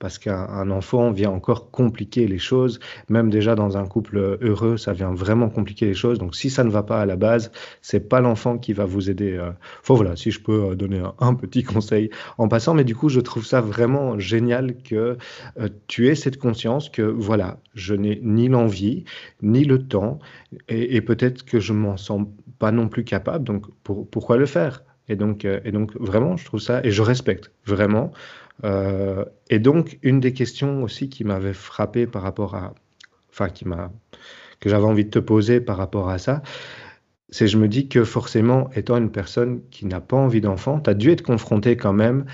parce 0.04 0.20
qu'un 0.20 0.70
enfant 0.70 1.12
vient 1.12 1.30
encore 1.30 1.72
compliquer 1.72 2.28
les 2.28 2.38
choses. 2.38 2.82
Même 3.08 3.30
déjà 3.30 3.56
dans 3.56 3.78
un 3.78 3.86
couple 3.86 4.38
heureux, 4.42 4.76
ça 4.76 4.92
vient 4.92 5.14
vraiment 5.14 5.50
compliquer 5.50 5.86
les 5.86 5.94
choses. 5.94 6.20
Donc 6.20 6.36
si 6.36 6.50
ça 6.50 6.66
ne 6.66 6.70
va 6.70 6.84
pas 6.84 7.00
à 7.00 7.06
la 7.06 7.16
base, 7.16 7.54
c'est 7.82 8.10
pas 8.10 8.20
l'enfant 8.20 8.58
qui 8.58 8.74
va 8.74 8.84
vous 8.84 9.10
aider. 9.10 9.40
Enfin 9.80 9.94
voilà, 9.94 10.18
si 10.18 10.30
je 10.30 10.42
peux 10.42 10.76
donner 10.76 11.02
un, 11.20 11.34
petit 11.36 11.64
conseil 11.74 12.10
en 12.38 12.50
passant, 12.50 12.74
mais 12.74 12.84
du 12.84 12.98
coup 12.98 13.08
je 13.08 13.22
trouve 13.22 13.46
ça 13.46 13.62
vraiment 13.62 14.20
génial 14.20 14.76
que 14.84 15.18
tu 15.88 16.10
aies 16.10 16.16
cette 16.16 16.38
conscience 16.38 16.90
que 16.90 17.02
voilà, 17.02 17.60
je 17.74 17.96
n'ai 17.96 18.20
ni 18.22 18.50
l'envie, 18.50 19.06
ni 19.42 19.64
le 19.64 19.88
temps, 19.88 20.20
et, 20.68 21.00
peut-être 21.00 21.46
que 21.46 21.62
je 21.62 21.72
m'en 21.72 21.96
sens 21.96 22.28
pas 22.60 22.74
non 22.74 22.90
plus 22.90 23.06
capable. 23.06 23.46
Donc 23.46 23.68
pourquoi 23.84 24.36
le 24.36 24.48
faire? 24.48 24.84
Et 25.08 25.16
donc, 25.16 25.46
et 25.46 25.72
donc 25.72 25.96
vraiment, 25.96 26.36
je 26.36 26.44
trouve 26.44 26.60
ça, 26.60 26.82
et 26.84 26.92
je 26.92 27.02
respecte 27.02 27.52
vraiment 27.66 28.12
euh, 28.64 29.26
et 29.50 29.60
donc, 29.60 30.00
une 30.04 30.20
des 30.20 30.34
questions 30.34 30.84
aussi 30.84 31.10
qui 31.10 31.24
m'avait 31.24 31.54
frappé 31.54 32.08
par 32.08 32.22
rapport 32.22 32.56
à, 32.56 32.74
enfin, 33.30 33.50
qui 33.50 33.68
m'a, 33.68 33.92
que 34.60 34.70
j'avais 34.70 34.86
envie 34.86 35.06
de 35.06 35.10
te 35.10 35.20
poser 35.20 35.60
par 35.60 35.78
rapport 35.78 36.10
à 36.10 36.18
ça, 36.18 36.42
c'est 37.30 37.48
je 37.48 37.58
me 37.58 37.68
dis 37.68 37.88
que 37.88 38.04
forcément, 38.04 38.70
étant 38.76 38.98
une 38.98 39.12
personne 39.12 39.62
qui 39.72 39.86
n'a 39.86 40.00
pas 40.00 40.18
envie 40.18 40.42
d'enfant, 40.42 40.80
tu 40.80 40.90
as 40.90 40.94
dû 40.94 41.12
être 41.12 41.24
confronté 41.24 41.76
quand 41.76 41.94
même, 41.94 42.26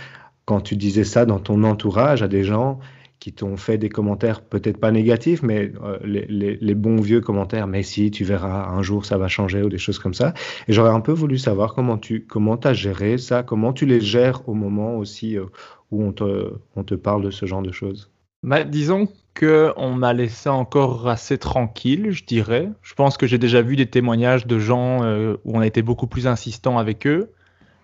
quand 0.45 0.62
tu 0.62 0.75
disais 0.75 1.05
ça 1.05 1.25
dans 1.25 1.39
ton 1.39 1.63
entourage, 1.63 2.21
à 2.21 2.27
des 2.27 2.43
gens 2.43 2.79
qui 3.19 3.34
t'ont 3.34 3.58
fait 3.58 3.77
des 3.77 3.89
commentaires 3.89 4.41
peut-être 4.41 4.77
pas 4.77 4.91
négatifs, 4.91 5.43
mais 5.43 5.71
euh, 5.84 5.97
les, 6.03 6.75
bons 6.75 7.01
vieux 7.01 7.21
commentaires, 7.21 7.67
mais 7.67 7.84
si, 7.84 8.12
tu 8.12 8.23
verras, 8.23 8.69
un 8.69 8.82
jour 8.82 9.05
ça 9.05 9.17
va 9.17 9.27
changer 9.27 9.62
ou 9.62 9.69
des 9.69 9.77
choses 9.77 9.99
comme 9.99 10.13
ça. 10.13 10.34
Et 10.67 10.73
j'aurais 10.73 10.91
un 10.91 11.01
peu 11.01 11.12
voulu 11.12 11.38
savoir 11.38 11.75
comment 11.75 11.97
tu 11.97 12.25
comment 12.25 12.55
as 12.55 12.73
géré 12.73 13.17
ça, 13.17 13.43
comment 13.43 13.73
tu 13.73 13.86
les 13.86 13.99
gères 13.99 14.47
au 14.47 14.53
moment 14.53 14.95
aussi 14.95 15.38
euh, 15.38 15.45
où 15.91 16.04
on 16.04 16.12
te, 16.12 16.95
parle 16.95 17.23
de 17.23 17.32
ce 17.32 17.45
genre 17.45 17.62
de 17.62 17.71
choses 17.71 18.12
bah, 18.43 18.63
Disons 18.63 19.08
qu'on 19.38 19.93
m'a 19.93 20.13
laissé 20.13 20.49
encore 20.49 21.08
assez 21.08 21.38
tranquille, 21.38 22.12
je 22.12 22.23
dirais. 22.25 22.69
Je 22.82 22.93
pense 22.93 23.17
que 23.17 23.28
j'ai 23.28 23.38
déjà 23.38 23.62
vu 23.62 23.75
des 23.75 23.88
témoignages 23.88 24.45
de 24.45 24.60
gens 24.60 25.04
euh, 25.04 25.38
où 25.45 25.58
on 25.58 25.62
a 25.62 25.67
été 25.67 25.82
beaucoup 25.82 26.08
plus 26.08 26.28
insistant 26.28 26.78
avec 26.78 27.08
eux. 27.08 27.32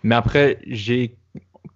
Mais 0.03 0.15
après, 0.15 0.59
j'ai 0.67 1.15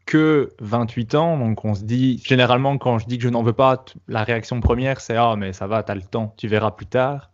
que 0.05 0.49
28 0.59 1.15
ans, 1.15 1.37
donc 1.37 1.65
on 1.65 1.75
se 1.75 1.83
dit, 1.83 2.21
généralement, 2.25 2.77
quand 2.77 2.99
je 2.99 3.05
dis 3.05 3.17
que 3.17 3.23
je 3.23 3.29
n'en 3.29 3.43
veux 3.43 3.53
pas, 3.53 3.85
la 4.07 4.23
réaction 4.23 4.59
première, 4.59 5.01
c'est 5.01 5.15
Ah, 5.15 5.35
mais 5.37 5.53
ça 5.53 5.67
va, 5.67 5.83
t'as 5.83 5.95
le 5.95 6.01
temps, 6.01 6.33
tu 6.37 6.47
verras 6.47 6.71
plus 6.71 6.87
tard. 6.87 7.31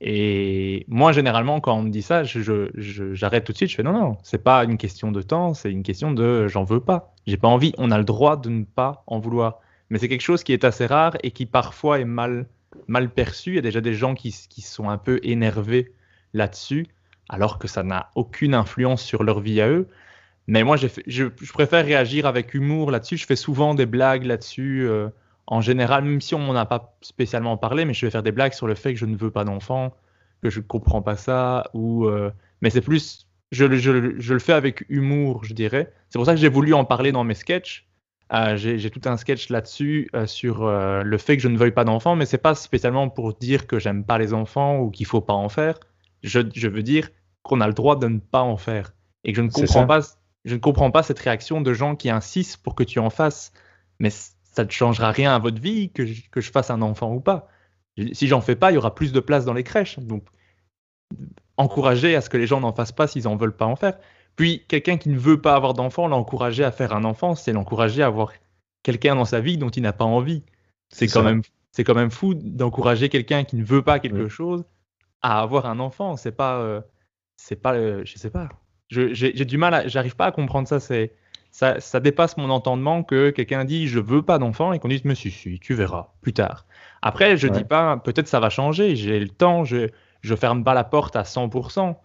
Et 0.00 0.84
moi, 0.88 1.12
généralement, 1.12 1.60
quand 1.60 1.74
on 1.76 1.82
me 1.82 1.90
dit 1.90 2.02
ça, 2.02 2.22
j'arrête 2.24 3.44
tout 3.44 3.52
de 3.52 3.56
suite. 3.56 3.70
Je 3.70 3.76
fais 3.76 3.82
non, 3.82 3.92
non, 3.92 4.16
c'est 4.22 4.42
pas 4.42 4.64
une 4.64 4.78
question 4.78 5.10
de 5.10 5.22
temps, 5.22 5.54
c'est 5.54 5.72
une 5.72 5.82
question 5.82 6.12
de 6.12 6.46
j'en 6.48 6.64
veux 6.64 6.80
pas. 6.80 7.14
J'ai 7.28 7.36
pas 7.36 7.48
envie. 7.48 7.74
On 7.76 7.90
a 7.90 7.98
le 7.98 8.04
droit 8.04 8.38
de 8.38 8.48
ne 8.48 8.64
pas 8.64 9.04
en 9.06 9.18
vouloir. 9.18 9.60
Mais 9.90 9.98
c'est 9.98 10.08
quelque 10.08 10.22
chose 10.22 10.42
qui 10.42 10.54
est 10.54 10.64
assez 10.64 10.86
rare 10.86 11.18
et 11.22 11.30
qui 11.30 11.44
parfois 11.44 12.00
est 12.00 12.06
mal, 12.06 12.46
mal 12.86 13.10
perçu. 13.10 13.50
Il 13.50 13.56
y 13.56 13.58
a 13.58 13.62
déjà 13.62 13.82
des 13.82 13.92
gens 13.92 14.14
qui, 14.14 14.34
qui 14.48 14.62
sont 14.62 14.88
un 14.88 14.96
peu 14.96 15.20
énervés 15.22 15.92
là-dessus, 16.32 16.86
alors 17.28 17.58
que 17.58 17.68
ça 17.68 17.82
n'a 17.82 18.08
aucune 18.14 18.54
influence 18.54 19.02
sur 19.02 19.24
leur 19.24 19.40
vie 19.40 19.60
à 19.60 19.68
eux. 19.68 19.88
Mais 20.46 20.64
moi, 20.64 20.78
je, 20.78 20.86
je, 21.06 21.26
préfère 21.52 21.84
réagir 21.84 22.24
avec 22.24 22.54
humour 22.54 22.90
là-dessus. 22.90 23.18
Je 23.18 23.26
fais 23.26 23.36
souvent 23.36 23.74
des 23.74 23.84
blagues 23.84 24.24
là-dessus. 24.24 24.88
Euh, 24.88 25.10
en 25.46 25.60
général, 25.60 26.04
même 26.04 26.22
si 26.22 26.34
on 26.34 26.38
m'en 26.38 26.54
a 26.54 26.64
pas 26.64 26.96
spécialement 27.02 27.58
parlé, 27.58 27.84
mais 27.84 27.92
je 27.92 28.06
vais 28.06 28.10
faire 28.10 28.22
des 28.22 28.32
blagues 28.32 28.54
sur 28.54 28.66
le 28.66 28.74
fait 28.74 28.94
que 28.94 28.98
je 28.98 29.06
ne 29.06 29.16
veux 29.16 29.30
pas 29.30 29.44
d'enfant, 29.44 29.94
que 30.42 30.48
je 30.48 30.60
ne 30.60 30.64
comprends 30.64 31.02
pas 31.02 31.16
ça, 31.16 31.64
ou 31.74 32.06
euh, 32.06 32.30
mais 32.62 32.70
c'est 32.70 32.80
plus, 32.80 33.27
je, 33.50 33.76
je, 33.76 34.18
je, 34.18 34.32
le 34.34 34.38
fais 34.38 34.52
avec 34.52 34.84
humour, 34.88 35.44
je 35.44 35.54
dirais. 35.54 35.92
C'est 36.10 36.18
pour 36.18 36.26
ça 36.26 36.34
que 36.34 36.40
j'ai 36.40 36.48
voulu 36.48 36.74
en 36.74 36.84
parler 36.84 37.12
dans 37.12 37.24
mes 37.24 37.34
sketchs. 37.34 37.86
Euh, 38.32 38.56
j'ai 38.56 38.90
tout 38.90 39.00
un 39.06 39.16
sketch 39.16 39.48
là-dessus 39.48 40.10
euh, 40.14 40.26
sur 40.26 40.66
le 40.66 41.18
fait 41.18 41.36
que 41.36 41.42
je 41.42 41.48
ne 41.48 41.56
veuille 41.56 41.72
pas 41.72 41.84
d'enfants, 41.84 42.14
mais 42.14 42.26
c'est 42.26 42.36
pas 42.38 42.54
spécialement 42.54 43.08
pour 43.08 43.34
dire 43.34 43.66
que 43.66 43.78
j'aime 43.78 44.04
pas 44.04 44.18
les 44.18 44.34
enfants 44.34 44.80
ou 44.80 44.90
qu'il 44.90 45.06
faut 45.06 45.22
pas 45.22 45.32
en 45.32 45.48
faire. 45.48 45.80
Je, 46.22 46.40
je 46.54 46.68
veux 46.68 46.82
dire 46.82 47.08
qu'on 47.42 47.60
a 47.60 47.66
le 47.66 47.72
droit 47.72 47.96
de 47.98 48.08
ne 48.08 48.18
pas 48.18 48.42
en 48.42 48.56
faire 48.56 48.92
et 49.24 49.32
que 49.32 49.36
je 49.36 49.42
ne 49.42 49.50
comprends 49.50 49.86
pas, 49.86 50.00
je 50.44 50.54
ne 50.54 50.60
comprends 50.60 50.90
pas 50.90 51.02
cette 51.02 51.18
réaction 51.18 51.60
de 51.60 51.72
gens 51.72 51.96
qui 51.96 52.10
insistent 52.10 52.62
pour 52.62 52.74
que 52.74 52.84
tu 52.84 52.98
en 52.98 53.10
fasses. 53.10 53.52
Mais 53.98 54.10
ça 54.10 54.64
ne 54.64 54.70
changera 54.70 55.10
rien 55.10 55.34
à 55.34 55.38
votre 55.38 55.60
vie 55.60 55.90
que 55.92 56.06
je, 56.06 56.28
que 56.30 56.40
je 56.40 56.50
fasse 56.50 56.70
un 56.70 56.82
enfant 56.82 57.12
ou 57.12 57.20
pas. 57.20 57.48
Si 58.12 58.26
j'en 58.28 58.40
fais 58.40 58.56
pas, 58.56 58.70
il 58.70 58.74
y 58.74 58.78
aura 58.78 58.94
plus 58.94 59.12
de 59.12 59.20
place 59.20 59.44
dans 59.44 59.54
les 59.54 59.64
crèches. 59.64 59.98
Donc, 59.98 60.24
encourager 61.58 62.16
à 62.16 62.20
ce 62.22 62.30
que 62.30 62.38
les 62.38 62.46
gens 62.46 62.60
n'en 62.60 62.72
fassent 62.72 62.92
pas 62.92 63.06
s'ils 63.06 63.24
n'en 63.24 63.36
veulent 63.36 63.56
pas 63.56 63.66
en 63.66 63.76
faire. 63.76 63.98
Puis, 64.36 64.64
quelqu'un 64.68 64.96
qui 64.96 65.08
ne 65.08 65.18
veut 65.18 65.40
pas 65.40 65.54
avoir 65.54 65.74
d'enfant, 65.74 66.06
l'encourager 66.06 66.64
à 66.64 66.70
faire 66.70 66.94
un 66.94 67.04
enfant, 67.04 67.34
c'est 67.34 67.52
l'encourager 67.52 68.02
à 68.02 68.06
avoir 68.06 68.32
quelqu'un 68.84 69.16
dans 69.16 69.24
sa 69.24 69.40
vie 69.40 69.58
dont 69.58 69.68
il 69.68 69.82
n'a 69.82 69.92
pas 69.92 70.04
envie. 70.04 70.44
C'est 70.88 71.08
quand 71.08 71.22
même, 71.22 71.42
c'est 71.72 71.84
quand 71.84 71.94
même 71.94 72.10
fou 72.10 72.34
d'encourager 72.34 73.08
quelqu'un 73.08 73.44
qui 73.44 73.56
ne 73.56 73.64
veut 73.64 73.82
pas 73.82 73.98
quelque 73.98 74.28
chose 74.28 74.64
à 75.20 75.40
avoir 75.40 75.66
un 75.66 75.80
enfant. 75.80 76.16
C'est 76.16 76.32
pas, 76.32 76.58
euh, 76.60 76.80
c'est 77.36 77.60
pas, 77.60 77.74
euh, 77.74 78.02
je 78.04 78.16
sais 78.16 78.30
pas. 78.30 78.48
J'ai 78.88 79.44
du 79.44 79.58
mal, 79.58 79.88
j'arrive 79.88 80.16
pas 80.16 80.26
à 80.26 80.32
comprendre 80.32 80.66
ça. 80.68 80.80
C'est, 80.80 81.12
ça, 81.50 82.00
dépasse 82.00 82.36
mon 82.36 82.50
entendement 82.50 83.02
que 83.02 83.30
quelqu'un 83.30 83.64
dit 83.64 83.88
je 83.88 83.98
veux 83.98 84.22
pas 84.22 84.38
d'enfant 84.38 84.72
et 84.72 84.78
qu'on 84.78 84.88
dise 84.88 85.04
mais 85.04 85.14
si, 85.14 85.30
si, 85.30 85.58
tu 85.58 85.74
verras 85.74 86.12
plus 86.20 86.32
tard. 86.32 86.66
Après, 87.02 87.36
je 87.36 87.48
dis 87.48 87.64
pas 87.64 87.96
peut-être 87.96 88.28
ça 88.28 88.38
va 88.38 88.50
changer, 88.50 88.96
j'ai 88.96 89.18
le 89.18 89.28
temps, 89.28 89.64
je, 89.64 89.88
je 90.20 90.34
ferme 90.34 90.64
pas 90.64 90.74
la 90.74 90.84
porte 90.84 91.16
à 91.16 91.22
100%. 91.22 91.96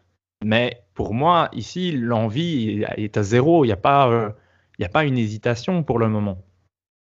Mais 0.43 0.83
pour 0.93 1.13
moi, 1.13 1.49
ici, 1.53 1.91
l'envie 1.91 2.85
est 2.97 3.17
à 3.17 3.23
zéro. 3.23 3.63
Il 3.63 3.67
n'y 3.67 3.73
a, 3.73 3.77
pas, 3.77 4.09
euh, 4.09 4.29
a 4.81 4.89
pas 4.89 5.05
une 5.05 5.17
hésitation 5.17 5.83
pour 5.83 5.99
le 5.99 6.09
moment. 6.09 6.43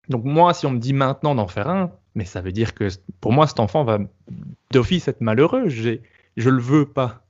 Donc 0.09 0.23
moi, 0.23 0.53
si 0.53 0.65
on 0.65 0.71
me 0.71 0.79
dit 0.79 0.93
maintenant 0.93 1.35
d'en 1.35 1.47
faire 1.47 1.69
un, 1.69 1.91
mais 2.13 2.25
ça 2.25 2.41
veut 2.41 2.51
dire 2.51 2.73
que 2.73 2.87
pour 3.19 3.33
moi, 3.33 3.47
cet 3.47 3.59
enfant 3.59 3.83
va 3.83 3.99
d'office 4.71 5.07
être 5.07 5.21
malheureux. 5.21 5.67
Je 5.69 5.99
le 6.49 6.61
veux 6.61 6.85
pas. 6.85 7.25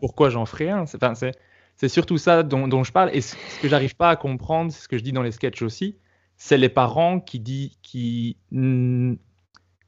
Pourquoi 0.00 0.30
j'en 0.30 0.46
ferai 0.46 0.70
un? 0.70 0.86
C'est 0.86 1.00
c'est 1.76 1.88
surtout 1.88 2.16
ça 2.16 2.42
dont, 2.42 2.84
je 2.84 2.92
parle. 2.92 3.10
Et 3.12 3.20
ce 3.20 3.36
que 3.60 3.68
j'arrive 3.68 3.96
pas 3.96 4.10
à 4.10 4.16
comprendre, 4.16 4.72
c'est 4.72 4.82
ce 4.82 4.88
que 4.88 4.96
je 4.96 5.02
dis 5.02 5.12
dans 5.12 5.22
les 5.22 5.32
sketchs 5.32 5.62
aussi, 5.62 5.96
c'est 6.36 6.56
les 6.56 6.68
parents 6.68 7.20
qui 7.20 7.38
disent, 7.38 7.72
qui, 7.82 8.36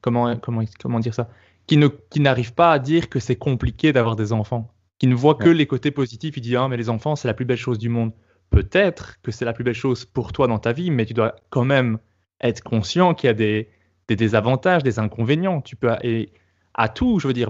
comment, 0.01 0.35
comment, 0.37 0.63
comment 0.79 0.99
dire 0.99 1.13
ça, 1.13 1.29
qui 1.69 1.77
ne, 1.77 1.87
qui 1.87 2.19
n'arrivent 2.19 2.55
pas 2.55 2.71
à 2.71 2.79
dire 2.79 3.09
que 3.09 3.19
c'est 3.19 3.35
compliqué 3.35 3.93
d'avoir 3.93 4.15
des 4.15 4.33
enfants, 4.33 4.73
qui 4.97 5.05
ne 5.05 5.13
voient 5.13 5.35
que 5.35 5.49
les 5.49 5.67
côtés 5.67 5.91
positifs. 5.91 6.35
Ils 6.35 6.41
disent 6.41 6.55
ah 6.55 6.67
mais 6.67 6.77
les 6.77 6.89
enfants 6.89 7.15
c'est 7.15 7.27
la 7.27 7.35
plus 7.35 7.45
belle 7.45 7.59
chose 7.59 7.77
du 7.77 7.89
monde. 7.89 8.11
Peut-être 8.49 9.21
que 9.21 9.29
c'est 9.29 9.45
la 9.45 9.53
plus 9.53 9.63
belle 9.63 9.75
chose 9.75 10.03
pour 10.03 10.33
toi 10.33 10.47
dans 10.47 10.57
ta 10.57 10.73
vie, 10.73 10.89
mais 10.89 11.05
tu 11.05 11.13
dois 11.13 11.35
quand 11.51 11.65
même 11.65 11.99
être 12.41 12.63
conscient 12.63 13.13
qu'il 13.13 13.27
y 13.27 13.29
a 13.29 13.35
des, 13.35 13.69
des 14.07 14.15
désavantages, 14.15 14.81
des 14.81 14.97
inconvénients. 14.97 15.61
Tu 15.61 15.75
peux 15.75 15.91
et 16.01 16.31
à 16.73 16.89
tout, 16.89 17.19
je 17.19 17.27
veux 17.27 17.33
dire, 17.33 17.49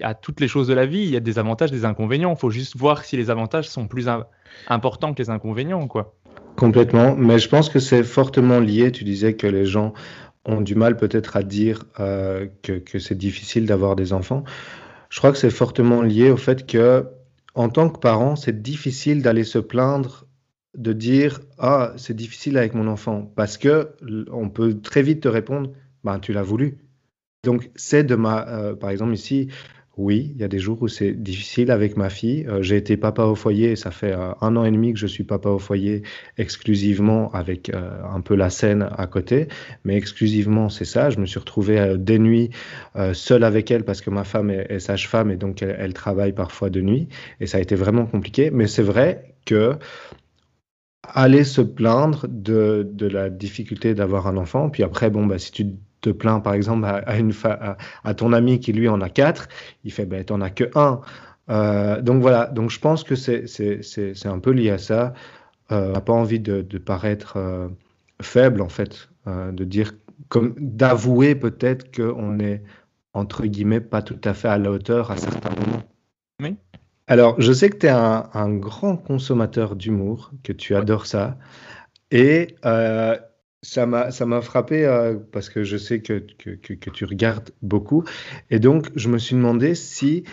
à 0.00 0.14
toutes 0.14 0.40
les 0.40 0.48
choses 0.48 0.66
de 0.66 0.74
la 0.74 0.86
vie, 0.86 1.02
il 1.02 1.10
y 1.10 1.16
a 1.16 1.20
des 1.20 1.38
avantages, 1.38 1.70
des 1.70 1.84
inconvénients. 1.84 2.32
Il 2.32 2.40
faut 2.40 2.50
juste 2.50 2.76
voir 2.76 3.04
si 3.04 3.16
les 3.16 3.30
avantages 3.30 3.68
sont 3.68 3.86
plus 3.86 4.08
importants 4.66 5.14
que 5.14 5.22
les 5.22 5.30
inconvénients, 5.30 5.86
quoi. 5.86 6.16
Complètement, 6.56 7.14
mais 7.14 7.38
je 7.38 7.48
pense 7.48 7.68
que 7.68 7.78
c'est 7.78 8.02
fortement 8.02 8.58
lié. 8.58 8.90
Tu 8.90 9.04
disais 9.04 9.34
que 9.34 9.46
les 9.46 9.66
gens 9.66 9.92
ont 10.44 10.60
du 10.60 10.74
mal 10.74 10.96
peut-être 10.96 11.36
à 11.36 11.42
dire 11.42 11.84
euh, 12.00 12.46
que, 12.62 12.72
que 12.72 12.98
c'est 12.98 13.14
difficile 13.14 13.66
d'avoir 13.66 13.96
des 13.96 14.12
enfants. 14.12 14.44
Je 15.10 15.18
crois 15.18 15.32
que 15.32 15.38
c'est 15.38 15.50
fortement 15.50 16.02
lié 16.02 16.30
au 16.30 16.36
fait 16.36 16.66
que, 16.66 17.06
en 17.54 17.68
tant 17.68 17.88
que 17.90 17.98
parent, 17.98 18.34
c'est 18.34 18.62
difficile 18.62 19.22
d'aller 19.22 19.44
se 19.44 19.58
plaindre, 19.58 20.26
de 20.76 20.92
dire 20.92 21.40
ah 21.58 21.92
c'est 21.96 22.16
difficile 22.16 22.56
avec 22.56 22.74
mon 22.74 22.88
enfant, 22.88 23.30
parce 23.36 23.58
que 23.58 23.90
on 24.30 24.48
peut 24.48 24.80
très 24.80 25.02
vite 25.02 25.22
te 25.22 25.28
répondre 25.28 25.70
ben 26.04 26.18
tu 26.18 26.32
l'as 26.32 26.42
voulu. 26.42 26.78
Donc, 27.44 27.70
c'est 27.74 28.04
de 28.04 28.14
ma, 28.14 28.46
euh, 28.48 28.74
par 28.74 28.90
exemple 28.90 29.14
ici, 29.14 29.48
oui, 29.98 30.32
il 30.34 30.40
y 30.40 30.44
a 30.44 30.48
des 30.48 30.58
jours 30.58 30.80
où 30.80 30.88
c'est 30.88 31.12
difficile 31.12 31.70
avec 31.70 31.96
ma 31.96 32.08
fille. 32.08 32.46
Euh, 32.48 32.62
j'ai 32.62 32.76
été 32.76 32.96
papa 32.96 33.24
au 33.24 33.34
foyer, 33.34 33.76
ça 33.76 33.90
fait 33.90 34.12
euh, 34.12 34.32
un 34.40 34.56
an 34.56 34.64
et 34.64 34.70
demi 34.70 34.92
que 34.92 34.98
je 34.98 35.06
suis 35.06 35.24
papa 35.24 35.50
au 35.50 35.58
foyer 35.58 36.02
exclusivement 36.38 37.30
avec 37.32 37.70
un 37.72 38.20
peu 38.20 38.34
la 38.34 38.50
scène 38.50 38.88
à 38.96 39.06
côté, 39.06 39.48
mais 39.84 39.96
exclusivement 39.96 40.68
c'est 40.68 40.84
ça. 40.84 41.10
Je 41.10 41.18
me 41.18 41.26
suis 41.26 41.38
retrouvé 41.38 41.96
des 41.98 42.18
nuits 42.18 42.50
seul 43.12 43.44
avec 43.44 43.70
elle 43.70 43.84
parce 43.84 44.00
que 44.00 44.10
ma 44.10 44.24
femme 44.24 44.50
est, 44.50 44.78
sage-femme 44.78 45.30
et 45.30 45.36
donc 45.36 45.62
elle, 45.62 45.76
elle, 45.78 45.92
travaille 45.92 46.32
parfois 46.32 46.70
de 46.70 46.80
nuit 46.80 47.08
et 47.40 47.46
ça 47.46 47.58
a 47.58 47.60
été 47.60 47.74
vraiment 47.74 48.06
compliqué. 48.06 48.50
Mais 48.50 48.66
c'est 48.66 48.82
vrai 48.82 49.34
que 49.44 49.76
aller 51.02 51.44
se 51.44 51.60
plaindre 51.60 52.26
de, 52.28 52.88
de 52.90 53.06
la 53.06 53.30
difficulté 53.30 53.94
d'avoir 53.94 54.26
un 54.26 54.36
enfant, 54.36 54.70
puis 54.70 54.82
après, 54.82 55.10
bon, 55.10 55.26
bah, 55.26 55.38
si 55.38 55.52
tu 55.52 55.66
te 56.02 56.10
plains 56.10 56.40
par 56.40 56.52
exemple 56.52 56.84
à, 56.84 57.18
une 57.18 57.32
à, 58.04 58.14
ton 58.14 58.34
ami 58.34 58.60
qui 58.60 58.72
lui 58.72 58.88
en 58.88 59.00
a 59.00 59.08
quatre, 59.08 59.48
il 59.84 59.92
fait 59.92 60.04
ben, 60.04 60.22
tu 60.24 60.32
n'en 60.34 60.42
as 60.42 60.50
que 60.50 60.64
un. 60.74 61.00
Euh, 61.48 62.02
donc 62.02 62.20
voilà, 62.20 62.46
donc 62.46 62.70
je 62.70 62.78
pense 62.78 63.04
que 63.04 63.14
c'est 63.14 64.26
un 64.26 64.38
peu 64.38 64.50
lié 64.50 64.70
à 64.70 64.78
ça. 64.78 65.14
Euh, 65.70 65.88
on 65.88 65.92
n'a 65.92 66.00
pas 66.00 66.12
envie 66.12 66.40
de, 66.40 66.62
paraître 66.78 67.34
euh, 67.36 67.68
faible 68.20 68.60
en 68.60 68.68
fait, 68.68 69.08
de 69.26 69.64
dire 69.64 69.92
comme 70.28 70.54
d'avouer 70.58 71.34
peut-être 71.34 71.94
qu'on 71.94 72.38
est 72.38 72.62
entre 73.14 73.44
guillemets 73.46 73.80
pas 73.80 74.02
tout 74.02 74.20
à 74.24 74.34
fait 74.34 74.48
à 74.48 74.58
la 74.58 74.70
hauteur 74.70 75.10
à 75.10 75.16
certains 75.16 75.50
moments. 75.50 75.82
Oui. 76.40 76.56
Alors, 77.06 77.40
je 77.40 77.52
sais 77.52 77.68
que 77.68 77.76
tu 77.76 77.86
es 77.86 77.90
un, 77.90 78.30
un, 78.32 78.54
grand 78.54 78.96
consommateur 78.96 79.76
d'humour, 79.76 80.30
que 80.42 80.52
tu 80.52 80.74
adores 80.74 81.06
ça. 81.06 81.36
Et 82.10 82.56
Ça 83.62 83.86
m'a 83.86 84.40
frappé 84.42 84.84
euh, 84.84 85.16
parce 85.30 85.48
que 85.48 85.62
je 85.62 85.76
sais 85.76 86.02
que, 86.02 86.18
que, 86.38 86.50
que, 86.50 86.90
tu 86.90 87.04
regardes 87.04 87.50
beaucoup. 87.62 88.02
Et 88.50 88.58
donc, 88.58 88.90
je 88.96 89.08
me 89.08 89.18
suis 89.18 89.36
demandé 89.36 89.76
si 89.76 90.24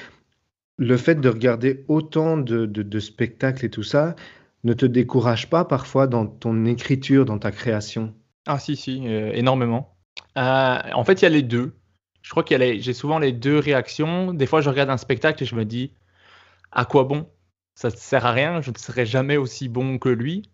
le 0.77 0.97
fait 0.97 1.15
de 1.15 1.29
regarder 1.29 1.85
autant 1.87 2.37
de, 2.37 2.65
de, 2.65 2.99
spectacles 2.99 3.65
et 3.65 3.69
tout 3.69 3.83
ça 3.83 4.15
ne 4.63 4.73
te 4.73 4.85
décourage 4.85 5.49
pas 5.49 5.63
parfois 5.63 6.07
dans 6.07 6.25
ton 6.25 6.65
écriture, 6.65 7.25
dans 7.25 7.37
ta 7.37 7.51
création? 7.51 8.15
Ah 8.47 8.57
si, 8.57 8.75
si, 8.75 9.07
euh, 9.07 9.31
énormément. 9.33 9.95
Euh, 10.37 10.79
en 10.93 11.03
fait, 11.03 11.21
il 11.21 11.23
y 11.23 11.27
a 11.27 11.29
les 11.29 11.43
deux. 11.43 11.73
Je 12.23 12.31
crois 12.31 12.43
qu'il 12.43 12.81
j'ai 12.81 12.93
souvent 12.93 13.19
les 13.19 13.31
deux 13.31 13.59
réactions. 13.59 14.33
Des 14.33 14.47
fois, 14.47 14.61
je 14.61 14.69
regarde 14.69 14.89
un 14.89 14.97
spectacle 14.97 15.43
et 15.43 15.45
je 15.45 15.55
me 15.55 15.65
dis, 15.65 15.93
à 16.71 16.85
quoi 16.85 17.03
bon? 17.03 17.29
Ça 17.75 17.89
ne 17.89 17.95
sert 17.95 18.25
à 18.25 18.31
rien, 18.31 18.61
je 18.61 18.71
ne 18.71 18.77
serai 18.77 19.05
jamais 19.05 19.37
aussi 19.37 19.69
bon 19.69 19.99
que 19.99 20.09
lui. 20.09 20.49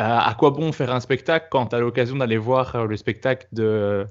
Euh, 0.00 0.04
à 0.04 0.34
quoi 0.38 0.50
bon 0.50 0.70
faire 0.70 0.92
un 0.92 1.00
spectacle 1.00 1.48
quand 1.50 1.66
tu 1.66 1.76
as 1.76 1.80
l'occasion 1.80 2.16
d'aller 2.16 2.36
voir 2.36 2.76
euh, 2.76 2.86
le 2.86 2.96
spectacle 2.96 3.48
de, 3.50 4.06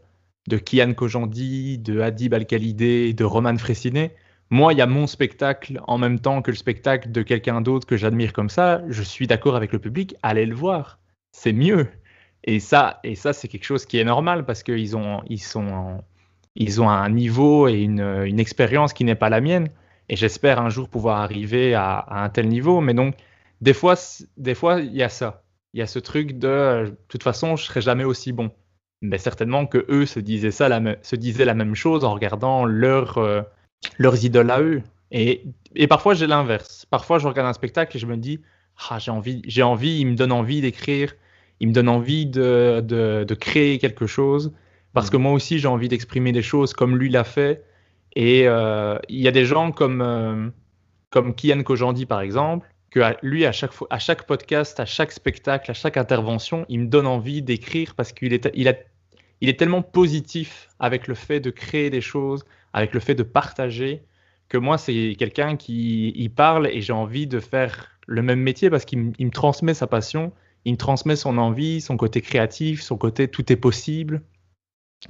de 0.49 0.57
Kian 0.57 0.93
Kojandi, 0.93 1.77
de 1.77 2.01
Hadib 2.01 2.33
Al-Khalidé, 2.33 3.13
de 3.13 3.23
Roman 3.23 3.57
Fressinet? 3.57 4.13
Moi, 4.49 4.73
il 4.73 4.79
y 4.79 4.81
a 4.81 4.85
mon 4.85 5.07
spectacle 5.07 5.81
en 5.87 5.97
même 5.97 6.19
temps 6.19 6.41
que 6.41 6.51
le 6.51 6.57
spectacle 6.57 7.11
de 7.11 7.21
quelqu'un 7.21 7.61
d'autre 7.61 7.87
que 7.87 7.95
j'admire 7.95 8.33
comme 8.33 8.49
ça. 8.49 8.81
Je 8.89 9.01
suis 9.01 9.27
d'accord 9.27 9.55
avec 9.55 9.71
le 9.71 9.79
public, 9.79 10.15
allez 10.23 10.45
le 10.45 10.55
voir. 10.55 10.99
C'est 11.31 11.53
mieux. 11.53 11.87
Et 12.43 12.59
ça, 12.59 12.99
et 13.03 13.15
ça 13.15 13.31
c'est 13.31 13.47
quelque 13.47 13.65
chose 13.65 13.85
qui 13.85 13.97
est 13.97 14.03
normal 14.05 14.45
parce 14.45 14.63
qu'ils 14.63 14.97
ont, 14.97 15.21
ils 15.27 15.41
sont, 15.41 16.03
ils 16.55 16.81
ont 16.81 16.89
un 16.89 17.09
niveau 17.09 17.67
et 17.69 17.81
une, 17.81 18.01
une 18.25 18.39
expérience 18.41 18.93
qui 18.93 19.05
n'est 19.05 19.15
pas 19.15 19.29
la 19.29 19.39
mienne. 19.41 19.69
Et 20.09 20.17
j'espère 20.17 20.59
un 20.59 20.69
jour 20.69 20.89
pouvoir 20.89 21.21
arriver 21.21 21.75
à, 21.75 21.97
à, 21.99 22.23
un 22.23 22.29
tel 22.29 22.49
niveau. 22.49 22.81
Mais 22.81 22.93
donc, 22.93 23.15
des 23.61 23.73
fois, 23.73 23.95
des 24.37 24.55
fois, 24.55 24.79
il 24.81 24.95
y 24.95 25.03
a 25.03 25.09
ça 25.09 25.43
il 25.77 25.79
y 25.79 25.83
a 25.83 25.87
ce 25.87 25.99
truc 25.99 26.39
de 26.39 26.47
euh, 26.47 26.85
de 26.85 26.97
toute 27.07 27.21
façon, 27.21 27.55
je 27.55 27.65
serai 27.65 27.81
jamais 27.81 28.03
aussi 28.03 28.31
bon. 28.31 28.49
Mais 29.03 29.19
certainement 29.19 29.67
que 29.67 29.85
eux 29.89 30.07
se 30.07 30.19
disaient 30.19 30.49
ça, 30.49 30.69
la 30.69 30.95
se 31.03 31.15
disaient 31.15 31.45
la 31.45 31.53
même 31.53 31.75
chose 31.75 32.03
en 32.03 32.15
regardant 32.15 32.65
leur, 32.65 33.19
euh, 33.19 33.43
leurs 33.99 34.25
idoles 34.25 34.49
à 34.49 34.59
eux. 34.59 34.81
Et, 35.11 35.43
et 35.75 35.85
parfois 35.85 36.15
j'ai 36.15 36.25
l'inverse. 36.25 36.87
Parfois 36.89 37.19
je 37.19 37.27
regarde 37.27 37.47
un 37.47 37.53
spectacle 37.53 37.95
et 37.95 37.99
je 37.99 38.07
me 38.07 38.17
dis 38.17 38.41
ah, 38.89 38.97
j'ai 38.97 39.11
envie, 39.11 39.43
j'ai 39.45 39.61
envie, 39.61 39.99
il 39.99 40.07
me 40.07 40.15
donne 40.15 40.31
envie 40.31 40.61
d'écrire, 40.61 41.13
il 41.59 41.67
me 41.67 41.73
donne 41.73 41.89
envie 41.89 42.25
de, 42.25 42.81
de, 42.83 43.23
de 43.23 43.35
créer 43.35 43.77
quelque 43.77 44.07
chose 44.07 44.51
parce 44.93 45.09
mmh. 45.09 45.11
que 45.11 45.17
moi 45.17 45.31
aussi 45.33 45.59
j'ai 45.59 45.67
envie 45.67 45.89
d'exprimer 45.89 46.31
des 46.31 46.41
choses 46.41 46.73
comme 46.73 46.97
lui 46.97 47.11
l'a 47.11 47.23
fait. 47.23 47.63
Et 48.15 48.47
euh, 48.47 48.97
il 49.09 49.19
y 49.19 49.27
a 49.27 49.31
des 49.31 49.45
gens 49.45 49.71
comme 49.71 50.51
comme 51.11 51.35
Kian 51.35 51.61
Kojandi 51.61 52.07
par 52.07 52.21
exemple 52.21 52.67
lui, 53.21 53.45
à 53.45 53.51
chaque, 53.51 53.71
à 53.89 53.99
chaque 53.99 54.25
podcast, 54.25 54.79
à 54.79 54.85
chaque 54.85 55.11
spectacle, 55.11 55.71
à 55.71 55.73
chaque 55.73 55.97
intervention, 55.97 56.65
il 56.69 56.81
me 56.81 56.87
donne 56.87 57.07
envie 57.07 57.41
d'écrire 57.41 57.95
parce 57.95 58.11
qu'il 58.11 58.33
est, 58.33 59.57
tellement 59.57 59.81
positif 59.81 60.69
avec 60.79 61.07
le 61.07 61.15
fait 61.15 61.39
de 61.39 61.49
créer 61.49 61.89
des 61.89 62.01
choses, 62.01 62.45
avec 62.73 62.93
le 62.93 62.99
fait 62.99 63.15
de 63.15 63.23
partager, 63.23 64.03
que 64.49 64.57
moi, 64.57 64.77
c'est 64.77 65.15
quelqu'un 65.17 65.57
qui 65.57 66.31
parle 66.35 66.67
et 66.67 66.81
j'ai 66.81 66.93
envie 66.93 67.27
de 67.27 67.39
faire 67.39 67.97
le 68.07 68.21
même 68.21 68.39
métier 68.39 68.69
parce 68.69 68.85
qu'il 68.85 68.99
me 68.99 69.29
transmet 69.29 69.73
sa 69.73 69.85
passion, 69.85 70.31
il 70.65 70.73
me 70.73 70.77
transmet 70.77 71.15
son 71.15 71.37
envie, 71.37 71.81
son 71.81 71.97
côté 71.97 72.21
créatif, 72.21 72.81
son 72.81 72.97
côté 72.97 73.27
tout 73.27 73.51
est 73.51 73.57
possible, 73.57 74.21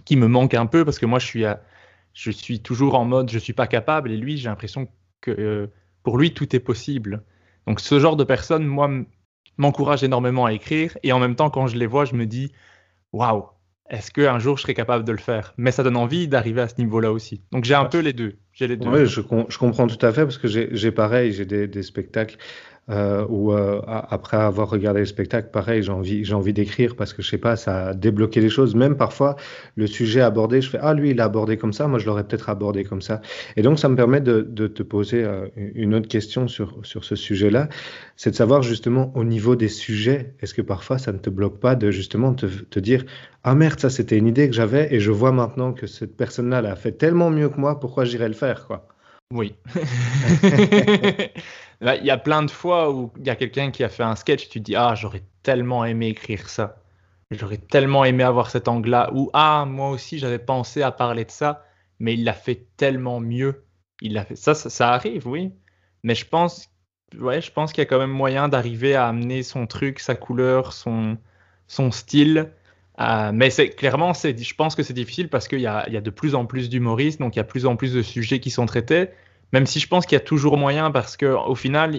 qui 0.06 0.16
me 0.16 0.28
manque 0.28 0.54
un 0.54 0.66
peu 0.66 0.84
parce 0.84 1.00
que 1.00 1.06
moi, 1.06 1.20
je 1.20 2.32
suis, 2.32 2.60
toujours 2.60 2.96
en 2.96 3.06
mode 3.06 3.30
je 3.30 3.40
suis 3.40 3.54
pas 3.54 3.68
capable 3.68 4.12
et 4.12 4.18
lui, 4.18 4.38
j'ai 4.38 4.50
l'impression 4.50 4.88
que 5.22 5.32
euh, 5.32 5.68
pour 6.04 6.18
lui, 6.18 6.34
tout 6.34 6.56
est 6.56 6.60
possible. 6.60 7.24
Donc 7.68 7.82
ce 7.82 8.00
genre 8.00 8.16
de 8.16 8.24
personnes, 8.24 8.66
moi, 8.66 8.90
m'encourage 9.58 10.04
énormément 10.04 10.46
à 10.46 10.54
écrire. 10.54 10.98
Et 11.04 11.12
en 11.12 11.20
même 11.20 11.36
temps, 11.36 11.50
quand 11.50 11.68
je 11.68 11.78
les 11.78 11.86
vois, 11.86 12.06
je 12.06 12.16
me 12.16 12.26
dis, 12.26 12.52
waouh, 13.12 13.46
est-ce 13.90 14.12
qu'un 14.12 14.40
jour 14.40 14.58
je 14.58 14.64
serai 14.64 14.74
capable 14.74 15.04
de 15.04 15.12
le 15.12 15.18
faire? 15.18 15.54
Mais 15.58 15.72
ça 15.72 15.84
donne 15.84 15.96
envie 15.96 16.28
d'arriver 16.28 16.62
à 16.62 16.68
ce 16.68 16.76
niveau-là 16.78 17.12
aussi. 17.12 17.42
Donc 17.52 17.64
j'ai 17.64 17.76
un 17.76 17.86
peu 17.86 18.00
les 18.00 18.14
deux. 18.14 18.38
J'ai 18.52 18.68
les 18.68 18.78
deux. 18.78 18.90
Oui, 18.90 19.06
je, 19.06 19.22
je, 19.22 19.58
comprends 19.58 19.88
tout 19.88 20.06
à 20.06 20.12
fait 20.12 20.24
parce 20.24 20.38
que 20.38 20.48
j'ai 20.48 20.92
pareil, 20.92 21.32
j'ai 21.32 21.46
des, 21.46 21.68
des, 21.68 21.84
spectacles 21.84 22.38
euh, 22.90 23.26
ou 23.28 23.52
euh, 23.52 23.82
après 23.86 24.38
avoir 24.38 24.70
regardé 24.70 25.02
le 25.02 25.06
spectacle, 25.06 25.50
pareil, 25.52 25.84
j'ai 25.84 25.92
envie, 25.92 26.54
d'écrire 26.54 26.96
parce 26.96 27.14
que 27.14 27.22
je 27.22 27.30
sais 27.30 27.38
pas, 27.38 27.58
ça 27.58 27.88
a 27.88 27.94
débloqué 27.94 28.40
les 28.40 28.50
choses. 28.50 28.76
Même 28.76 28.96
parfois, 28.96 29.36
le 29.76 29.88
sujet 29.88 30.22
abordé, 30.22 30.62
je 30.62 30.70
fais 30.70 30.80
ah 30.82 30.94
lui 30.94 31.10
il 31.10 31.20
a 31.20 31.26
abordé 31.26 31.58
comme 31.58 31.74
ça, 31.74 31.88
moi 31.88 32.00
je 32.00 32.06
l'aurais 32.06 32.24
peut-être 32.24 32.50
abordé 32.50 32.86
comme 32.86 33.02
ça. 33.02 33.22
Et 33.58 33.62
donc 33.62 33.78
ça 33.78 33.90
me 33.90 33.96
permet 33.98 34.22
de, 34.22 34.42
te 34.68 34.84
poser 34.84 35.24
euh, 35.24 35.48
une 35.56 35.96
autre 35.96 36.08
question 36.08 36.48
sur 36.48 36.80
sur 36.84 37.04
ce 37.04 37.16
sujet-là, 37.16 37.68
c'est 38.16 38.32
de 38.32 38.36
savoir 38.36 38.62
justement 38.62 39.12
au 39.16 39.24
niveau 39.26 39.56
des 39.56 39.70
sujets, 39.70 40.34
est-ce 40.40 40.54
que 40.54 40.62
parfois 40.62 40.98
ça 40.98 41.12
ne 41.12 41.18
te 41.18 41.30
bloque 41.30 41.60
pas 41.60 41.76
de 41.76 41.92
justement 41.92 42.34
te, 42.34 42.46
te 42.46 42.80
dire 42.80 43.04
ah 43.44 43.56
merde 43.56 43.80
ça 43.80 43.90
c'était 43.90 44.18
une 44.18 44.28
idée 44.28 44.48
que 44.50 44.56
j'avais 44.56 44.94
et 44.94 45.00
je 45.00 45.12
vois 45.12 45.32
maintenant 45.32 45.74
que 45.74 45.88
cette 45.88 46.16
personne-là 46.16 46.62
l'a 46.62 46.76
fait 46.76 46.94
tellement 46.94 47.30
mieux 47.30 47.50
que 47.50 47.60
moi, 47.60 47.80
pourquoi 47.80 48.06
j'irais 48.06 48.30
le 48.30 48.34
faire 48.34 48.66
quoi? 48.68 48.88
Oui. 49.34 49.56
Il 51.82 52.06
y 52.06 52.10
a 52.10 52.18
plein 52.18 52.44
de 52.44 52.50
fois 52.50 52.92
où 52.92 53.12
il 53.20 53.26
y 53.28 53.30
a 53.30 53.36
quelqu'un 53.36 53.70
qui 53.72 53.84
a 53.84 53.90
fait 53.90 54.04
un 54.04 54.16
sketch, 54.16 54.50
tu 54.50 54.60
te 54.60 54.66
dis 54.66 54.76
Ah, 54.76 54.96
j'aurais 54.96 55.24
tellement 55.44 55.86
aimé 55.86 56.08
écrire 56.08 56.50
ça. 56.50 56.82
J'aurais 57.32 57.58
tellement 57.58 58.06
aimé 58.06 58.24
avoir 58.24 58.50
cet 58.50 58.68
angle-là. 58.68 59.12
Ou 59.14 59.30
Ah, 59.34 59.66
moi 59.68 59.90
aussi, 59.90 60.18
j'avais 60.18 60.40
pensé 60.40 60.82
à 60.82 60.92
parler 60.92 61.26
de 61.26 61.32
ça, 61.32 61.66
mais 62.00 62.14
il 62.14 62.24
l'a 62.24 62.34
fait 62.34 62.68
tellement 62.78 63.20
mieux. 63.20 63.66
Il 64.02 64.18
a 64.18 64.26
fait... 64.26 64.36
Ça, 64.36 64.56
ça, 64.56 64.94
arrive, 64.94 65.28
oui. 65.28 65.52
Mais 66.04 66.16
je 66.16 66.26
pense, 66.26 66.70
ouais, 67.20 67.42
je 67.42 67.52
pense 67.52 67.74
qu'il 67.74 67.82
y 67.82 67.88
a 67.88 67.90
quand 67.90 68.00
même 68.00 68.12
moyen 68.12 68.48
d'arriver 68.50 68.96
à 68.96 69.08
amener 69.08 69.44
son 69.44 69.68
truc, 69.68 70.00
sa 70.00 70.16
couleur, 70.16 70.74
son, 70.74 71.18
son 71.68 71.92
style. 71.92 72.52
Euh, 73.00 73.32
mais 73.34 73.50
clairement, 73.50 74.14
je 74.14 74.54
pense 74.56 74.76
que 74.76 74.84
c'est 74.84 74.94
difficile 74.94 75.30
parce 75.30 75.48
qu'il 75.48 75.60
y 75.60 75.68
a, 75.68 75.86
de 75.88 76.10
plus 76.10 76.36
en 76.36 76.46
plus 76.46 76.70
d'humoristes, 76.70 77.20
donc 77.20 77.36
il 77.36 77.40
y 77.40 77.40
a 77.40 77.44
de 77.44 77.48
plus 77.48 77.66
en 77.66 77.76
plus 77.76 77.94
de 77.94 78.02
sujets 78.02 78.40
qui 78.40 78.50
sont 78.50 78.66
traités. 78.66 79.10
Même 79.54 79.66
si 79.66 79.80
je 79.80 79.88
pense 79.88 80.06
qu'il 80.06 80.16
y 80.16 80.22
a 80.22 80.24
toujours 80.24 80.58
moyen 80.58 80.92
parce 80.92 81.16
qu'au 81.16 81.56
final, 81.56 81.96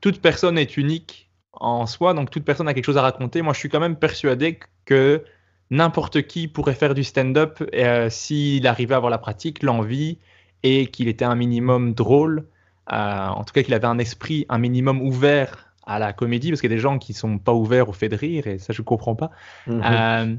toute 0.00 0.20
personne 0.20 0.58
est 0.58 0.76
unique 0.76 1.30
en 1.52 1.86
soi, 1.86 2.14
donc 2.14 2.30
toute 2.30 2.44
personne 2.44 2.68
a 2.68 2.74
quelque 2.74 2.86
chose 2.86 2.96
à 2.96 3.02
raconter. 3.02 3.42
Moi, 3.42 3.52
je 3.52 3.58
suis 3.58 3.68
quand 3.68 3.80
même 3.80 3.96
persuadé 3.96 4.58
que 4.84 5.24
n'importe 5.70 6.22
qui 6.22 6.48
pourrait 6.48 6.74
faire 6.74 6.94
du 6.94 7.04
stand-up 7.04 7.62
euh, 7.74 8.10
s'il 8.10 8.66
arrivait 8.66 8.94
à 8.94 8.98
avoir 8.98 9.10
la 9.10 9.18
pratique, 9.18 9.62
l'envie 9.62 10.18
et 10.62 10.86
qu'il 10.86 11.08
était 11.08 11.24
un 11.24 11.34
minimum 11.34 11.94
drôle. 11.94 12.46
Euh, 12.92 13.26
en 13.28 13.44
tout 13.44 13.52
cas, 13.52 13.62
qu'il 13.62 13.74
avait 13.74 13.86
un 13.86 13.98
esprit 13.98 14.46
un 14.48 14.58
minimum 14.58 15.00
ouvert 15.00 15.71
à 15.84 15.98
la 15.98 16.12
comédie, 16.12 16.50
parce 16.50 16.60
qu'il 16.60 16.70
y 16.70 16.72
a 16.72 16.76
des 16.76 16.80
gens 16.80 16.98
qui 16.98 17.12
sont 17.12 17.38
pas 17.38 17.52
ouverts 17.52 17.88
au 17.88 17.92
fait 17.92 18.08
de 18.08 18.16
rire, 18.16 18.46
et 18.46 18.58
ça, 18.58 18.72
je 18.72 18.82
comprends 18.82 19.16
pas. 19.16 19.30
Mhm. 19.66 19.82
Euh, 19.84 20.36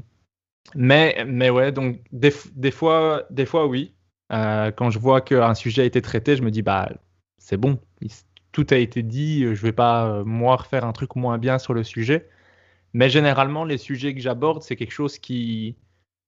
mais, 0.74 1.24
mais 1.26 1.50
ouais, 1.50 1.72
donc 1.72 2.00
des, 2.12 2.32
des, 2.54 2.70
fois, 2.70 3.24
des 3.30 3.46
fois, 3.46 3.66
oui. 3.66 3.94
Euh, 4.32 4.70
quand 4.70 4.90
je 4.90 4.98
vois 4.98 5.20
qu'un 5.20 5.54
sujet 5.54 5.82
a 5.82 5.84
été 5.84 6.00
traité, 6.00 6.36
je 6.36 6.42
me 6.42 6.50
dis, 6.50 6.62
bah, 6.62 6.90
c'est 7.38 7.58
bon, 7.58 7.78
tout 8.52 8.66
a 8.70 8.76
été 8.76 9.02
dit, 9.02 9.42
je 9.42 9.62
vais 9.62 9.72
pas, 9.72 10.06
euh, 10.06 10.24
moi, 10.24 10.56
refaire 10.56 10.84
un 10.84 10.92
truc 10.92 11.16
moins 11.16 11.38
bien 11.38 11.58
sur 11.58 11.74
le 11.74 11.84
sujet. 11.84 12.28
Mais 12.94 13.10
généralement, 13.10 13.64
les 13.64 13.76
sujets 13.76 14.14
que 14.14 14.20
j'aborde, 14.20 14.62
c'est 14.62 14.76
quelque 14.76 14.92
chose 14.92 15.18
qui, 15.18 15.76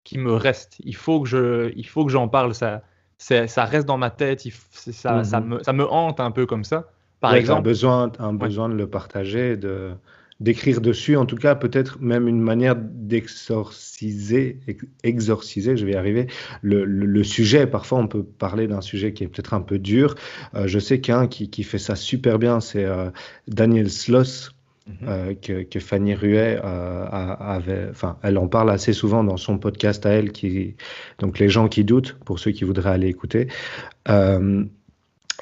qui 0.03 0.17
me 0.17 0.33
reste. 0.33 0.77
Il 0.83 0.95
faut 0.95 1.21
que 1.21 1.29
je, 1.29 1.71
il 1.75 1.87
faut 1.87 2.05
que 2.05 2.11
j'en 2.11 2.27
parle. 2.27 2.55
Ça, 2.55 2.81
ça 3.17 3.65
reste 3.65 3.85
dans 3.85 3.97
ma 3.97 4.09
tête. 4.09 4.41
ça, 4.71 5.23
ça, 5.23 5.39
mhm. 5.39 5.47
me, 5.47 5.63
ça 5.63 5.73
me 5.73 5.87
hante 5.89 6.19
un 6.19 6.31
peu 6.31 6.45
comme 6.45 6.63
ça. 6.63 6.89
Par 7.29 7.35
exemple, 7.35 7.59
un 7.59 7.63
besoin, 7.63 8.11
un 8.19 8.33
besoin 8.33 8.69
de 8.69 8.75
le 8.75 8.87
partager, 8.87 9.57
de 9.57 9.91
d'écrire 10.39 10.81
dessus, 10.81 11.15
en 11.15 11.25
tout 11.25 11.37
cas 11.37 11.55
peut-être 11.55 12.01
même 12.01 12.27
une 12.27 12.41
manière 12.41 12.75
d'exorciser, 12.75 14.59
exorciser, 15.03 15.77
je 15.77 15.85
vais 15.85 15.93
y 15.93 15.95
arriver, 15.95 16.27
le, 16.61 16.83
le, 16.83 17.23
sujet. 17.23 17.67
Parfois 17.67 17.99
on 17.99 18.07
peut 18.07 18.23
parler 18.23 18.67
d'un 18.67 18.81
sujet 18.81 19.13
qui 19.13 19.23
est 19.23 19.27
peut-être 19.27 19.53
un 19.53 19.61
peu 19.61 19.79
dur. 19.79 20.15
Euh, 20.53 20.67
je 20.67 20.79
sais 20.79 20.99
qu'un 20.99 21.27
qui, 21.27 21.49
qui, 21.49 21.63
fait 21.63 21.77
ça 21.77 21.95
super 21.95 22.37
bien, 22.37 22.59
c'est 22.59 22.83
euh, 22.83 23.09
Daniel 23.47 23.89
Sloss. 23.89 24.51
Mhm. 24.87 25.07
Euh, 25.07 25.33
que, 25.33 25.63
que, 25.63 25.79
Fanny 25.79 26.13
Ruet 26.13 26.59
avait, 26.61 27.87
enfin, 27.89 28.19
elle 28.21 28.37
en 28.37 28.47
parle 28.47 28.69
assez 28.69 28.93
souvent 28.93 29.23
dans 29.23 29.37
son 29.37 29.57
podcast 29.57 30.05
à 30.05 30.11
elle, 30.11 30.31
qui, 30.31 30.75
donc 31.17 31.39
les 31.39 31.49
gens 31.49 31.69
qui 31.69 31.83
doutent, 31.83 32.15
pour 32.23 32.37
ceux 32.37 32.51
qui 32.51 32.65
voudraient 32.65 32.91
aller 32.91 33.07
écouter. 33.07 33.47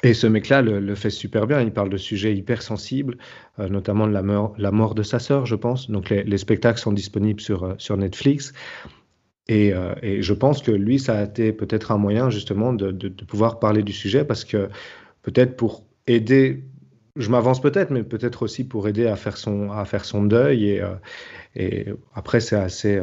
Et 0.02 0.14
ce 0.14 0.26
mec-là 0.26 0.62
le, 0.62 0.94
fait 0.94 1.10
super 1.10 1.46
bien. 1.46 1.60
Il 1.60 1.72
parle 1.72 1.90
de 1.90 1.96
sujets 1.96 2.34
hyper 2.34 2.62
sensibles, 2.62 3.16
euh, 3.58 3.68
notamment 3.68 4.06
de 4.06 4.12
la 4.12 4.22
mort, 4.22 4.54
la 4.58 4.70
mort 4.70 4.94
de 4.94 5.02
sa 5.02 5.18
sœur, 5.18 5.46
je 5.46 5.54
pense. 5.54 5.90
Donc 5.90 6.10
les, 6.10 6.38
spectacles 6.38 6.80
sont 6.80 6.92
disponibles 6.92 7.40
sur, 7.40 7.64
euh, 7.64 7.74
sur 7.78 7.96
Netflix. 7.96 8.52
Euh, 9.50 9.94
et, 10.02 10.22
je 10.22 10.32
pense 10.32 10.62
que 10.62 10.72
lui, 10.72 10.98
ça 10.98 11.18
a 11.18 11.24
été 11.24 11.52
peut-être 11.52 11.92
un 11.92 11.98
moyen 11.98 12.30
justement 12.30 12.72
de, 12.72 13.08
pouvoir 13.24 13.60
parler 13.60 13.82
du 13.82 13.92
sujet 13.92 14.24
parce 14.24 14.44
que 14.44 14.68
peut-être 15.22 15.56
pour 15.56 15.84
aider, 16.06 16.64
je 17.16 17.30
m'avance 17.30 17.60
peut-être, 17.60 17.90
mais 17.90 18.02
peut-être 18.02 18.42
aussi 18.42 18.64
pour 18.64 18.88
aider 18.88 19.06
à 19.06 19.16
faire 19.16 19.36
son, 19.36 19.70
à 19.70 19.84
faire 19.84 20.04
son 20.04 20.24
deuil. 20.24 20.82
Et 21.54 21.86
après, 22.14 22.40
c'est 22.40 22.56
assez 22.56 22.98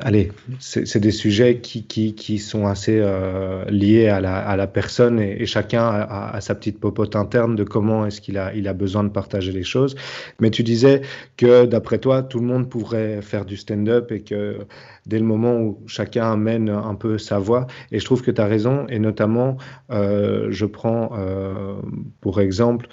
allez, 0.00 0.32
c'est 0.58 0.98
des 0.98 1.10
sujets 1.10 1.60
qui, 1.60 1.84
qui, 1.84 2.14
qui 2.14 2.38
sont 2.38 2.66
assez 2.66 2.98
euh, 3.00 3.64
liés 3.66 4.08
à 4.08 4.20
la, 4.20 4.36
à 4.36 4.56
la, 4.56 4.66
personne 4.66 5.20
et, 5.20 5.46
chacun 5.46 5.82
a, 5.84 6.40
sa 6.40 6.54
petite 6.54 6.78
popote 6.78 7.16
interne 7.16 7.56
de 7.56 7.64
comment 7.64 8.06
est-ce 8.06 8.20
qu'il 8.20 8.38
a, 8.38 8.54
il 8.54 8.68
a 8.68 8.72
besoin 8.72 9.04
de 9.04 9.08
partager 9.08 9.52
les 9.52 9.62
choses. 9.62 9.96
Mais 10.40 10.50
tu 10.50 10.62
disais 10.62 11.02
que 11.36 11.66
d'après 11.66 11.98
toi, 11.98 12.22
tout 12.22 12.38
le 12.38 12.46
monde 12.46 12.68
pourrait 12.68 13.22
faire 13.22 13.44
du 13.44 13.56
stand-up 13.56 14.12
et 14.12 14.20
que 14.20 14.58
dès 15.06 15.18
le 15.18 15.24
moment 15.24 15.58
où 15.58 15.82
chacun 15.86 16.32
amène 16.32 16.68
un 16.70 16.94
peu 16.94 17.18
sa 17.18 17.38
voix, 17.38 17.66
et 17.90 17.98
je 17.98 18.04
trouve 18.04 18.22
que 18.22 18.30
tu 18.30 18.40
as 18.40 18.46
raison, 18.46 18.86
et 18.88 18.98
notamment, 18.98 19.56
euh, 19.90 20.48
je 20.50 20.66
prends 20.66 21.10
euh, 21.18 21.74
pour 22.20 22.40
exemple 22.40 22.86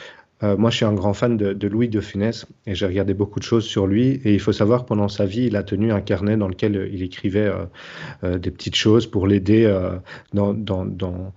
euh, 0.44 0.56
moi, 0.56 0.70
je 0.70 0.78
suis 0.78 0.86
un 0.86 0.94
grand 0.94 1.14
fan 1.14 1.36
de, 1.36 1.68
Louis 1.68 1.90
de 1.90 2.00
Funès 2.00 2.46
et 2.68 2.76
j'ai 2.76 2.86
regardé 2.86 3.14
beaucoup 3.14 3.40
de 3.40 3.44
choses 3.44 3.66
sur 3.66 3.88
lui. 3.88 4.22
Et 4.24 4.34
il 4.34 4.40
faut 4.40 4.52
savoir 4.52 4.86
pendant 4.86 5.08
sa 5.08 5.26
vie, 5.26 5.46
il 5.46 5.56
a 5.56 5.64
tenu 5.64 5.92
un 5.92 6.02
carnet 6.02 6.38
dans 6.38 6.48
lequel 6.48 6.90
il 6.94 7.02
écrivait 7.02 7.48
euh, 7.48 7.66
euh, 8.24 8.38
des 8.38 8.52
petites 8.52 8.76
choses 8.76 9.08
pour 9.08 9.26
l'aider 9.26 9.68
dans, 10.34 10.54
dans, 10.54 10.86
dans, 10.86 11.34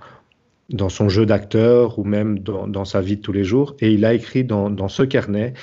dans, 0.68 0.88
son 0.90 1.08
jeu 1.08 1.24
d'acteur 1.24 1.98
ou 1.98 2.04
même 2.04 2.38
dans, 2.40 2.84
sa 2.84 3.00
vie 3.00 3.16
de 3.16 3.22
tous 3.22 3.32
les 3.32 3.44
jours. 3.44 3.74
Et 3.80 3.92
il 3.92 4.04
a 4.04 4.12
écrit 4.12 4.44
dans, 4.44 4.88
ce 4.88 5.02
carnet 5.02 5.54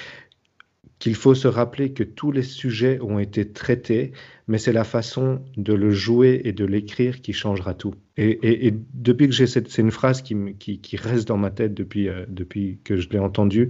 qu'il 0.98 1.14
faut 1.14 1.36
se 1.36 1.48
rappeler 1.48 1.94
que 1.94 2.04
tous 2.04 2.32
les 2.32 2.42
sujets 2.42 3.00
ont 3.02 3.20
été 3.20 3.48
traités, 3.52 4.14
mais 4.48 4.58
c'est 4.58 4.72
la 4.72 4.86
façon 4.86 5.42
de 5.58 5.74
le 5.74 5.92
jouer 5.92 6.42
et 6.46 6.54
de 6.54 6.66
l'écrire 6.66 7.22
qui 7.22 7.34
changera 7.34 7.74
tout. 7.74 7.96
Et, 8.16 8.74
depuis 8.94 9.28
que 9.28 9.34
j'ai 9.34 9.46
cette, 9.46 9.70
c'est 9.70 9.82
une 9.82 9.92
phrase 9.92 10.22
qui, 10.22 10.56
qui, 10.56 10.98
reste 10.98 11.28
dans 11.28 11.38
ma 11.38 11.52
tête 11.52 11.74
depuis, 11.74 12.08
euh, 12.08 12.26
depuis 12.30 12.80
que 12.84 12.98
je 12.98 13.10
l'ai 13.10 13.20
entendue, 13.20 13.70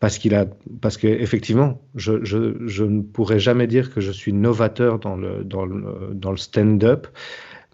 parce 0.00 0.18
qu'il 0.18 0.34
a, 0.34 0.46
parce 0.80 0.96
qu'effectivement, 0.96 1.80
je, 1.94 2.24
je, 2.24 2.56
je, 2.66 2.84
ne 2.84 3.02
pourrais 3.02 3.38
jamais 3.38 3.66
dire 3.66 3.92
que 3.92 4.00
je 4.00 4.10
suis 4.10 4.32
novateur 4.32 4.98
dans 4.98 5.16
le, 5.16 5.44
dans 5.44 5.66
le, 5.66 6.10
dans 6.14 6.30
le 6.30 6.36
stand-up, 6.36 7.06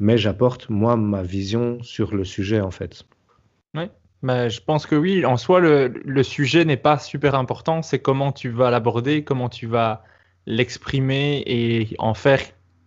mais 0.00 0.18
j'apporte 0.18 0.68
moi 0.68 0.96
ma 0.96 1.22
vision 1.22 1.82
sur 1.82 2.14
le 2.14 2.24
sujet 2.24 2.60
en 2.60 2.70
fait. 2.70 3.04
Oui, 3.74 3.84
mais 4.22 4.50
je 4.50 4.60
pense 4.60 4.86
que 4.86 4.96
oui, 4.96 5.24
en 5.24 5.36
soi, 5.36 5.60
le, 5.60 5.88
le 6.04 6.22
sujet 6.22 6.64
n'est 6.64 6.76
pas 6.76 6.98
super 6.98 7.36
important, 7.36 7.82
c'est 7.82 8.00
comment 8.00 8.32
tu 8.32 8.48
vas 8.48 8.70
l'aborder, 8.70 9.22
comment 9.22 9.48
tu 9.48 9.66
vas 9.66 10.02
l'exprimer 10.46 11.42
et 11.46 11.94
en 11.98 12.14
faire 12.14 12.40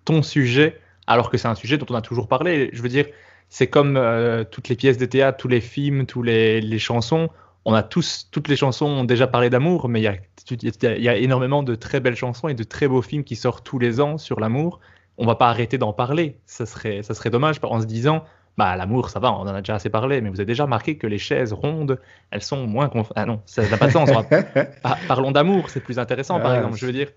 ton 0.05 0.21
sujet 0.21 0.79
alors 1.07 1.29
que 1.29 1.37
c'est 1.37 1.47
un 1.47 1.55
sujet 1.55 1.77
dont 1.77 1.85
on 1.89 1.95
a 1.95 2.01
toujours 2.01 2.27
parlé. 2.27 2.69
Je 2.73 2.81
veux 2.81 2.89
dire, 2.89 3.05
c'est 3.49 3.67
comme 3.67 3.95
euh, 3.97 4.43
toutes 4.43 4.67
les 4.67 4.75
pièces 4.75 4.97
de 4.97 5.05
théâtre, 5.05 5.37
tous 5.37 5.47
les 5.47 5.61
films, 5.61 6.05
tous 6.05 6.21
les, 6.21 6.79
chansons. 6.79 7.29
On 7.65 7.73
a 7.73 7.81
tous, 7.81 8.27
toutes 8.31 8.49
les 8.49 8.57
chansons 8.57 8.85
ont 8.85 9.03
déjà 9.05 9.25
parlé 9.25 9.49
d'amour, 9.49 9.89
mais 9.89 10.01
il 10.01 10.03
y, 10.03 11.07
a, 11.07 11.17
énormément 11.17 11.63
de 11.63 11.75
très 11.75 11.99
belles 11.99 12.15
chansons 12.15 12.49
et 12.49 12.53
de 12.53 12.63
très 12.63 12.87
beaux 12.87 13.01
films 13.01 13.23
qui 13.23 13.35
sortent 13.35 13.65
tous 13.65 13.79
les 13.79 13.99
ans 13.99 14.17
sur 14.17 14.39
l'amour. 14.39 14.79
On 15.17 15.25
va 15.25 15.35
pas 15.35 15.49
arrêter 15.49 15.77
d'en 15.77 15.93
parler. 15.93 16.37
Ça 16.45 16.65
serait, 16.65 17.01
ça 17.03 17.13
serait 17.13 17.29
dommage 17.29 17.57
en 17.63 17.81
se 17.81 17.85
disant, 17.85 18.23
bah 18.57 18.75
l'amour, 18.75 19.09
ça 19.09 19.19
va, 19.19 19.31
on 19.31 19.41
en 19.41 19.47
a 19.47 19.61
déjà 19.61 19.75
assez 19.75 19.89
parlé, 19.89 20.19
mais 20.21 20.29
vous 20.29 20.39
avez 20.39 20.45
déjà 20.45 20.63
remarqué 20.63 20.97
que 20.97 21.07
les 21.07 21.17
chaises 21.17 21.53
rondes, 21.53 21.99
elles 22.31 22.41
sont 22.41 22.65
moins 22.67 22.89
Ah 23.15 23.25
non, 23.25 23.41
ça 23.45 23.67
n'a 23.67 23.77
pas 23.77 23.87
de 23.87 23.91
sens. 23.91 24.09
Parlons 25.07 25.31
d'amour, 25.31 25.69
c'est 25.69 25.79
plus 25.79 25.99
intéressant, 25.99 26.39
par 26.39 26.55
exemple. 26.55 26.77
Je 26.77 26.85
veux 26.85 26.91
dire, 26.91 27.07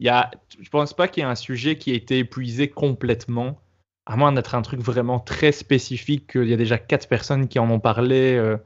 y 0.00 0.08
a, 0.08 0.30
je 0.60 0.68
pense 0.68 0.94
pas 0.94 1.08
qu'il 1.08 1.22
y 1.22 1.26
ait 1.26 1.30
un 1.30 1.34
sujet 1.34 1.76
qui 1.76 1.92
a 1.92 1.94
été 1.94 2.18
épuisé 2.18 2.68
complètement, 2.68 3.58
à 4.04 4.16
moins 4.16 4.32
d'être 4.32 4.54
un 4.54 4.62
truc 4.62 4.80
vraiment 4.80 5.18
très 5.18 5.52
spécifique. 5.52 6.32
Il 6.34 6.48
y 6.48 6.52
a 6.52 6.56
déjà 6.56 6.78
quatre 6.78 7.08
personnes 7.08 7.48
qui 7.48 7.58
en 7.58 7.70
ont 7.70 7.80
parlé 7.80 8.34
euh, 8.34 8.56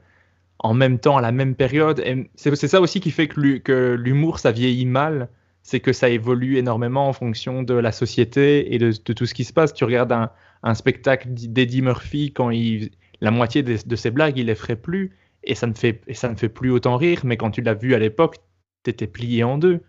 en 0.59 0.73
même 0.73 0.99
temps, 0.99 1.17
à 1.17 1.21
la 1.21 1.31
même 1.31 1.55
période. 1.55 1.99
Et 2.01 2.29
c'est 2.35 2.55
ça 2.55 2.81
aussi 2.81 2.99
qui 2.99 3.11
fait 3.11 3.27
que 3.27 3.95
l'humour, 3.97 4.39
ça 4.39 4.51
vieillit 4.51 4.85
mal. 4.85 5.29
C'est 5.63 5.79
que 5.79 5.93
ça 5.93 6.09
évolue 6.09 6.57
énormément 6.57 7.07
en 7.07 7.13
fonction 7.13 7.61
de 7.61 7.75
la 7.75 7.91
société 7.91 8.73
et 8.73 8.79
de, 8.79 8.91
tout 8.91 9.25
ce 9.25 9.33
qui 9.33 9.43
se 9.43 9.53
passe. 9.53 9.73
Tu 9.73 9.83
regardes 9.83 10.11
un, 10.11 10.73
spectacle 10.73 11.27
d'Eddie 11.31 11.81
Murphy, 11.81 12.33
quand 12.33 12.49
il, 12.49 12.91
la 13.21 13.31
moitié 13.31 13.63
de, 13.63 13.95
ses 13.95 14.11
blagues, 14.11 14.37
il 14.37 14.47
les 14.47 14.55
ferait 14.55 14.75
plus. 14.75 15.11
Et 15.43 15.55
ça, 15.55 15.67
ne 15.67 15.73
fait, 15.73 16.01
et 16.07 16.13
ça 16.13 16.29
ne 16.29 16.35
fait 16.35 16.49
plus 16.49 16.71
autant 16.71 16.97
rire. 16.97 17.21
Mais 17.23 17.37
quand 17.37 17.51
tu 17.51 17.61
l'as 17.61 17.73
vu 17.73 17.95
à 17.95 17.99
l'époque, 17.99 18.37
tu 18.83 18.89
étais 18.89 19.07
plié 19.07 19.43
en 19.43 19.57
deux 19.57 19.81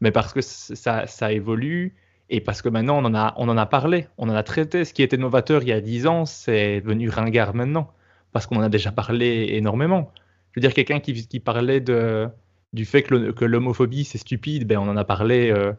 mais 0.00 0.10
parce 0.10 0.32
que 0.32 0.40
ça, 0.40 1.06
ça, 1.06 1.32
évolue 1.32 1.94
et 2.30 2.40
parce 2.40 2.62
que 2.62 2.68
maintenant 2.68 2.98
on 2.98 3.04
en, 3.06 3.14
a, 3.14 3.34
on 3.36 3.48
en 3.48 3.56
a 3.56 3.66
parlé, 3.66 4.06
on 4.18 4.28
en 4.28 4.34
a 4.34 4.42
traité. 4.42 4.84
Ce 4.84 4.94
qui 4.94 5.02
était 5.02 5.16
novateur 5.16 5.62
il 5.62 5.68
y 5.68 5.72
a 5.72 5.80
10 5.80 6.06
ans, 6.06 6.24
c'est 6.26 6.80
devenu 6.80 7.08
ringard 7.08 7.54
maintenant, 7.54 7.92
parce 8.32 8.46
qu'on 8.46 8.56
en 8.56 8.62
a 8.62 8.68
déjà 8.68 8.92
parlé 8.92 9.48
énormément. 9.52 10.12
Je 10.52 10.60
veux 10.60 10.62
dire, 10.62 10.74
quelqu'un 10.74 11.00
qui, 11.00 11.26
qui 11.26 11.40
parlait 11.40 11.80
de, 11.80 12.28
du 12.72 12.84
fait 12.84 13.02
que 13.02 13.44
l'homophobie 13.44 14.04
c'est 14.04 14.18
stupide, 14.18 14.66
ben 14.66 14.78
on 14.78 14.88
en 14.88 14.96
a 14.96 15.04
parlé 15.04 15.50
euh, 15.50 15.72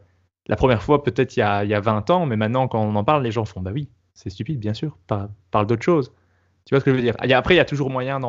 la 0.48 0.56
première 0.56 0.84
fois 0.84 1.04
peut-être 1.04 1.38
il, 1.38 1.40
il 1.64 1.70
y 1.70 1.74
a 1.74 1.80
20 1.80 2.10
ans, 2.10 2.26
mais 2.26 2.36
maintenant 2.36 2.68
quand 2.68 2.82
on 2.82 2.96
en 2.96 3.04
parle, 3.04 3.24
les 3.24 3.32
gens 3.32 3.46
font 3.46 3.62
bah 3.62 3.72
oui, 3.74 3.90
c'est 4.14 4.30
stupide, 4.30 4.60
bien 4.60 4.74
sûr, 4.74 4.98
parle, 5.08 5.30
parle 5.52 5.68
d'autre 5.68 5.84
chose. 5.84 6.12
Tu 6.66 6.76
vois 6.76 6.82
ce 6.82 6.86
que 6.86 6.92
je 6.92 6.98
veux 6.98 7.02
dire? 7.02 7.16
Après, 7.18 7.56
il 7.56 7.58
y 7.58 7.62
a 7.62 7.66
toujours 7.66 7.90
moyen, 7.90 8.20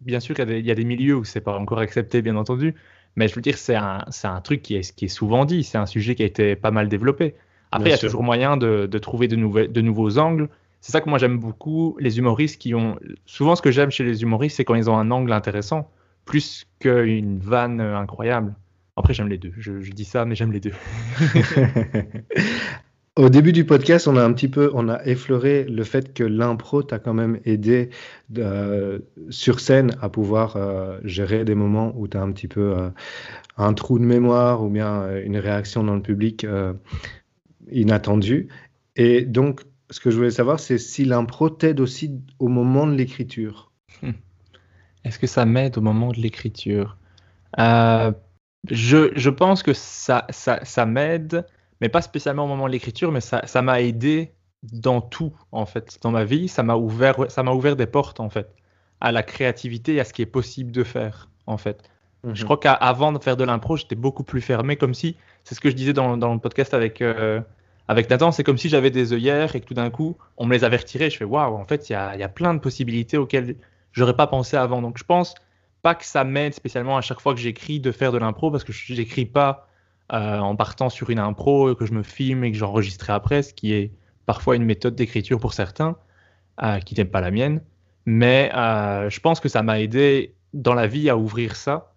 bien 0.00 0.20
sûr, 0.20 0.34
il 0.36 0.38
y, 0.38 0.42
a 0.42 0.46
des, 0.46 0.60
y 0.60 0.70
a 0.70 0.74
des 0.74 0.84
milieux 0.84 1.16
où 1.16 1.24
c'est 1.24 1.40
pas 1.40 1.58
encore 1.58 1.78
accepté, 1.78 2.22
bien 2.22 2.36
entendu, 2.36 2.74
mais 3.16 3.28
je 3.28 3.34
veux 3.34 3.42
dire, 3.42 3.58
c'est 3.58 3.76
un, 3.76 4.04
un, 4.24 4.40
truc 4.40 4.62
qui 4.62 4.76
est, 4.76 4.94
qui 4.94 5.06
est 5.06 5.08
souvent 5.08 5.44
dit, 5.44 5.64
c'est 5.64 5.78
un 5.78 5.86
sujet 5.86 6.14
qui 6.14 6.22
a 6.22 6.26
été 6.26 6.56
pas 6.56 6.70
mal 6.70 6.88
développé. 6.88 7.34
Après, 7.70 7.90
il 7.90 7.92
y 7.92 7.94
a 7.94 7.98
toujours 7.98 8.22
moyen 8.22 8.56
de, 8.56 8.86
de 8.86 8.98
trouver 8.98 9.28
de, 9.28 9.66
de 9.66 9.80
nouveaux 9.80 10.18
angles. 10.18 10.48
C'est 10.80 10.92
ça 10.92 11.00
que 11.00 11.08
moi 11.08 11.18
j'aime 11.18 11.38
beaucoup, 11.38 11.96
les 12.00 12.18
humoristes 12.18 12.60
qui 12.60 12.74
ont... 12.74 12.98
Souvent 13.24 13.54
ce 13.54 13.62
que 13.62 13.70
j'aime 13.70 13.90
chez 13.90 14.04
les 14.04 14.22
humoristes, 14.22 14.56
c'est 14.56 14.64
quand 14.64 14.74
ils 14.74 14.90
ont 14.90 14.98
un 14.98 15.10
angle 15.10 15.32
intéressant, 15.32 15.90
plus 16.24 16.66
qu'une 16.80 17.38
vanne 17.38 17.80
incroyable. 17.80 18.54
Après, 18.96 19.14
j'aime 19.14 19.28
les 19.28 19.38
deux. 19.38 19.52
Je, 19.56 19.80
je, 19.80 19.92
dis 19.92 20.04
ça, 20.04 20.24
mais 20.24 20.34
j'aime 20.34 20.52
les 20.52 20.60
deux. 20.60 20.74
Au 23.16 23.28
début 23.28 23.52
du 23.52 23.66
podcast, 23.66 24.08
on 24.08 24.16
a 24.16 24.24
un 24.24 24.32
petit 24.32 24.48
peu, 24.48 24.70
on 24.72 24.88
a 24.88 25.04
effleuré 25.04 25.64
le 25.64 25.84
fait 25.84 26.14
que 26.14 26.24
l'impro 26.24 26.82
t'a 26.82 26.98
quand 26.98 27.12
même 27.12 27.40
aidé 27.44 27.90
euh, 28.38 29.00
sur 29.28 29.60
scène 29.60 29.94
à 30.00 30.08
pouvoir 30.08 30.56
euh, 30.56 30.98
gérer 31.04 31.44
des 31.44 31.54
moments 31.54 31.92
où 31.94 32.08
tu 32.08 32.16
as 32.16 32.22
un 32.22 32.32
petit 32.32 32.48
peu 32.48 32.74
euh, 32.74 32.88
un 33.58 33.74
trou 33.74 33.98
de 33.98 34.04
mémoire 34.04 34.64
ou 34.64 34.70
bien 34.70 35.14
une 35.18 35.36
réaction 35.36 35.84
dans 35.84 35.94
le 35.94 36.00
public 36.00 36.46
inattendue. 37.70 38.48
Et 38.96 39.26
donc, 39.26 39.60
ce 39.90 40.00
que 40.00 40.10
je 40.10 40.16
voulais 40.16 40.30
savoir, 40.30 40.58
c'est 40.58 40.78
si 40.78 41.04
l'impro 41.04 41.50
t'aide 41.50 41.80
aussi 41.80 42.18
au 42.38 42.48
moment 42.48 42.86
de 42.86 42.94
l'écriture. 42.94 43.72
Hmm. 44.00 44.12
Est-ce 45.04 45.18
que 45.18 45.26
ça 45.26 45.44
m'aide 45.44 45.76
au 45.76 45.82
moment 45.82 46.12
de 46.12 46.18
l'écriture? 46.18 46.96
Je, 47.58 49.12
je, 49.14 49.30
pense 49.30 49.62
que 49.62 49.74
ça, 49.74 50.26
ça, 50.30 50.60
ça 50.64 50.86
m'aide 50.86 51.44
mais 51.82 51.88
pas 51.88 52.00
spécialement 52.00 52.44
au 52.44 52.46
moment 52.46 52.68
de 52.68 52.72
l'écriture, 52.72 53.10
mais 53.10 53.20
ça, 53.20 53.62
m'a 53.62 53.82
aidé 53.82 54.32
dans 54.62 55.00
tout, 55.00 55.34
en 55.50 55.66
fait, 55.66 55.98
dans 56.00 56.12
ma 56.12 56.22
vie. 56.22 56.46
Ça 56.46 56.62
m'a 56.62 56.76
ouvert, 56.76 57.28
ça 57.28 57.42
m'a 57.42 57.50
ouvert 57.50 57.74
des 57.74 57.86
portes, 57.86 58.20
en 58.20 58.30
fait, 58.30 58.54
à 59.00 59.10
la 59.10 59.24
créativité 59.24 59.94
et 59.94 60.00
à 60.00 60.04
ce 60.04 60.12
qui 60.12 60.22
est 60.22 60.26
possible 60.26 60.70
de 60.70 60.84
faire, 60.84 61.28
en 61.46 61.58
fait. 61.58 61.82
Je 62.22 62.28
mhm. 62.28 62.44
crois 62.44 62.56
qu'avant 62.58 63.10
de 63.12 63.18
faire 63.18 63.36
de 63.36 63.42
l'impro, 63.42 63.76
j'étais 63.76 63.96
beaucoup 63.96 64.22
plus 64.22 64.40
fermé, 64.40 64.76
comme 64.76 64.94
si, 64.94 65.16
c'est 65.42 65.56
ce 65.56 65.60
que 65.60 65.70
je 65.70 65.74
disais 65.74 65.92
dans, 65.92 66.14
le 66.14 66.38
podcast 66.38 66.72
avec, 66.72 67.02
euh, 67.02 67.40
avec 67.88 68.08
Nathan, 68.08 68.30
c'est 68.30 68.44
comme 68.44 68.58
si 68.58 68.68
j'avais 68.68 68.92
des 68.92 69.12
œillères 69.12 69.56
et 69.56 69.60
que 69.60 69.66
tout 69.66 69.74
d'un 69.74 69.90
coup, 69.90 70.16
on 70.36 70.46
me 70.46 70.52
les 70.54 70.62
avertirait. 70.62 71.10
Je 71.10 71.16
fais, 71.16 71.24
waouh, 71.24 71.56
en 71.56 71.64
fait, 71.64 71.90
il 71.90 71.94
y 71.94 71.96
a, 71.96 72.14
y 72.14 72.22
a, 72.22 72.28
plein 72.28 72.54
de 72.54 72.60
possibilités 72.60 73.16
auxquelles 73.16 73.56
j'aurais 73.90 74.14
pas 74.14 74.28
pensé 74.28 74.56
avant. 74.56 74.82
Donc, 74.82 74.98
je 74.98 75.04
pense 75.04 75.34
pas 75.82 75.96
que 75.96 76.04
ça 76.04 76.22
m'aide 76.22 76.54
spécialement 76.54 76.96
à 76.96 77.00
chaque 77.00 77.20
fois 77.20 77.34
que 77.34 77.40
j'écris 77.40 77.80
de 77.80 77.90
faire 77.90 78.12
de 78.12 78.18
l'impro, 78.18 78.52
parce 78.52 78.62
que 78.62 78.72
je 78.72 78.94
n'écris 78.94 79.26
pas 79.26 79.66
euh, 80.12 80.38
en 80.38 80.56
partant 80.56 80.90
sur 80.90 81.10
une 81.10 81.18
impro 81.18 81.74
que 81.74 81.86
je 81.86 81.92
me 81.92 82.02
filme 82.02 82.44
et 82.44 82.52
que 82.52 82.58
j'enregistrerai 82.58 83.12
après, 83.12 83.42
ce 83.42 83.54
qui 83.54 83.72
est 83.72 83.92
parfois 84.26 84.56
une 84.56 84.64
méthode 84.64 84.94
d'écriture 84.94 85.38
pour 85.38 85.54
certains, 85.54 85.96
euh, 86.62 86.78
qui 86.80 86.94
n'est 86.94 87.04
pas 87.04 87.20
la 87.20 87.30
mienne. 87.30 87.62
Mais 88.04 88.50
euh, 88.54 89.08
je 89.08 89.20
pense 89.20 89.40
que 89.40 89.48
ça 89.48 89.62
m'a 89.62 89.80
aidé 89.80 90.34
dans 90.52 90.74
la 90.74 90.86
vie 90.86 91.08
à 91.08 91.16
ouvrir 91.16 91.56
ça. 91.56 91.94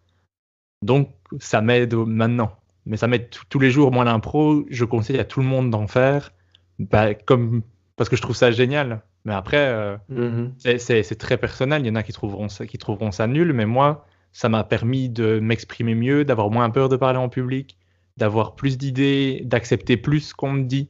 Donc 0.82 1.10
ça 1.40 1.62
m'aide 1.62 1.94
maintenant. 1.94 2.56
Mais 2.86 2.98
ça 2.98 3.08
m'aide 3.08 3.30
tous 3.50 3.60
les 3.60 3.72
jours. 3.72 3.92
Moi, 3.92 4.06
l'impro, 4.06 4.66
je 4.70 4.86
conseille 4.86 5.20
à 5.20 5.26
tout 5.26 5.40
le 5.40 5.48
monde 5.48 5.72
d'en 5.72 5.88
faire, 5.88 6.32
bah, 6.78 7.16
comme, 7.16 7.64
parce 7.96 8.10
que 8.10 8.16
je 8.16 8.22
trouve 8.22 8.36
ça 8.36 8.52
génial. 8.52 9.02
Mais 9.26 9.34
après, 9.34 9.98
mm-hmm. 10.12 10.78
c'est 10.78 11.18
très 11.18 11.38
personnel. 11.38 11.82
Il 11.82 11.88
y 11.88 11.90
en 11.90 11.96
a 11.96 12.04
qui 12.04 12.14
trouveront 12.14 12.48
ça, 12.48 12.68
qui 12.68 12.78
trouveront 12.78 13.12
ça 13.12 13.26
nul. 13.26 13.54
Mais 13.54 13.66
moi, 13.66 14.06
ça 14.36 14.50
m'a 14.50 14.66
permis 14.66 15.08
de 15.08 15.40
m'exprimer 15.40 15.96
mieux, 15.96 16.26
d'avoir 16.26 16.52
moins 16.52 16.70
peur 16.70 16.90
de 16.90 16.98
parler 16.98 17.18
en 17.18 17.30
public, 17.30 17.78
d'avoir 18.18 18.56
plus 18.56 18.78
d'idées, 18.78 19.42
d'accepter 19.44 19.98
plus 19.98 20.22
ce 20.22 20.34
qu'on 20.34 20.52
me 20.52 20.64
dit. 20.64 20.90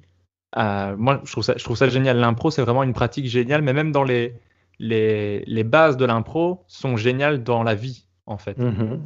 Euh, 0.58 0.96
moi, 0.98 1.22
je 1.26 1.32
trouve, 1.32 1.44
ça, 1.44 1.56
je 1.58 1.64
trouve 1.64 1.78
ça 1.78 1.90
génial. 1.90 2.18
L'impro, 2.18 2.52
c'est 2.52 2.62
vraiment 2.62 2.84
une 2.84 2.94
pratique 2.94 3.28
géniale, 3.28 3.62
mais 3.62 3.74
même 3.74 3.92
dans 3.92 4.04
les, 4.04 4.36
les, 4.80 5.44
les 5.46 5.64
bases 5.64 5.98
de 5.98 6.06
l'impro 6.06 6.64
sont 6.68 6.98
géniales 6.98 7.44
dans 7.44 7.64
la 7.64 7.76
vie, 7.76 8.06
en 8.26 8.38
fait. 8.38 8.58
Mhm, 8.58 9.04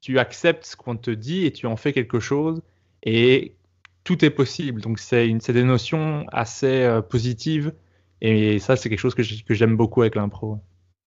tu 0.00 0.18
acceptes 0.20 0.64
ce 0.64 0.76
qu'on 0.76 0.96
te 0.96 1.10
dit 1.10 1.44
et 1.44 1.52
tu 1.52 1.66
en 1.66 1.76
fais 1.76 1.92
quelque 1.92 2.20
chose, 2.20 2.62
et 3.02 3.56
tout 4.04 4.24
est 4.24 4.30
possible. 4.30 4.80
Donc, 4.80 5.00
c'est 5.00 5.52
des 5.52 5.64
notions 5.64 6.24
assez 6.30 6.82
euh, 6.84 7.02
positives, 7.02 7.72
et 8.20 8.58
ça, 8.60 8.76
c'est 8.76 8.88
quelque 8.88 9.00
chose 9.00 9.14
que 9.14 9.54
j'aime 9.54 9.76
beaucoup 9.76 10.02
avec 10.02 10.14
l'impro. 10.14 10.58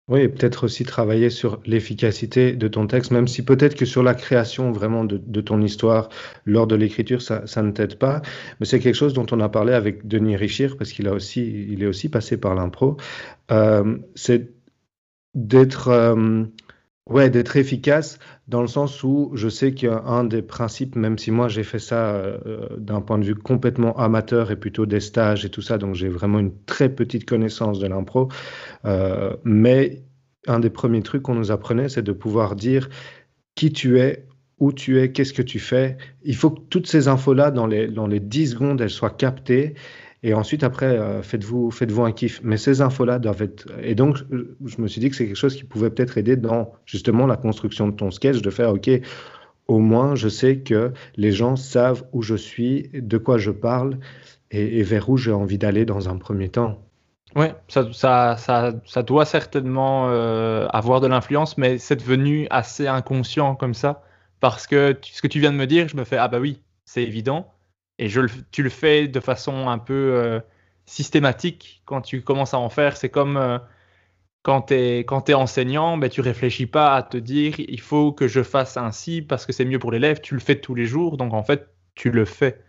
Oui, 0.08 0.20
et 0.20 0.28
peut-être 0.28 0.64
aussi 0.64 0.84
travailler 0.84 1.28
sur 1.28 1.60
l'efficacité 1.66 2.52
de 2.54 2.66
ton 2.66 2.86
texte, 2.86 3.10
même 3.10 3.28
si 3.28 3.44
peut-être 3.44 3.74
que 3.74 3.84
sur 3.84 4.02
la 4.02 4.14
création 4.14 4.72
vraiment 4.72 5.04
de, 5.04 5.40
ton 5.42 5.60
histoire 5.60 6.08
lors 6.46 6.66
de 6.66 6.74
l'écriture, 6.74 7.20
ça, 7.20 7.62
ne 7.62 7.70
t'aide 7.72 7.96
pas. 7.96 8.22
Mais 8.58 8.66
c'est 8.66 8.80
quelque 8.80 8.94
chose 8.94 9.12
dont 9.12 9.26
on 9.32 9.40
a 9.40 9.50
parlé 9.50 9.74
avec 9.74 10.08
Denis 10.08 10.36
Richir, 10.36 10.78
parce 10.78 10.92
qu'il 10.92 11.08
a 11.08 11.12
aussi, 11.12 11.66
il 11.70 11.82
est 11.82 11.86
aussi 11.86 12.08
passé 12.08 12.38
par 12.38 12.54
l'impro. 12.54 12.96
Euh, 13.50 13.98
c'est 14.14 14.50
d'être 15.34 15.88
euh, 15.88 16.44
ouais, 17.08 17.30
d'être 17.30 17.56
efficace 17.56 18.18
dans 18.46 18.60
le 18.60 18.66
sens 18.66 19.02
où 19.02 19.30
je 19.34 19.48
sais 19.48 19.72
qu'un 19.72 20.24
des 20.24 20.42
principes, 20.42 20.96
même 20.96 21.18
si 21.18 21.30
moi 21.30 21.48
j'ai 21.48 21.64
fait 21.64 21.78
ça 21.78 22.14
euh, 22.14 22.68
d'un 22.78 23.00
point 23.00 23.18
de 23.18 23.24
vue 23.24 23.34
complètement 23.34 23.96
amateur 23.98 24.50
et 24.50 24.56
plutôt 24.56 24.86
des 24.86 25.00
stages 25.00 25.44
et 25.44 25.50
tout 25.50 25.62
ça, 25.62 25.78
donc 25.78 25.94
j'ai 25.94 26.08
vraiment 26.08 26.38
une 26.38 26.52
très 26.64 26.88
petite 26.88 27.24
connaissance 27.24 27.78
de 27.78 27.86
l'impro, 27.86 28.28
euh, 28.84 29.36
mais 29.44 30.02
un 30.46 30.60
des 30.60 30.70
premiers 30.70 31.02
trucs 31.02 31.22
qu'on 31.22 31.34
nous 31.34 31.50
apprenait, 31.50 31.88
c'est 31.88 32.02
de 32.02 32.12
pouvoir 32.12 32.56
dire 32.56 32.88
qui 33.54 33.72
tu 33.72 33.98
es, 33.98 34.26
où 34.58 34.72
tu 34.72 35.00
es, 35.00 35.12
qu'est-ce 35.12 35.32
que 35.32 35.42
tu 35.42 35.58
fais. 35.58 35.96
Il 36.22 36.36
faut 36.36 36.50
que 36.50 36.60
toutes 36.68 36.86
ces 36.86 37.08
infos-là, 37.08 37.50
dans 37.50 37.66
les, 37.66 37.88
dans 37.88 38.06
les 38.06 38.20
10 38.20 38.52
secondes, 38.52 38.80
elles 38.80 38.90
soient 38.90 39.10
captées 39.10 39.74
et 40.22 40.34
ensuite, 40.34 40.64
après, 40.64 40.86
euh, 40.86 41.22
faites-vous 41.22 41.70
faites 41.70 41.96
un 41.96 42.12
kiff. 42.12 42.40
Mais 42.42 42.56
ces 42.56 42.80
infos-là 42.80 43.18
doivent 43.18 43.42
être. 43.42 43.66
Et 43.82 43.94
donc, 43.94 44.18
je 44.64 44.80
me 44.80 44.88
suis 44.88 45.00
dit 45.00 45.10
que 45.10 45.16
c'est 45.16 45.26
quelque 45.26 45.36
chose 45.36 45.54
qui 45.54 45.64
pouvait 45.64 45.90
peut-être 45.90 46.18
aider 46.18 46.36
dans 46.36 46.72
justement 46.86 47.26
la 47.26 47.36
construction 47.36 47.86
de 47.88 47.92
ton 47.92 48.10
sketch, 48.10 48.42
de 48.42 48.50
faire, 48.50 48.72
OK, 48.72 48.90
au 49.68 49.78
moins, 49.78 50.14
je 50.16 50.28
sais 50.28 50.58
que 50.58 50.92
les 51.16 51.30
gens 51.30 51.54
savent 51.54 52.04
où 52.12 52.22
je 52.22 52.34
suis, 52.34 52.90
de 52.92 53.18
quoi 53.18 53.38
je 53.38 53.50
parle 53.50 53.98
et, 54.50 54.82
vers 54.82 55.08
où 55.10 55.16
j'ai 55.18 55.32
envie 55.32 55.58
d'aller 55.58 55.84
dans 55.84 56.08
un 56.08 56.16
premier 56.16 56.48
temps. 56.48 56.82
Oui, 57.36 57.46
ça, 57.68 57.86
ça, 57.92 58.36
ça, 58.38 58.72
ça, 58.86 59.02
doit 59.02 59.26
certainement 59.26 60.08
euh, 60.08 60.66
avoir 60.68 61.02
de 61.02 61.06
l'influence, 61.06 61.58
mais 61.58 61.76
c'est 61.76 61.96
devenu 61.96 62.46
assez 62.50 62.86
inconscient 62.86 63.54
comme 63.54 63.74
ça. 63.74 64.02
Parce 64.40 64.66
que 64.66 64.96
ce 65.02 65.20
que 65.20 65.26
tu 65.26 65.38
viens 65.38 65.52
de 65.52 65.56
me 65.56 65.66
dire, 65.66 65.88
je 65.88 65.96
me 65.96 66.04
fais, 66.04 66.16
ah 66.16 66.28
bah 66.28 66.38
oui, 66.40 66.62
c'est 66.86 67.02
évident. 67.02 67.52
Et 67.98 68.08
je, 68.08 68.20
tu 68.50 68.62
le 68.62 68.70
fais 68.70 69.08
de 69.08 69.20
façon 69.20 69.68
un 69.68 69.78
peu 69.78 69.94
euh, 69.94 70.40
systématique 70.86 71.82
quand 71.84 72.00
tu 72.00 72.22
commences 72.22 72.54
à 72.54 72.58
en 72.58 72.68
faire. 72.68 72.96
C'est 72.96 73.08
comme 73.08 73.36
euh, 73.36 73.58
quand 74.42 74.62
tu 74.62 74.74
es, 74.74 75.00
es, 75.00 75.34
enseignant, 75.34 75.98
ben, 75.98 76.08
tu 76.08 76.20
réfléchis 76.20 76.66
pas 76.66 76.94
à 76.94 77.02
te 77.02 77.16
dire 77.16 77.58
il 77.58 77.80
faut 77.80 78.12
que 78.12 78.28
je 78.28 78.42
fasse 78.42 78.76
ainsi 78.76 79.22
parce 79.22 79.46
que 79.46 79.52
c'est 79.52 79.64
mieux 79.64 79.78
pour 79.78 79.92
l'élève. 79.92 80.20
Tu 80.20 80.34
le 80.34 80.40
fais 80.40 80.60
tous 80.60 80.74
les 80.74 80.86
jours, 80.86 81.16
donc 81.16 81.34
en 81.34 81.42
fait, 81.42 81.68
tu 81.94 82.10
le 82.10 82.24
fais. 82.24 82.62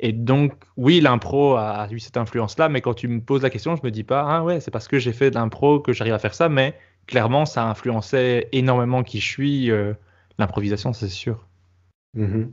Et 0.00 0.12
donc, 0.12 0.52
oui, 0.76 1.00
l'impro 1.00 1.54
a 1.56 1.86
eu 1.90 2.00
cette 2.00 2.16
influence-là, 2.16 2.68
mais 2.68 2.80
quand 2.80 2.94
tu 2.94 3.08
me 3.08 3.20
poses 3.20 3.42
la 3.42 3.50
question, 3.50 3.76
je 3.76 3.82
me 3.84 3.90
dis 3.90 4.02
pas, 4.02 4.26
ah 4.28 4.42
ouais, 4.42 4.60
c'est 4.60 4.70
parce 4.70 4.88
que 4.88 4.98
j'ai 4.98 5.12
fait 5.12 5.30
de 5.30 5.36
l'impro 5.36 5.80
que 5.80 5.92
j'arrive 5.92 6.14
à 6.14 6.18
faire 6.18 6.34
ça, 6.34 6.48
mais 6.48 6.76
clairement, 7.06 7.46
ça 7.46 7.64
a 7.64 7.70
influencé 7.70 8.48
énormément 8.52 9.02
qui 9.02 9.20
je 9.20 9.28
suis. 9.28 9.70
Euh, 9.70 9.94
l'improvisation, 10.38 10.92
c'est 10.92 11.08
sûr. 11.08 11.46
Mmh 12.14 12.44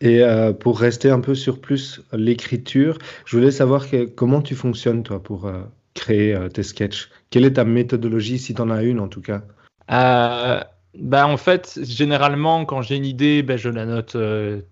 et 0.00 0.22
euh, 0.22 0.52
pour 0.52 0.78
rester 0.78 1.10
un 1.10 1.20
peu 1.20 1.34
sur 1.34 1.60
plus 1.60 2.00
l'écriture, 2.12 2.98
je 3.24 3.36
voulais 3.36 3.50
savoir 3.50 3.86
comment 4.16 4.42
tu 4.42 4.54
fonctionnes, 4.54 5.02
toi, 5.02 5.22
pour 5.22 5.46
euh, 5.46 5.62
créer 5.94 6.34
euh, 6.34 6.48
tes 6.48 6.62
sketchs? 6.62 7.10
Quelle 7.30 7.44
est 7.44 7.54
ta 7.54 7.64
méthodologie, 7.64 8.38
si 8.38 8.54
tu 8.54 8.60
en 8.62 8.70
as 8.70 8.82
une 8.82 9.00
en 9.00 9.08
tout 9.08 9.20
cas? 9.20 9.42
Bah, 9.88 11.26
En 11.26 11.36
fait, 11.36 11.78
généralement, 11.82 12.64
quand 12.64 12.82
j'ai 12.82 12.96
une 12.96 13.04
idée, 13.04 13.42
ben, 13.42 13.56
je 13.56 13.68
la 13.68 13.86
note 13.86 14.16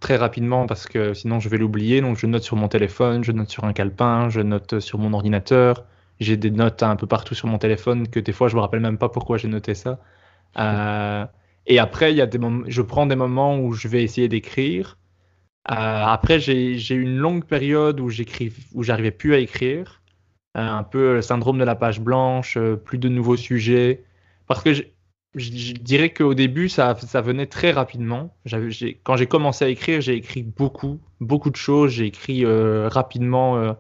très 0.00 0.16
rapidement 0.16 0.66
parce 0.66 0.86
que 0.86 1.14
sinon 1.14 1.40
je 1.40 1.48
vais 1.48 1.58
l'oublier. 1.58 2.00
Donc 2.00 2.16
je 2.18 2.26
note 2.26 2.42
sur 2.42 2.56
mon 2.56 2.68
téléphone, 2.68 3.22
je 3.24 3.32
note 3.32 3.50
sur 3.50 3.64
un 3.64 3.72
calepin, 3.72 4.28
je 4.28 4.40
note 4.40 4.80
sur 4.80 4.98
mon 4.98 5.12
ordinateur. 5.12 5.84
J'ai 6.20 6.36
des 6.36 6.50
notes 6.50 6.82
un 6.82 6.96
peu 6.96 7.06
partout 7.06 7.34
sur 7.34 7.48
mon 7.48 7.58
téléphone 7.58 8.08
que 8.08 8.18
des 8.20 8.32
fois 8.32 8.48
je 8.48 8.56
me 8.56 8.60
rappelle 8.60 8.80
même 8.80 8.98
pas 8.98 9.08
pourquoi 9.08 9.36
j'ai 9.38 9.48
noté 9.48 9.74
ça. 9.74 9.98
et 11.66 11.78
après, 11.78 12.12
il 12.12 12.16
y 12.16 12.22
a 12.22 12.26
des 12.26 12.38
moments, 12.38 12.64
je 12.66 12.82
prends 12.82 13.06
des 13.06 13.16
moments 13.16 13.58
où 13.58 13.72
je 13.74 13.88
vais 13.88 14.02
essayer 14.02 14.28
d'écrire. 14.28 14.96
Euh, 15.70 15.74
après, 15.74 16.38
j'ai 16.38 16.94
eu 16.94 17.02
une 17.02 17.16
longue 17.16 17.44
période 17.44 18.00
où 18.00 18.10
j'arrivais 18.82 19.10
plus 19.10 19.34
à 19.34 19.38
écrire. 19.38 20.02
Euh, 20.56 20.60
un 20.60 20.84
peu 20.84 21.14
le 21.14 21.22
syndrome 21.22 21.58
de 21.58 21.64
la 21.64 21.74
page 21.74 22.00
blanche, 22.00 22.56
euh, 22.56 22.76
plus 22.76 22.98
de 22.98 23.08
nouveaux 23.08 23.36
sujets. 23.36 24.04
Parce 24.46 24.62
que 24.62 24.72
je, 24.72 25.72
dirais 25.74 26.10
qu'au 26.14 26.34
début, 26.34 26.68
ça, 26.68 26.94
ça, 26.94 27.20
venait 27.20 27.46
très 27.46 27.72
rapidement. 27.72 28.34
Quand 29.02 29.16
j'ai 29.16 29.26
commencé 29.26 29.64
à 29.64 29.68
écrire, 29.68 30.00
j'ai 30.00 30.14
écrit 30.14 30.42
beaucoup, 30.42 31.00
beaucoup 31.20 31.50
de 31.50 31.56
choses. 31.56 31.90
J'ai 31.92 32.06
écrit 32.06 32.44
rapidement 32.46 33.76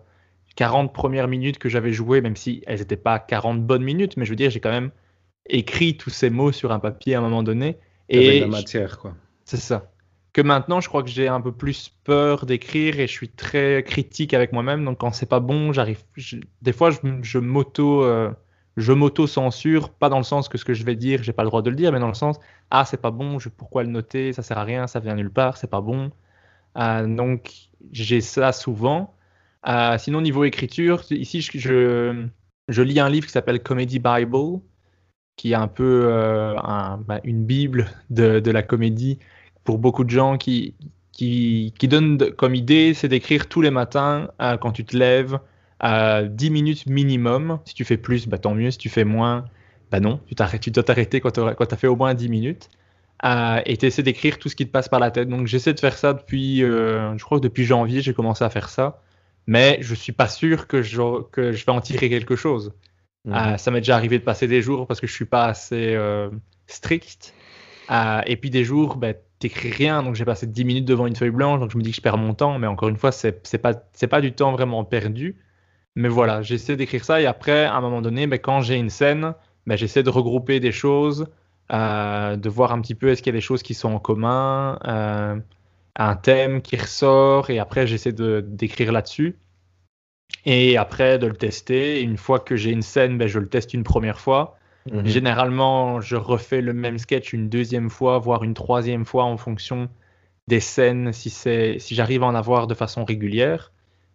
40 0.56 0.92
premières 0.92 1.28
minutes 1.28 1.58
que 1.58 1.68
j'avais 1.68 1.92
jouées, 1.92 2.20
même 2.20 2.36
si 2.36 2.62
elles 2.66 2.80
n'étaient 2.80 2.96
pas 2.96 3.18
40 3.18 3.64
bonnes 3.64 3.84
minutes, 3.84 4.16
mais 4.16 4.24
je 4.24 4.30
veux 4.30 4.36
dire, 4.36 4.50
j'ai 4.50 4.60
quand 4.60 4.70
même 4.70 4.90
écrit 5.48 5.96
tous 5.96 6.10
ces 6.10 6.28
mots 6.28 6.52
sur 6.52 6.72
un 6.72 6.80
papier 6.80 7.14
à 7.14 7.18
un 7.18 7.22
moment 7.22 7.42
donné. 7.42 7.78
Et 8.08 8.40
la 8.40 8.48
matière, 8.48 8.98
quoi. 8.98 9.14
C'est 9.44 9.56
ça 9.56 9.90
que 10.36 10.42
maintenant, 10.42 10.82
je 10.82 10.88
crois 10.90 11.02
que 11.02 11.08
j'ai 11.08 11.28
un 11.28 11.40
peu 11.40 11.50
plus 11.50 11.88
peur 12.04 12.44
d'écrire 12.44 13.00
et 13.00 13.06
je 13.06 13.12
suis 13.12 13.30
très 13.30 13.82
critique 13.82 14.34
avec 14.34 14.52
moi-même. 14.52 14.84
Donc, 14.84 14.98
quand 14.98 15.10
c'est 15.12 15.24
pas 15.24 15.40
bon, 15.40 15.72
j'arrive. 15.72 16.02
Des 16.60 16.74
fois, 16.74 16.90
euh, 16.90 18.30
je 18.76 18.92
m'auto 18.92 19.26
censure, 19.26 19.88
pas 19.88 20.10
dans 20.10 20.18
le 20.18 20.24
sens 20.24 20.50
que 20.50 20.58
ce 20.58 20.66
que 20.66 20.74
je 20.74 20.84
vais 20.84 20.94
dire, 20.94 21.22
j'ai 21.22 21.32
pas 21.32 21.42
le 21.42 21.48
droit 21.48 21.62
de 21.62 21.70
le 21.70 21.76
dire, 21.76 21.90
mais 21.90 22.00
dans 22.00 22.08
le 22.08 22.12
sens 22.12 22.38
ah 22.70 22.84
c'est 22.84 23.00
pas 23.00 23.10
bon, 23.10 23.38
je, 23.38 23.48
pourquoi 23.48 23.82
le 23.82 23.88
noter, 23.88 24.34
ça 24.34 24.42
sert 24.42 24.58
à 24.58 24.64
rien, 24.64 24.86
ça 24.86 25.00
vient 25.00 25.14
nulle 25.14 25.30
part, 25.30 25.56
c'est 25.56 25.70
pas 25.70 25.80
bon. 25.80 26.10
Euh, 26.76 27.06
donc, 27.06 27.70
j'ai 27.92 28.20
ça 28.20 28.52
souvent. 28.52 29.14
Euh, 29.66 29.96
sinon, 29.96 30.20
niveau 30.20 30.44
écriture, 30.44 31.02
ici, 31.08 31.40
je, 31.40 32.26
je, 32.68 32.82
lis 32.82 33.00
un 33.00 33.08
livre 33.08 33.24
qui 33.24 33.32
s'appelle 33.32 33.62
Comedy 33.62 34.00
Bible, 34.00 34.60
qui 35.36 35.52
est 35.52 35.54
un 35.54 35.68
peu 35.68 36.54
bah, 37.06 37.20
une 37.24 37.46
bible 37.46 37.86
de 38.10 38.50
la 38.50 38.62
comédie 38.62 39.18
pour 39.66 39.78
beaucoup 39.78 40.04
de 40.04 40.10
gens 40.10 40.38
qui, 40.38 40.74
qui, 41.12 41.74
qui 41.78 41.88
donnent 41.88 42.30
comme 42.32 42.54
idée, 42.54 42.94
c'est 42.94 43.08
d'écrire 43.08 43.48
tous 43.48 43.60
les 43.60 43.70
matins 43.70 44.28
euh, 44.40 44.56
quand 44.56 44.72
tu 44.72 44.84
te 44.84 44.96
lèves 44.96 45.38
à 45.80 46.22
10 46.22 46.50
minutes 46.50 46.86
minimum. 46.86 47.58
Si 47.66 47.74
tu 47.74 47.84
fais 47.84 47.98
plus, 47.98 48.26
bah, 48.28 48.38
tant 48.38 48.54
mieux. 48.54 48.70
Si 48.70 48.78
tu 48.78 48.88
fais 48.88 49.04
moins, 49.04 49.44
bah 49.90 50.00
non, 50.00 50.20
tu, 50.26 50.34
tu 50.60 50.70
dois 50.70 50.82
t'arrêter 50.84 51.20
quand 51.20 51.32
tu 51.32 51.40
as 51.40 51.76
fait 51.76 51.86
au 51.86 51.96
moins 51.96 52.14
10 52.14 52.28
minutes. 52.30 52.70
Euh, 53.24 53.60
et 53.64 53.76
tu 53.76 53.86
essaies 53.86 54.02
d'écrire 54.02 54.38
tout 54.38 54.48
ce 54.48 54.56
qui 54.56 54.66
te 54.66 54.70
passe 54.70 54.88
par 54.88 55.00
la 55.00 55.10
tête. 55.10 55.28
Donc 55.28 55.46
j'essaie 55.46 55.74
de 55.74 55.80
faire 55.80 55.96
ça 55.96 56.12
depuis, 56.12 56.62
euh, 56.62 57.16
je 57.18 57.24
crois 57.24 57.38
que 57.38 57.42
depuis 57.42 57.64
janvier, 57.64 58.02
j'ai 58.02 58.14
commencé 58.14 58.44
à 58.44 58.50
faire 58.50 58.68
ça. 58.68 59.02
Mais 59.46 59.78
je 59.80 59.94
suis 59.94 60.12
pas 60.12 60.28
sûr 60.28 60.66
que 60.66 60.82
je, 60.82 61.22
que 61.30 61.52
je 61.52 61.64
vais 61.64 61.72
en 61.72 61.80
tirer 61.80 62.08
quelque 62.08 62.36
chose. 62.36 62.72
Ça 63.58 63.70
m'est 63.72 63.80
déjà 63.80 63.96
arrivé 63.96 64.20
de 64.20 64.24
passer 64.24 64.46
des 64.46 64.62
jours 64.62 64.86
parce 64.86 65.00
que 65.00 65.08
je 65.08 65.12
suis 65.12 65.24
pas 65.24 65.46
assez 65.46 65.98
strict. 66.68 67.34
Et 67.90 68.36
puis 68.36 68.50
des 68.50 68.64
jours, 68.64 68.96
bah, 68.96 69.12
t'écris 69.38 69.70
rien, 69.70 70.02
donc 70.02 70.14
j'ai 70.14 70.24
passé 70.24 70.46
10 70.46 70.64
minutes 70.64 70.84
devant 70.84 71.06
une 71.06 71.16
feuille 71.16 71.30
blanche, 71.30 71.60
donc 71.60 71.70
je 71.70 71.78
me 71.78 71.82
dis 71.82 71.90
que 71.90 71.96
je 71.96 72.00
perds 72.00 72.18
mon 72.18 72.34
temps, 72.34 72.58
mais 72.58 72.66
encore 72.66 72.88
une 72.88 72.96
fois, 72.96 73.12
c'est 73.12 73.58
pas, 73.58 74.20
du 74.20 74.32
temps 74.32 74.52
vraiment 74.52 74.84
perdu. 74.84 75.36
Mais 75.94 76.08
voilà, 76.08 76.42
j'essaie 76.42 76.76
d'écrire 76.76 77.04
ça, 77.04 77.20
et 77.20 77.26
après, 77.26 77.64
à 77.64 77.74
un 77.74 77.80
moment 77.80 78.02
donné, 78.02 78.26
ben, 78.26 78.38
quand 78.38 78.60
j'ai 78.60 78.76
une 78.76 78.90
scène, 78.90 79.34
ben, 79.66 79.76
j'essaie 79.76 80.02
de 80.02 80.10
regrouper 80.10 80.60
des 80.60 80.72
choses, 80.72 81.26
euh, 81.72 82.36
de 82.36 82.48
voir 82.48 82.72
un 82.72 82.80
petit 82.80 82.94
peu 82.94 83.08
est-ce 83.08 83.22
qu'il 83.22 83.32
y 83.32 83.36
a 83.36 83.38
des 83.38 83.42
choses 83.42 83.62
qui 83.62 83.74
sont 83.74 83.92
en 83.94 83.98
commun, 83.98 84.78
euh, 84.86 85.36
un 85.96 86.16
thème 86.16 86.62
qui 86.62 86.76
ressort, 86.76 87.50
et 87.50 87.58
après, 87.58 87.86
j'essaie 87.86 88.12
d'écrire 88.12 88.92
là-dessus. 88.92 89.36
Et 90.44 90.76
après, 90.76 91.18
de 91.18 91.26
le 91.26 91.36
tester. 91.36 92.02
une 92.02 92.16
fois 92.16 92.40
que 92.40 92.56
j'ai 92.56 92.70
une 92.70 92.82
scène, 92.82 93.24
je 93.26 93.38
le 93.38 93.48
teste 93.48 93.74
une 93.74 93.84
première 93.84 94.20
fois. 94.20 94.58
Mhm. 94.90 95.06
Généralement, 95.06 96.00
je 96.00 96.16
refais 96.16 96.60
le 96.60 96.72
même 96.72 96.98
sketch 96.98 97.32
une 97.32 97.48
deuxième 97.48 97.90
fois, 97.90 98.18
voire 98.18 98.44
une 98.44 98.54
troisième 98.54 99.04
fois 99.04 99.24
en 99.24 99.36
fonction 99.36 99.88
des 100.48 100.60
scènes, 100.60 101.12
si, 101.12 101.30
si 101.30 101.94
j'arrive 101.94 102.22
à 102.22 102.26
en 102.26 102.34
avoir 102.34 102.66
de 102.66 102.74
façon 102.74 103.04
régulière. 103.04 103.72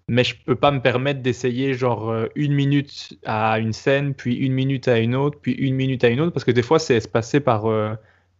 Mais 0.07 0.23
je 0.23 0.35
peux 0.43 0.55
pas 0.55 0.71
me 0.71 0.81
permettre 0.81 1.21
d'essayer 1.21 1.73
genre 1.73 2.09
euh, 2.09 2.27
une 2.35 2.53
minute 2.53 3.17
à 3.25 3.59
une 3.59 3.73
scène, 3.73 4.13
puis 4.13 4.35
une 4.35 4.53
minute 4.53 4.87
à 4.87 4.99
une 4.99 5.15
autre, 5.15 5.39
puis 5.41 5.53
une 5.53 5.75
minute 5.75 6.03
à 6.03 6.09
une 6.09 6.19
autre, 6.19 6.33
parce 6.33 6.43
que 6.43 6.51
des 6.51 6.63
fois, 6.63 6.79
c'est 6.79 6.95
espacé 6.95 7.39
par 7.39 7.65
euh, 7.67 7.93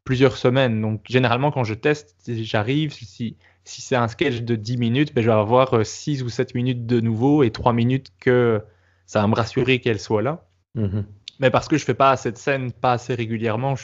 plusieurs 0.03 0.37
semaines. 0.37 0.81
Donc, 0.81 1.01
généralement, 1.07 1.51
quand 1.51 1.63
je 1.63 1.73
teste, 1.73 2.15
j'arrive, 2.27 2.93
si, 2.93 3.37
si 3.63 3.81
c'est 3.81 3.95
un 3.95 4.07
sketch 4.07 4.41
de 4.41 4.55
10 4.55 4.77
minutes, 4.77 5.13
ben, 5.13 5.21
je 5.21 5.27
vais 5.27 5.35
avoir 5.35 5.85
6 5.85 6.21
euh, 6.21 6.25
ou 6.25 6.29
7 6.29 6.55
minutes 6.55 6.85
de 6.85 6.99
nouveau 6.99 7.43
et 7.43 7.51
3 7.51 7.73
minutes 7.73 8.11
que 8.19 8.61
ça 9.05 9.21
va 9.21 9.27
me 9.27 9.35
rassurer 9.35 9.79
qu'elle 9.79 9.99
soit 9.99 10.21
là. 10.21 10.45
Mhm 10.75 11.05
mais 11.41 11.49
parce 11.49 11.67
que 11.67 11.77
je 11.77 11.83
fais 11.83 11.95
pas 11.95 12.15
cette 12.15 12.37
scène 12.37 12.71
pas 12.71 12.93
assez 12.93 13.15
régulièrement, 13.15 13.75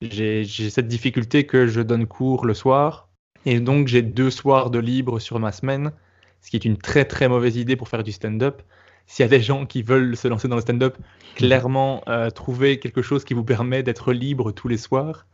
j'ai 0.00 0.44
cette 0.44 0.88
difficulté 0.88 1.46
que 1.46 1.66
je 1.66 1.82
donne 1.82 2.06
cours 2.06 2.46
le 2.46 2.54
soir. 2.54 3.10
Et 3.44 3.60
donc, 3.60 3.86
j'ai 3.88 4.02
deux 4.02 4.30
soirs 4.30 4.70
de 4.70 4.78
libre 4.78 5.20
sur 5.20 5.38
ma 5.38 5.52
semaine, 5.52 5.92
ce 6.40 6.50
qui 6.50 6.56
est 6.56 6.64
une 6.64 6.78
très 6.78 7.04
très 7.04 7.28
mauvaise 7.28 7.56
idée 7.56 7.76
pour 7.76 7.88
faire 7.88 8.02
du 8.02 8.10
stand-up. 8.10 8.62
S'il 9.06 9.22
y 9.22 9.26
a 9.26 9.28
des 9.28 9.40
gens 9.40 9.66
qui 9.66 9.82
veulent 9.82 10.16
se 10.16 10.28
lancer 10.28 10.48
dans 10.48 10.56
le 10.56 10.62
stand-up, 10.62 10.96
clairement, 11.34 12.02
euh, 12.08 12.30
trouver 12.30 12.78
quelque 12.78 13.02
chose 13.02 13.24
qui 13.24 13.34
vous 13.34 13.44
permet 13.44 13.82
d'être 13.82 14.12
libre 14.12 14.50
tous 14.52 14.68
les 14.68 14.76
soirs. 14.76 15.26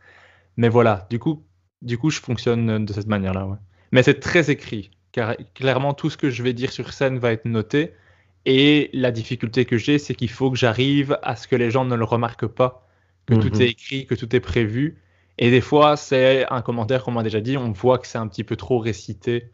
Mais 0.57 0.69
voilà, 0.69 1.07
du 1.09 1.19
coup, 1.19 1.43
du 1.81 1.97
coup 1.97 2.09
je 2.09 2.19
fonctionne 2.19 2.85
de 2.85 2.93
cette 2.93 3.07
manière-là. 3.07 3.59
Mais 3.91 4.03
c'est 4.03 4.19
très 4.19 4.49
écrit, 4.51 4.91
car 5.11 5.35
clairement, 5.53 5.93
tout 5.93 6.09
ce 6.09 6.17
que 6.17 6.29
je 6.29 6.43
vais 6.43 6.53
dire 6.53 6.71
sur 6.71 6.93
scène 6.93 7.17
va 7.17 7.31
être 7.31 7.45
noté. 7.45 7.93
Et 8.45 8.89
la 8.93 9.11
difficulté 9.11 9.65
que 9.65 9.77
j'ai, 9.77 9.97
c'est 9.97 10.13
qu'il 10.13 10.29
faut 10.29 10.51
que 10.51 10.57
j'arrive 10.57 11.17
à 11.23 11.35
ce 11.35 11.47
que 11.47 11.55
les 11.55 11.71
gens 11.71 11.85
ne 11.85 11.95
le 11.95 12.03
remarquent 12.03 12.47
pas. 12.47 12.87
que 13.25 13.33
tout 13.33 13.55
mhm. 13.55 13.61
est 13.61 13.69
écrit, 13.69 14.05
que 14.05 14.13
tout 14.13 14.35
est 14.35 14.39
prévu. 14.39 14.97
Et 15.37 15.49
des 15.49 15.61
fois, 15.61 15.97
c'est 15.97 16.45
un 16.51 16.61
commentaire 16.61 17.03
qu'on 17.03 17.11
m'a 17.11 17.23
déjà 17.23 17.41
dit, 17.41 17.57
on 17.57 17.71
voit 17.71 17.97
que 17.97 18.07
c'est 18.07 18.19
un 18.19 18.27
petit 18.27 18.43
peu 18.43 18.55
trop 18.55 18.77
récité. 18.77 19.51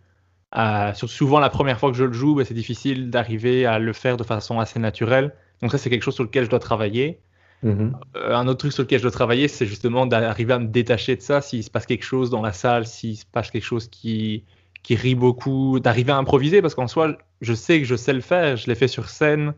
Euh, 0.58 0.94
souvent, 0.94 1.39
la 1.39 1.50
première 1.50 1.80
fois 1.80 1.89
que 1.92 1.98
je 1.98 2.04
le 2.04 2.14
joue, 2.14 2.36
ben, 2.36 2.46
c'est 2.46 2.54
difficile 2.54 3.10
d'arriver 3.10 3.66
à 3.66 3.80
le 3.80 3.94
faire 3.94 4.18
de 4.18 4.24
façon 4.24 4.60
assez 4.60 4.80
naturelle. 4.80 5.34
Donc 5.62 5.72
ça, 5.72 5.78
c'est 5.78 5.89
quelque 5.89 6.04
chose 6.04 6.16
sur 6.16 6.24
lequel 6.24 6.44
je 6.46 6.50
dois 6.50 6.60
travailler. 6.60 7.22
Mhm. 7.64 7.96
Euh, 8.18 8.36
un 8.36 8.48
autre 8.48 8.60
truc 8.60 8.74
sur 8.74 8.84
lequel 8.84 9.00
je 9.00 9.04
dois 9.04 9.12
travailler, 9.12 9.48
c'est 9.48 9.66
justement 9.66 10.06
d'arriver 10.06 10.54
à 10.54 10.60
me 10.60 10.68
détacher 10.68 11.16
de 11.16 11.22
ça. 11.22 11.42
S'il 11.42 11.64
se 11.64 11.70
passe 11.70 11.86
quelque 11.86 12.04
chose 12.04 12.30
dans 12.30 12.42
la 12.42 12.52
salle, 12.52 12.86
s'il 12.86 13.16
se 13.18 13.26
passe 13.26 13.50
quelque 13.52 13.64
chose 13.64 13.88
qui, 13.88 14.44
qui 14.84 14.95
rit 14.95 15.15
beaucoup, 15.15 15.79
d'arriver 15.79 16.11
à 16.11 16.17
improviser, 16.17 16.61
parce 16.61 16.75
qu'en 16.75 16.88
soi, 16.88 17.17
je 17.41 17.53
sais 17.53 17.79
que 17.79 17.86
je 17.86 17.95
sais 17.95 18.13
le 18.13 18.21
faire, 18.21 18.57
je 18.57 18.67
l'ai 18.67 18.75
fait 18.75 18.88
sur 18.88 19.09
scène. 19.09 19.53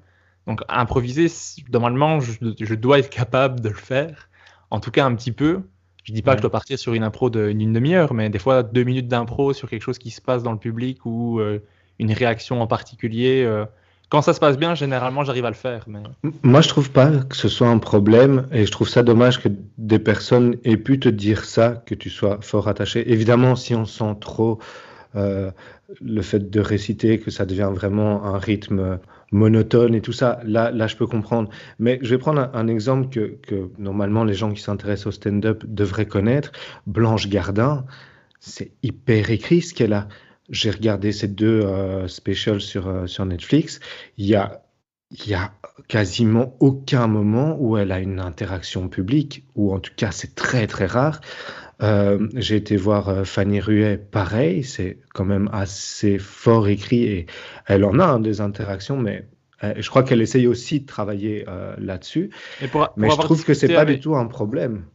Donc 0.48 0.62
improviser, 0.68 1.28
normalement, 1.72 2.20
je, 2.20 2.34
je, 2.60 2.76
dois 2.76 3.00
être 3.00 3.10
capable 3.10 3.62
de 3.62 3.70
le 3.70 3.76
faire, 3.76 4.30
en 4.72 4.80
tout 4.80 4.92
cas 4.92 5.06
un 5.06 5.16
petit 5.16 5.32
peu. 5.32 5.62
Je 6.04 6.12
dis 6.12 6.22
pas 6.22 6.32
que 6.34 6.40
je 6.40 6.42
dois 6.42 6.52
partir 6.52 6.78
sur 6.78 6.94
une 6.94 7.04
impro 7.04 7.30
d'une 7.30 7.72
demi-heure, 7.72 8.14
mais 8.14 8.30
des 8.30 8.40
fois 8.40 8.62
deux 8.62 8.84
minutes 8.84 9.08
d'impro 9.08 9.54
sur 9.54 9.70
quelque 9.70 9.82
chose 9.82 9.98
qui 9.98 10.12
se 10.12 10.20
passe 10.20 10.44
dans 10.44 10.52
le 10.52 10.58
public 10.58 11.06
ou 11.06 11.40
euh, 11.40 11.60
une 11.98 12.12
réaction 12.12 12.62
en 12.62 12.68
particulier. 12.68 13.44
Euh, 13.46 13.64
quand 14.10 14.22
ça 14.22 14.34
se 14.34 14.40
passe 14.42 14.58
bien, 14.58 14.76
généralement, 14.76 15.24
j'arrive 15.24 15.46
à 15.46 15.50
le 15.50 15.56
faire. 15.56 15.86
Mais... 15.88 16.00
Moi, 16.44 16.60
je 16.60 16.68
trouve 16.68 16.92
pas 16.92 17.10
que 17.10 17.38
ce 17.38 17.48
soit 17.48 17.70
un 17.70 17.80
problème 17.80 18.48
et 18.52 18.66
je 18.66 18.72
trouve 18.72 18.90
ça 18.90 19.02
dommage 19.02 19.42
que 19.42 19.50
des 19.78 19.98
personnes 19.98 20.58
aient 20.66 20.78
pu 20.78 21.00
te 21.00 21.08
dire 21.10 21.46
ça, 21.46 21.82
que 21.86 21.96
tu 21.96 22.10
sois 22.10 22.38
fort 22.42 22.68
attaché. 22.68 23.10
Évidemment, 23.12 23.56
si 23.56 23.74
on 23.74 23.86
sent 23.86 24.16
trop 24.20 24.60
le 25.14 26.22
fait 26.22 26.50
de 26.50 26.60
réciter, 26.60 27.20
que 27.20 27.32
ça 27.32 27.46
devient 27.46 27.70
vraiment 27.72 28.26
un 28.26 28.38
rythme 28.38 29.00
monotone 29.34 29.96
et 29.96 30.02
tout 30.02 30.14
ça, 30.14 30.40
là, 30.46 30.72
là 30.72 30.88
je 30.88 30.96
peux 30.96 31.08
comprendre. 31.08 31.50
Mais 31.80 32.00
je 32.02 32.10
vais 32.10 32.18
prendre 32.18 32.50
un, 32.54 32.68
exemple 32.68 33.10
que, 33.10 33.38
que, 33.42 33.70
normalement 33.78 34.24
les 34.24 34.34
gens 34.34 34.54
qui 34.54 34.62
s'intéressent 34.62 35.08
au 35.08 35.12
stand-up 35.12 35.64
devraient 35.68 36.06
connaître. 36.06 36.52
Blanche 36.88 37.28
Gardin, 37.28 37.86
c'est 38.40 38.72
hyper 38.84 39.30
écrit 39.32 39.62
ce 39.62 39.74
qu'elle 39.74 39.94
a. 39.94 40.08
J'ai 40.50 40.72
regardé 40.72 41.12
ces 41.12 41.28
deux 41.28 41.62
euh, 41.62 42.08
specials 42.08 42.62
sur, 42.62 42.88
euh, 42.88 43.08
sur 43.08 43.26
Netflix. 43.26 43.80
Il 44.18 44.26
y 44.26 44.36
a 44.36 44.64
il 45.12 45.30
y 45.30 45.36
a 45.36 45.54
quasiment 45.88 46.56
aucun 46.60 47.08
moment 47.08 47.56
où 47.60 47.78
elle 47.78 47.92
a 47.92 48.00
une 48.00 48.20
interaction 48.20 48.90
publique, 48.90 49.46
ou 49.56 49.74
en 49.74 49.80
tout 49.80 49.92
cas 49.96 50.12
c'est 50.12 50.34
très 50.34 50.66
très 50.66 50.88
rare. 50.88 51.22
Euh, 51.84 52.28
j'ai 52.36 52.56
été 52.56 52.78
voir 52.78 53.10
euh, 53.10 53.24
Fanny 53.26 53.60
Ruet, 53.60 53.98
pareil, 53.98 54.64
c'est 54.64 55.00
quand 55.14 55.26
même 55.26 55.50
assez 55.52 56.18
fort 56.18 56.68
écrit 56.70 57.04
et 57.04 57.26
elle 57.68 57.84
en 57.84 58.00
a 58.00 58.06
hein, 58.06 58.20
des 58.20 58.40
interactions, 58.40 58.98
mais 58.98 59.28
euh, 59.64 59.74
je 59.78 59.90
crois 59.90 60.04
qu'elle 60.04 60.22
essaye 60.22 60.48
aussi 60.48 60.80
de 60.80 60.86
travailler 60.86 61.46
là-dessus. 61.78 62.30
mais 62.96 63.10
je 63.10 63.18
trouve 63.18 63.44
que 63.44 63.54
c'est 63.54 63.74
pas 63.74 63.86
du 63.86 64.00
tout 64.00 64.16
un 64.16 64.28
problème. 64.28 64.86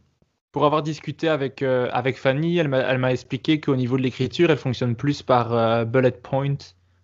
Pour 0.51 0.65
avoir 0.65 0.81
discuté 0.81 1.29
avec, 1.29 1.61
avec 1.61 2.17
Fanny, 2.17 2.57
elle 2.57 2.69
m'a 2.69 3.11
expliqué 3.11 3.59
qu'au 3.59 3.75
niveau 3.75 3.97
de 3.97 4.01
l'écriture, 4.01 4.49
elle 4.49 4.57
fonctionne 4.57 4.95
plus 4.95 5.21
par 5.21 5.85
bullet 5.85 6.11
point. 6.11 6.57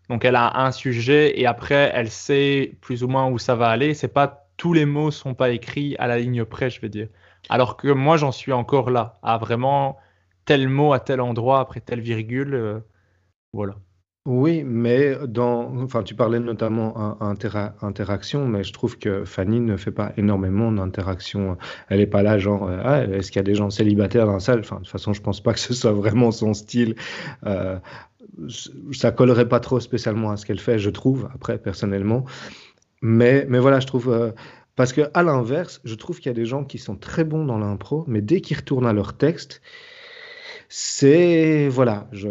Donc 0.10 0.26
elle 0.26 0.36
a 0.36 0.62
un 0.62 0.72
sujet 0.72 1.40
et 1.40 1.46
après 1.46 1.92
elle 1.94 2.10
sait 2.10 2.76
plus 2.82 3.04
ou 3.04 3.08
moins 3.08 3.28
où 3.30 3.38
ça 3.38 3.56
va 3.56 3.70
aller. 3.70 3.94
C'est 3.94 4.08
pas 4.08 4.48
tous 4.58 4.74
les 4.74 4.86
mots 4.86 5.12
sont 5.12 5.34
pas 5.34 5.50
écrits 5.50 5.96
à 5.98 6.08
la 6.08 6.18
ligne 6.18 6.46
près, 6.46 6.70
je 6.70 6.82
veux 6.82 6.90
dire. 6.90 7.08
Alors 7.50 7.78
que 7.78 7.88
moi, 7.90 8.18
j'en 8.18 8.32
suis 8.32 8.52
encore 8.54 8.90
là, 8.90 9.20
à 9.24 9.38
vraiment 9.38 9.98
tel 10.46 10.70
mot 10.70 10.94
à 10.94 11.00
tel 11.00 11.22
endroit, 11.22 11.60
après 11.60 11.82
telle 11.82 12.02
virgule. 12.02 12.54
Euh, 12.54 12.80
voilà. 13.54 13.76
Oui, 14.28 14.64
mais 14.66 15.16
dans, 15.28 15.72
enfin, 15.84 16.02
tu 16.02 16.16
parlais 16.16 16.40
notamment 16.40 17.16
d'interaction, 17.82 18.48
mais 18.48 18.64
je 18.64 18.74
trouve 18.74 18.98
que 18.98 19.24
Fanny 19.24 19.60
ne 19.60 19.78
fait 19.78 19.92
pas 19.92 20.14
énormément 20.18 20.72
d'interactions. 20.72 21.58
Elle 21.90 22.00
n'est 22.00 22.08
pas 22.08 22.24
là, 22.24 22.40
genre, 22.40 22.68
euh, 22.68 22.82
ah, 22.84 23.04
est-ce 23.04 23.32
qu'il 23.32 23.40
y 23.40 23.42
a 23.42 23.44
des 23.44 23.54
gens 23.54 23.70
célibataires 23.70 24.26
dans 24.26 24.34
la 24.34 24.40
salle? 24.40 24.62
Enfin, 24.62 24.78
de 24.78 24.82
toute 24.82 24.90
façon, 24.90 25.14
je 25.14 25.22
pense 25.22 25.42
pas 25.42 25.54
que 25.54 25.60
ce 25.60 25.76
soit 25.76 25.92
vraiment 25.92 26.32
son 26.32 26.56
style. 26.56 26.96
Euh, 27.46 27.78
ça 28.92 29.12
collerait 29.12 29.48
pas 29.48 29.60
trop 29.60 29.80
spécialement 29.80 30.32
à 30.32 30.38
ce 30.38 30.48
qu'elle 30.48 30.60
fait, 30.60 30.80
je 30.80 30.90
trouve, 30.90 31.30
après, 31.36 31.60
personnellement. 31.60 32.26
Mais, 33.04 33.46
mais 33.48 33.60
voilà, 33.60 33.80
je 33.80 33.86
trouve, 33.86 34.10
euh, 34.10 34.32
parce 34.76 34.94
que 34.94 35.10
à 35.14 35.24
l'inverse, 35.24 35.82
je 35.86 35.96
trouve 35.96 36.18
qu'il 36.20 36.28
y 36.28 36.32
a 36.32 36.36
des 36.36 36.46
gens 36.46 36.64
qui 36.64 36.78
sont 36.78 36.96
très 36.96 37.24
bons 37.24 37.46
dans 37.46 37.58
l'impro, 37.58 38.04
mais 38.08 38.22
dès 38.22 38.42
qu'ils 38.42 38.58
retournent 38.58 38.88
à 38.88 38.94
leur 38.94 39.18
texte, 39.18 39.62
c'est 40.68 41.68
voilà. 41.70 42.08
Je... 42.12 42.28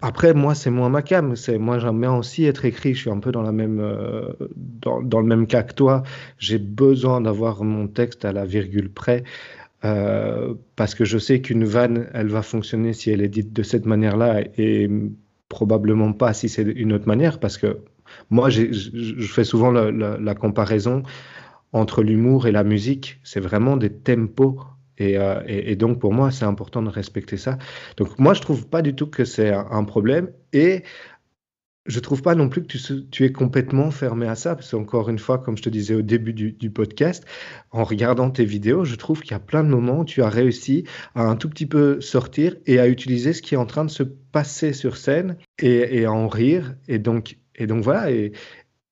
Après, 0.00 0.32
moi, 0.34 0.54
c'est 0.54 0.70
moins 0.70 0.88
ma 0.88 1.02
cam. 1.02 1.34
Moi, 1.58 1.78
j'aime 1.78 2.00
bien 2.00 2.14
aussi 2.14 2.44
être 2.44 2.64
écrit. 2.64 2.94
Je 2.94 3.00
suis 3.00 3.10
un 3.10 3.18
peu 3.18 3.32
dans 3.32 3.42
la 3.42 3.52
même 3.52 3.80
euh, 3.80 4.32
dans, 4.56 5.20
le 5.20 5.26
même 5.26 5.46
cas 5.46 5.62
que 5.62 5.74
toi. 5.74 6.02
J'ai 6.38 6.58
besoin 6.58 7.20
d'avoir 7.20 7.64
mon 7.64 7.88
texte 7.88 8.24
à 8.24 8.32
la 8.32 8.44
virgule 8.44 8.90
près. 8.90 9.24
Euh, 9.84 10.54
parce 10.76 10.94
que 10.94 11.04
je 11.04 11.18
sais 11.18 11.40
qu'une 11.40 11.64
vanne, 11.64 12.08
elle 12.12 12.28
va 12.28 12.42
fonctionner 12.42 12.92
si 12.92 13.10
elle 13.10 13.22
est 13.22 13.28
dite 13.28 13.52
de 13.52 13.62
cette 13.62 13.86
manière-là 13.86 14.42
et 14.58 14.90
probablement 15.48 16.12
pas 16.12 16.32
si 16.32 16.48
c'est 16.48 16.62
une 16.62 16.92
autre 16.92 17.08
manière, 17.08 17.40
parce 17.40 17.58
que 17.58 17.78
moi, 18.30 18.48
je 18.48 19.26
fais 19.26 19.44
souvent 19.44 19.72
la, 19.72 20.34
comparaison 20.34 21.02
entre 21.72 22.02
l'humour 22.02 22.46
et 22.46 22.52
la 22.52 22.64
musique. 22.64 23.20
C'est 23.24 23.40
vraiment 23.40 23.76
des 23.76 23.90
tempos. 23.90 24.60
Euh, 25.00 25.42
et, 25.46 25.76
donc, 25.76 25.98
pour 25.98 26.12
moi, 26.12 26.30
c'est 26.30 26.44
important 26.44 26.82
de 26.82 26.90
respecter 26.90 27.36
ça. 27.36 27.58
Donc, 27.96 28.18
moi, 28.18 28.34
je 28.34 28.40
trouve 28.40 28.68
pas 28.68 28.82
du 28.82 28.94
tout 28.94 29.08
que 29.08 29.24
c'est 29.24 29.50
un, 29.50 29.84
problème. 29.84 30.30
Et 30.52 30.84
je 31.86 31.98
trouve 31.98 32.22
pas 32.22 32.36
non 32.36 32.48
plus 32.48 32.62
que 32.62 32.76
tu, 33.10 33.24
es 33.24 33.32
complètement 33.32 33.90
fermé 33.90 34.28
à 34.28 34.36
ça, 34.36 34.54
parce 34.54 34.70
qu'encore 34.70 35.08
une 35.08 35.18
fois, 35.18 35.38
comme 35.38 35.56
je 35.56 35.62
te 35.62 35.70
disais 35.70 35.94
au 35.94 36.02
début 36.02 36.34
du, 36.34 36.70
podcast, 36.70 37.24
en 37.72 37.82
regardant 37.82 38.30
tes 38.30 38.44
vidéos, 38.44 38.84
je 38.84 38.94
trouve 38.94 39.22
qu'il 39.22 39.32
y 39.32 39.34
a 39.34 39.40
plein 39.40 39.64
de 39.64 39.70
moments 39.70 40.00
où 40.00 40.04
tu 40.04 40.22
as 40.22 40.28
réussi 40.28 40.84
à 41.16 41.22
un 41.22 41.34
tout 41.34 41.48
petit 41.48 41.66
peu 41.66 42.00
sortir 42.00 42.54
et 42.66 42.78
à 42.78 42.86
utiliser 42.86 43.32
ce 43.32 43.42
qui 43.42 43.54
est 43.54 43.58
en 43.58 43.66
train 43.66 43.86
de 43.86 43.90
se 43.90 44.02
passer 44.02 44.72
sur 44.72 44.98
scène 44.98 45.36
et, 45.58 46.00
et 46.00 46.04
à 46.04 46.12
en 46.12 46.28
rire. 46.28 46.76
Et 46.86 46.98
donc, 46.98 47.39
et 47.60 47.66
donc 47.66 47.84
voilà, 47.84 48.10
et 48.10 48.32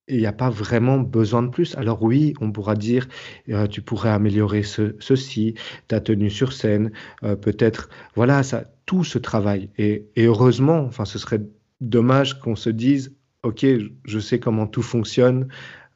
il 0.09 0.19
n'y 0.19 0.27
a 0.27 0.33
pas 0.33 0.51
vraiment 0.51 0.99
besoin 0.99 1.43
de 1.43 1.49
plus. 1.49 1.77
Alors 1.77 2.03
oui, 2.03 2.35
on 2.41 2.51
pourra 2.51 2.75
dire, 2.75 3.07
euh, 3.51 3.67
tu 3.67 3.83
pourrais 3.83 4.11
améliorer 4.11 4.63
ceci, 4.63 5.55
ta 5.87 6.01
tenue 6.01 6.31
sur 6.31 6.53
scène, 6.53 6.93
euh, 7.23 7.37
peut-être, 7.37 7.89
voilà, 8.15 8.43
ça, 8.43 8.65
tout 8.87 9.05
ce 9.05 9.19
travail. 9.19 9.71
Et, 9.79 10.07
heureusement, 10.17 10.81
enfin, 10.81 11.05
ce 11.05 11.19
serait 11.19 11.43
dommage 11.81 12.41
qu'on 12.41 12.57
se 12.57 12.71
dise, 12.71 13.15
ok, 13.43 13.67
je 14.05 14.19
sais 14.19 14.41
comment 14.41 14.67
tout 14.67 14.83
fonctionne. 14.83 15.49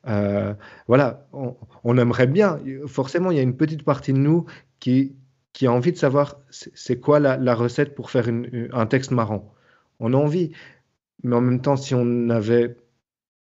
Euh, 0.07 0.55
voilà, 0.89 1.27
on, 1.85 1.97
aimerait 1.97 2.27
bien. 2.27 2.59
Forcément, 2.87 3.31
il 3.31 3.37
y 3.37 3.41
a 3.41 3.43
une 3.43 3.57
petite 3.57 3.85
partie 3.85 4.13
de 4.13 4.19
nous 4.19 4.47
qui, 4.81 5.15
qui 5.53 5.67
a 5.67 5.73
envie 5.73 5.93
de 5.93 5.97
savoir 5.97 6.41
c'est 6.51 7.01
quoi 7.01 7.19
la, 7.21 7.55
recette 7.55 7.95
pour 7.95 8.11
faire 8.11 8.29
un 8.73 8.87
texte 8.87 9.11
marrant. 9.11 9.55
On 10.01 10.13
a 10.13 10.17
envie. 10.17 10.53
Mais 11.23 11.37
en 11.37 11.41
même 11.41 11.61
temps, 11.61 11.77
si 11.77 11.95
on 11.95 12.29
avait 12.29 12.77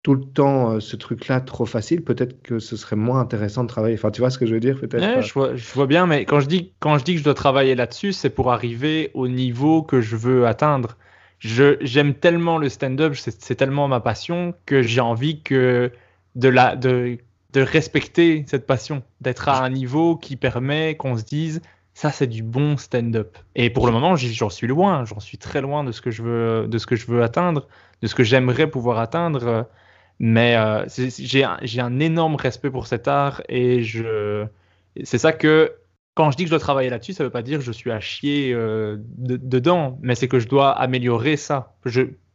tout 0.03 0.14
le 0.14 0.24
temps 0.24 0.72
euh, 0.72 0.81
ce 0.81 0.97
truc-là 0.97 1.41
trop 1.41 1.66
facile, 1.66 2.03
peut-être 2.03 2.43
que 2.43 2.59
ce 2.59 2.76
serait 2.76 2.97
moins 2.97 3.20
intéressant 3.20 3.64
de 3.64 3.68
travailler. 3.68 3.95
Enfin, 3.97 4.11
tu 4.11 4.20
vois 4.20 4.31
ce 4.31 4.39
que 4.39 4.47
je 4.47 4.55
veux 4.55 4.61
dire 4.61 4.79
peut-être 4.81 5.03
euh? 5.03 5.20
je, 5.20 5.33
vois, 5.33 5.55
je, 5.57 5.72
vois, 5.74 5.87
bien, 5.87 6.07
mais 6.07 6.24
quand 6.24 6.41
je 6.41 6.47
dis, 6.47 6.72
quand 6.79 6.99
je 6.99 7.05
dis 7.05 7.14
que 7.14 7.18
je 7.18 7.24
dois 7.24 7.35
travailler 7.35 7.74
là-dessus, 7.74 8.12
c'est 8.12 8.31
pour 8.31 8.53
arriver 8.53 9.11
au 9.14 9.29
niveau 9.29 9.83
que 9.83 10.01
je 10.01 10.16
veux 10.16 10.47
atteindre. 10.47 10.97
J'aime 11.41 12.14
tellement 12.14 12.59
le 12.59 12.68
stand-up, 12.68 13.14
c'est 13.14 13.55
tellement 13.55 13.87
ma 13.87 14.01
passion 14.01 14.55
que 14.66 14.83
j'ai 14.83 15.01
envie 15.01 15.41
que 15.41 15.93
de, 16.35 16.49
la, 16.49 16.74
de, 16.74 17.18
de 17.53 17.61
respecter 17.61 18.45
cette 18.49 18.66
passion, 18.66 19.05
d'être 19.20 19.49
à 19.49 19.62
un 19.62 19.70
niveau 19.70 20.16
qui 20.16 20.35
permet 20.35 20.97
qu'on 20.97 21.16
se 21.16 21.24
dise 21.24 21.61
ça 21.99 22.13
c'est 22.13 22.29
du 22.29 22.45
bon 22.45 22.77
stand-up. 22.77 23.37
Et 23.57 23.71
pour 23.71 23.85
le 23.87 23.93
moment, 23.93 24.15
j'en 24.15 24.51
suis 24.51 24.69
loin, 24.69 25.05
j'en 25.05 25.19
suis 25.19 25.37
très 25.37 25.61
loin 25.61 25.83
de 25.83 25.91
ce 25.91 26.01
que 26.01 26.13
je 26.13 26.23
veux, 26.23 26.69
de 26.69 26.79
ce 26.79 26.87
que 26.87 26.95
je 26.95 27.05
veux 27.09 27.25
atteindre, 27.25 27.67
de 28.03 28.07
ce 28.07 28.15
que 28.15 28.23
j'aimerais 28.23 28.69
pouvoir 28.71 29.01
atteindre. 29.01 29.67
Mais 30.21 30.55
euh, 30.57 30.87
j'ai 31.19 31.81
un 31.81 31.99
énorme 31.99 32.37
respect 32.37 32.71
pour 32.71 32.87
cet 32.87 33.09
art 33.09 33.43
et 33.49 33.83
c'est 35.03 35.19
ça 35.19 35.33
que 35.33 35.75
quand 36.15 36.31
je 36.31 36.37
dis 36.37 36.45
que 36.45 36.51
je 36.51 36.53
dois 36.53 36.61
travailler 36.61 36.89
là-dessus, 36.89 37.15
ça 37.15 37.25
ne 37.25 37.27
veut 37.27 37.33
pas 37.33 37.43
dire 37.43 37.59
que 37.59 37.65
je 37.65 37.73
suis 37.73 37.91
à 37.91 37.99
chier 37.99 38.53
euh, 38.55 38.99
dedans, 39.17 39.99
mais 40.01 40.15
c'est 40.15 40.29
que 40.29 40.39
je 40.39 40.47
dois 40.47 40.71
améliorer 40.71 41.37
ça. 41.37 41.75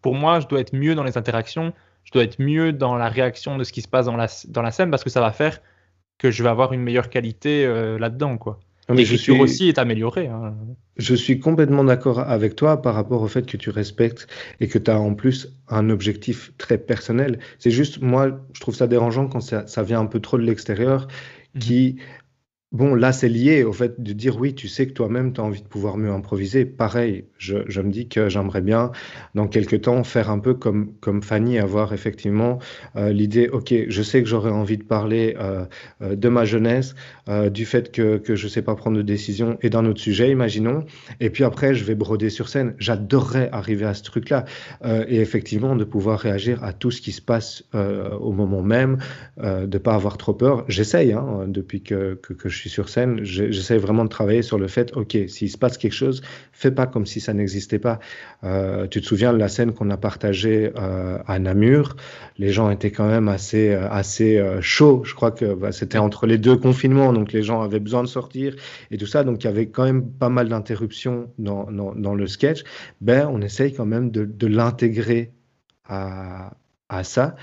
Pour 0.01 0.15
moi, 0.15 0.41
je 0.41 0.47
dois 0.47 0.59
être 0.59 0.75
mieux 0.75 0.93
dans 0.93 1.03
les 1.03 1.17
interactions, 1.17 1.71
je 2.03 2.11
dois 2.11 2.23
être 2.23 2.41
mieux 2.41 2.73
dans 2.73 2.97
la 2.97 3.07
réaction 3.07 3.57
de 3.57 3.63
ce 3.63 3.71
qui 3.71 3.81
se 3.81 3.87
passe 3.87 4.07
dans 4.07 4.17
la, 4.17 4.27
dans 4.49 4.61
la 4.61 4.71
scène 4.71 4.91
parce 4.91 5.05
que 5.05 5.09
ça 5.09 5.21
va 5.21 5.31
faire 5.31 5.61
que 6.17 6.31
je 6.31 6.43
vais 6.43 6.49
avoir 6.49 6.73
une 6.73 6.81
meilleure 6.81 7.09
qualité 7.09 7.65
euh, 7.65 7.97
là-dedans, 7.97 8.37
quoi. 8.37 8.59
L'écriture 8.89 9.39
aussi 9.39 9.69
est 9.69 9.77
améliorée. 9.77 10.27
Hein. 10.27 10.55
Je 10.97 11.15
suis 11.15 11.39
complètement 11.39 11.83
d'accord 11.83 12.19
avec 12.19 12.55
toi 12.55 12.81
par 12.81 12.95
rapport 12.95 13.21
au 13.21 13.27
fait 13.27 13.45
que 13.45 13.57
tu 13.57 13.69
respectes 13.69 14.27
et 14.59 14.67
que 14.67 14.77
tu 14.77 14.91
as 14.91 14.99
en 14.99 15.13
plus 15.13 15.53
un 15.69 15.89
objectif 15.89 16.51
très 16.57 16.77
personnel. 16.77 17.39
C'est 17.59 17.71
juste, 17.71 18.01
moi, 18.01 18.45
je 18.53 18.59
trouve 18.59 18.75
ça 18.75 18.87
dérangeant 18.87 19.27
quand 19.27 19.41
ça, 19.41 19.83
vient 19.83 20.01
un 20.01 20.05
peu 20.05 20.19
trop 20.19 20.37
de 20.37 20.43
l'extérieur, 20.43 21.07
mhm. 21.55 21.61
qui 21.61 21.97
Bon, 22.73 22.95
là, 22.95 23.11
c'est 23.11 23.29
lié 23.29 23.63
au 23.63 23.71
fait 23.71 24.01
de 24.01 24.13
dire 24.13 24.39
oui, 24.39 24.55
tu 24.55 24.67
sais 24.67 24.87
que 24.87 24.93
toi-même, 24.93 25.31
tu 25.31 25.39
as 25.39 25.43
envie 25.43 25.61
de 25.61 25.67
pouvoir 25.67 25.95
mieux 25.95 26.09
improviser. 26.09 26.65
Pareil, 26.65 27.25
je, 27.37 27.81
me 27.81 27.91
dis 27.91 28.07
que 28.07 28.29
j'aimerais 28.29 28.61
bien, 28.61 28.91
dans 29.35 29.47
quelques 29.47 29.81
temps, 29.81 30.03
faire 30.03 30.31
un 30.31 30.39
peu 30.39 30.55
comme, 30.55 30.91
comme 30.99 31.21
Fanny, 31.21 31.59
avoir 31.59 31.93
effectivement 31.93 32.57
euh, 32.95 33.13
l'idée, 33.13 33.47
OK, 33.47 33.71
je 33.87 34.01
sais 34.01 34.23
que 34.23 34.27
j'aurais 34.27 34.49
envie 34.49 34.79
de 34.79 34.83
parler 34.83 35.35
euh, 35.39 35.65
euh, 36.01 36.15
de 36.15 36.29
ma 36.29 36.45
jeunesse, 36.45 36.95
du 37.51 37.65
fait 37.65 37.91
que, 37.91 38.17
que 38.17 38.35
je 38.35 38.45
ne 38.45 38.49
sais 38.49 38.63
pas 38.63 38.75
prendre 38.75 38.97
de 38.97 39.01
décision 39.03 39.57
et 39.61 39.69
d'un 39.69 39.85
autre 39.85 40.01
sujet, 40.01 40.31
imaginons. 40.31 40.83
Et 41.19 41.29
puis 41.29 41.43
après, 41.43 41.75
je 41.75 41.83
vais 41.85 41.95
broder 41.95 42.29
sur 42.29 42.49
scène. 42.49 42.73
J'adorerais 42.79 43.49
arriver 43.51 43.85
à 43.85 43.93
ce 43.93 44.03
truc-là. 44.03 44.45
et 44.83 45.21
effectivement, 45.21 45.75
de 45.75 45.83
pouvoir 45.83 46.19
réagir 46.19 46.61
à 46.63 46.73
tout 46.73 46.91
ce 46.91 47.01
qui 47.01 47.11
se 47.11 47.21
passe 47.21 47.63
au 47.73 48.31
moment 48.33 48.61
même, 48.61 48.97
de 49.41 49.65
ne 49.65 49.77
pas 49.77 49.93
avoir 49.93 50.17
trop 50.17 50.33
peur. 50.33 50.65
J'essaye, 50.67 51.13
hein, 51.13 51.45
depuis 51.47 51.81
que, 51.81 52.19
que, 52.21 52.33
que 52.33 52.49
je 52.49 52.62
sur 52.69 52.89
scène, 52.89 53.23
j'essaie 53.23 53.77
vraiment 53.77 54.03
de 54.03 54.09
travailler 54.09 54.41
sur 54.41 54.57
le 54.57 54.67
fait, 54.67 54.95
ok, 54.95 55.17
s'il 55.27 55.49
se 55.49 55.57
passe 55.57 55.77
quelque 55.77 55.93
chose, 55.93 56.21
fais 56.51 56.71
pas 56.71 56.87
comme 56.87 57.05
si 57.05 57.19
ça 57.19 57.33
n'existait 57.33 57.79
pas. 57.79 57.99
Euh, 58.43 58.87
tu 58.87 59.01
te 59.01 59.05
souviens 59.05 59.33
de 59.33 59.37
la 59.37 59.47
scène 59.47 59.73
qu'on 59.73 59.89
a 59.89 59.97
partagée 59.97 60.71
euh, 60.77 61.17
à 61.25 61.39
Namur? 61.39 61.95
Les 62.37 62.51
gens 62.51 62.69
étaient 62.69 62.91
quand 62.91 63.07
même 63.07 63.27
assez, 63.27 63.69
euh, 63.69 63.89
assez 63.89 64.43
chauds. 64.61 65.03
Je 65.03 65.13
crois 65.13 65.31
que 65.31 65.53
bah, 65.53 65.71
c'était 65.71 65.97
entre 65.97 66.25
les 66.25 66.37
deux 66.37 66.57
confinements, 66.57 67.13
donc 67.13 67.33
les 67.33 67.43
gens 67.43 67.61
avaient 67.61 67.79
besoin 67.79 68.03
de 68.03 68.07
sortir 68.07 68.55
et 68.91 68.97
tout 68.97 69.07
ça. 69.07 69.23
Donc 69.23 69.43
il 69.43 69.47
y 69.47 69.49
avait 69.49 69.67
quand 69.67 69.85
même 69.85 70.09
pas 70.11 70.29
mal 70.29 70.49
d'interruptions 70.49 71.29
dans, 71.37 71.71
dans, 71.71 72.15
le 72.15 72.27
sketch. 72.27 72.63
Ben, 73.01 73.27
on 73.31 73.41
essaye 73.41 73.73
quand 73.73 73.85
même 73.85 74.11
de, 74.11 74.25
de 74.25 74.47
l'intégrer 74.47 75.31
à, 75.85 76.53
à 76.95 77.03
ça. 77.03 77.35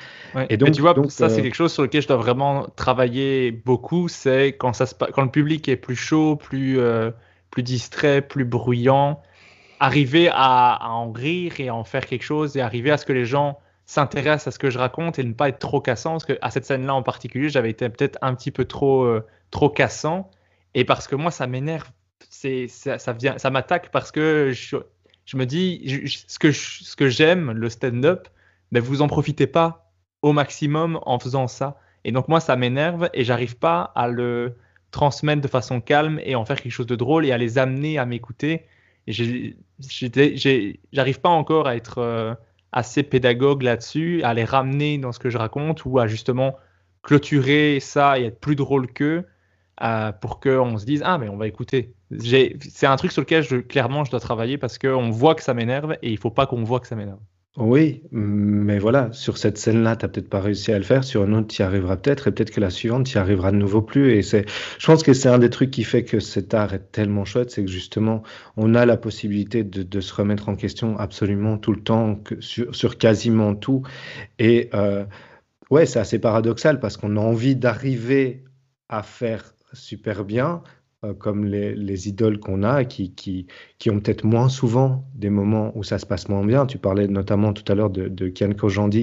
Et 0.49 0.57
donc, 0.57 0.73
tu 0.73 0.81
vois, 0.81 0.95
ça, 1.09 1.29
c'est 1.29 1.41
euh, 1.41 1.43
quelque 1.43 1.55
chose 1.55 1.73
sur 1.73 1.83
lequel 1.83 2.03
je 2.03 2.09
dois 2.09 2.17
vraiment 2.17 2.67
travailler 2.77 3.51
beaucoup. 3.51 4.09
C'est 4.09 4.49
quand, 4.49 4.73
ça 4.73 4.87
se, 4.87 4.95
quand 4.95 5.23
le 5.23 5.31
public 5.31 5.69
est 5.69 5.77
plus 5.77 5.97
chaud, 5.97 6.37
plus, 6.37 6.79
euh, 6.79 7.11
plus 7.51 7.63
distrait, 7.63 8.23
plus 8.23 8.45
bruyant, 8.45 9.23
arriver 9.81 10.29
à, 10.33 10.79
en 10.83 11.11
rire 11.11 11.55
et 11.59 11.69
à 11.69 11.75
en 11.75 11.85
faire 11.85 12.07
quelque 12.07 12.23
chose 12.23 12.57
et 12.57 12.61
arriver 12.61 12.91
à 12.91 12.97
ce 12.97 13.05
que 13.05 13.13
les 13.13 13.25
gens 13.25 13.59
s'intéressent 13.87 14.49
à 14.49 14.51
ce 14.53 14.59
que 14.59 14.71
je 14.71 14.79
raconte 14.79 15.19
et 15.19 15.25
ne 15.25 15.33
pas 15.33 15.49
être 15.49 15.59
trop 15.59 15.81
cassant. 15.81 16.13
Parce 16.13 16.27
qu'à 16.27 16.51
cette 16.51 16.65
scène-là 16.65 16.95
en 16.95 17.03
particulier, 17.03 17.49
j'avais 17.49 17.71
été 17.71 17.89
peut-être 17.89 18.19
un 18.23 18.35
petit 18.35 18.51
peu 18.51 18.65
trop, 18.65 19.03
euh, 19.03 19.27
trop 19.51 19.69
cassant. 19.69 20.31
Et 20.75 20.85
parce 20.85 21.09
que 21.09 21.17
moi, 21.17 21.31
ça 21.31 21.47
m'énerve. 21.47 21.91
C'est, 22.29 22.69
ça, 22.69 22.99
ça, 22.99 23.13
vient, 23.13 23.39
ça 23.39 23.51
m'attaque 23.51 23.91
parce 23.91 24.13
que 24.13 24.53
je, 24.53 24.77
je 25.31 25.37
me 25.37 25.47
dis, 25.47 26.13
ce 26.27 26.39
que, 26.39 26.53
ce 26.53 26.97
que 26.97 27.09
j'aime, 27.09 27.53
le 27.53 27.69
stand-up, 27.69 28.29
mais 28.71 28.81
vous 28.81 29.03
en 29.03 29.09
profitez 29.09 29.47
pas 29.47 29.91
au 30.23 30.33
maximum 30.33 31.01
en 31.03 31.19
faisant 31.19 31.49
ça. 31.49 31.79
Et 32.05 32.13
donc 32.13 32.29
moi, 32.29 32.41
ça 32.41 32.57
m'énerve 32.57 33.11
et 33.15 33.25
j'arrive 33.25 33.57
pas 33.57 33.93
à 33.95 34.09
le 34.09 34.57
transmettre 34.91 35.41
de 35.41 35.49
façon 35.49 35.81
calme 35.81 36.21
et 36.25 36.35
en 36.35 36.45
faire 36.45 36.61
quelque 36.61 36.73
chose 36.73 36.87
de 36.87 36.97
drôle 36.97 37.27
et 37.27 37.33
à 37.33 37.39
les 37.39 37.59
amener 37.59 37.99
à 37.99 38.07
m'écouter. 38.07 38.67
J'arrive 39.07 39.55
pas 41.21 41.29
encore 41.29 41.67
à 41.67 41.77
être 41.77 41.99
euh, 41.99 42.35
assez 42.73 43.03
pédagogue 43.03 43.63
là-dessus, 43.63 44.23
à 44.23 44.35
les 44.35 44.45
ramener 44.45 44.99
dans 44.99 45.13
ce 45.13 45.19
que 45.19 45.31
je 45.31 45.39
raconte 45.39 45.85
ou 45.85 45.99
à 45.99 46.07
justement 46.07 46.57
clôturer 47.03 47.81
ça 47.81 48.19
et 48.19 48.25
être 48.25 48.41
plus 48.41 48.57
drôle 48.57 48.93
qu'eux 48.93 49.27
euh, 49.83 50.13
pour 50.13 50.41
qu'on 50.41 50.77
se 50.77 50.85
dise 50.85 51.03
ah 51.05 51.19
mais 51.19 51.29
on 51.29 51.37
va 51.37 51.47
écouter. 51.47 51.95
C'est 52.19 52.87
un 52.87 52.97
truc 52.97 53.13
sur 53.13 53.23
lequel 53.23 53.43
je, 53.43 53.57
clairement 53.57 54.05
je 54.05 54.11
dois 54.11 54.21
travailler 54.21 54.59
parce 54.59 54.79
qu'on 54.79 55.11
voit 55.11 55.35
que 55.35 55.43
ça 55.43 55.55
m'énerve 55.55 55.97
et 56.03 56.11
il 56.11 56.19
faut 56.19 56.31
pas 56.31 56.47
qu'on 56.47 56.65
voit 56.65 56.81
que 56.81 56.87
ça 56.87 56.97
m'énerve. 56.97 57.21
Oui, 57.57 58.05
mais 58.13 58.79
voilà, 58.79 59.13
sur 59.13 59.37
cette 59.37 59.59
scène-là, 59.59 59.97
tu 59.97 60.05
n'as 60.05 60.09
peut-être 60.09 60.29
pas 60.31 60.41
réussi 60.41 60.71
à 60.71 60.79
le 60.79 60.85
faire, 60.85 61.03
sur 61.03 61.25
une 61.25 61.35
autre, 61.35 61.49
tu 61.49 61.63
y 61.63 61.65
arriveras 61.65 61.97
peut-être, 61.97 62.29
et 62.29 62.33
peut-être 62.33 62.53
que 62.53 62.61
la 62.61 62.71
suivante, 62.71 63.07
tu 63.07 63.17
y 63.17 63.19
arriveras 63.19 63.51
de 63.51 63.57
nouveau 63.57 63.83
plus. 63.83 64.13
Et 64.13 64.23
c'est, 64.23 64.47
je 64.79 64.87
pense 64.87 65.03
que 65.03 65.13
c'est 65.13 65.29
un 65.29 65.39
des 65.41 65.51
trucs 65.51 65.73
qui 65.73 65.83
fait 65.83 66.05
que 66.05 66.21
cet 66.21 66.55
art 66.55 66.73
est 66.75 66.93
tellement 66.93 67.25
chouette, 67.25 67.51
c'est 67.51 67.65
que 67.65 67.71
justement, 67.71 68.23
on 68.57 68.77
a 68.77 68.87
la 68.87 68.97
possibilité 68.97 69.65
de, 69.65 70.01
se 70.01 70.15
remettre 70.15 70.49
en 70.49 70.55
question 70.55 70.97
absolument 70.97 71.59
tout 71.59 71.73
le 71.73 71.83
temps, 71.83 72.23
sur 72.39 72.99
quasiment 72.99 73.57
tout. 73.57 73.83
Et 74.39 74.71
euh, 74.75 75.05
ouais, 75.71 75.87
c'est 75.87 75.99
assez 75.99 76.21
paradoxal 76.21 76.79
parce 76.79 76.97
qu'on 76.97 77.17
a 77.17 77.21
envie 77.21 77.57
d'arriver 77.57 78.45
à 78.89 79.03
faire 79.03 79.55
super 79.73 80.25
bien, 80.25 80.63
euh, 81.03 81.15
comme 81.15 81.47
les, 81.47 82.09
idoles 82.09 82.39
qu'on 82.39 82.63
a, 82.63 82.85
qui, 82.85 83.15
qui, 83.15 83.47
qui 83.79 83.89
ont 83.89 84.01
peut-être 84.01 84.25
moins 84.25 84.51
souvent 84.51 85.03
des 85.15 85.31
moments 85.31 85.73
où 85.75 85.83
ça 85.83 85.99
se 85.99 86.05
passe 86.05 86.29
moins 86.29 86.45
bien. 86.45 86.67
Tu 86.67 86.77
parlais 86.77 87.09
notamment 87.09 87.55
tout 87.55 87.65
à 87.73 87.75
l'heure 87.75 87.89
de, 87.89 88.09
de 88.09 88.29
Kian 88.29 88.53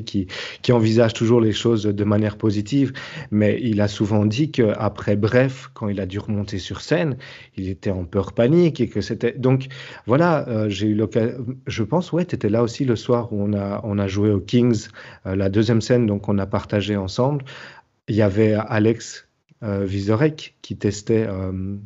qui, 0.05 0.27
qui 0.61 0.71
envisage 0.71 1.13
toujours 1.13 1.41
les 1.41 1.53
choses 1.53 1.85
de 1.85 2.03
manière 2.03 2.37
positive, 2.37 2.93
mais 3.31 3.59
il 3.63 3.81
a 3.81 3.87
souvent 3.87 4.25
dit 4.25 4.51
qu'après 4.51 5.15
Bref, 5.15 5.71
quand 5.73 5.87
il 5.87 5.99
a 5.99 6.05
dû 6.05 6.19
remonter 6.19 6.59
sur 6.59 6.81
scène, 6.81 7.17
il 7.55 7.67
était 7.67 7.89
en 7.89 8.05
peur 8.05 8.33
panique 8.33 8.79
et 8.79 8.89
que 8.89 9.01
c'était... 9.01 9.31
Donc 9.31 9.65
voilà, 10.05 10.47
euh, 10.49 10.69
j'ai 10.69 10.85
eu 10.89 10.93
l'occasion... 10.93 11.47
Je 11.65 11.81
pense, 11.81 12.11
ouais, 12.11 12.25
tu 12.25 12.35
étais 12.35 12.49
là 12.49 12.61
aussi 12.61 12.85
le 12.85 12.95
soir 12.95 13.33
où 13.33 13.41
on 13.41 13.53
a, 13.53 13.81
on 13.83 13.97
a 13.97 14.05
joué 14.05 14.29
au 14.29 14.39
Kings, 14.39 14.89
euh, 15.25 15.35
la 15.35 15.49
deuxième 15.49 15.81
scène, 15.81 16.05
donc 16.05 16.29
on 16.29 16.37
a 16.37 16.45
partagé 16.45 16.95
ensemble. 16.95 17.43
Il 18.07 18.15
y 18.15 18.21
avait 18.21 18.53
Alex 18.53 19.26
euh, 19.63 19.85
Vizorek 19.85 20.55
qui 20.61 20.77
testait 20.77 21.25
euh, 21.27 21.77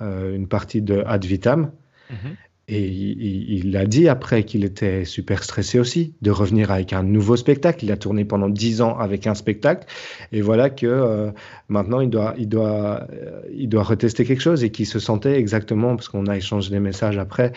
euh, 0.00 0.34
une 0.34 0.48
partie 0.48 0.82
de 0.82 1.02
Ad 1.06 1.24
Vitam. 1.24 1.70
Mhm. 2.10 2.36
Et 2.66 2.86
il, 2.86 3.76
a 3.76 3.84
dit 3.84 4.08
après 4.08 4.44
qu'il 4.44 4.64
était 4.64 5.04
super 5.04 5.44
stressé 5.44 5.78
aussi 5.78 6.14
de 6.22 6.30
revenir 6.30 6.70
avec 6.70 6.94
un 6.94 7.02
nouveau 7.02 7.36
spectacle. 7.36 7.84
Il 7.84 7.92
a 7.92 7.98
tourné 7.98 8.24
pendant 8.24 8.48
dix 8.48 8.80
ans 8.80 8.96
avec 8.96 9.26
un 9.26 9.34
spectacle. 9.34 9.86
Et 10.32 10.40
voilà 10.40 10.70
que 10.70 11.30
maintenant, 11.68 12.00
il 12.00 12.08
doit, 12.08 12.34
il, 12.38 12.48
doit, 12.48 13.06
il 13.52 13.68
doit 13.68 13.82
retester 13.82 14.24
quelque 14.24 14.40
chose 14.40 14.64
et 14.64 14.70
qu'il 14.70 14.86
se 14.86 14.98
sentait 14.98 15.38
exactement, 15.38 15.94
parce 15.94 16.08
qu'on 16.08 16.24
a 16.24 16.38
échangé 16.38 16.70
des 16.70 16.80
messages 16.80 17.18
après, 17.18 17.52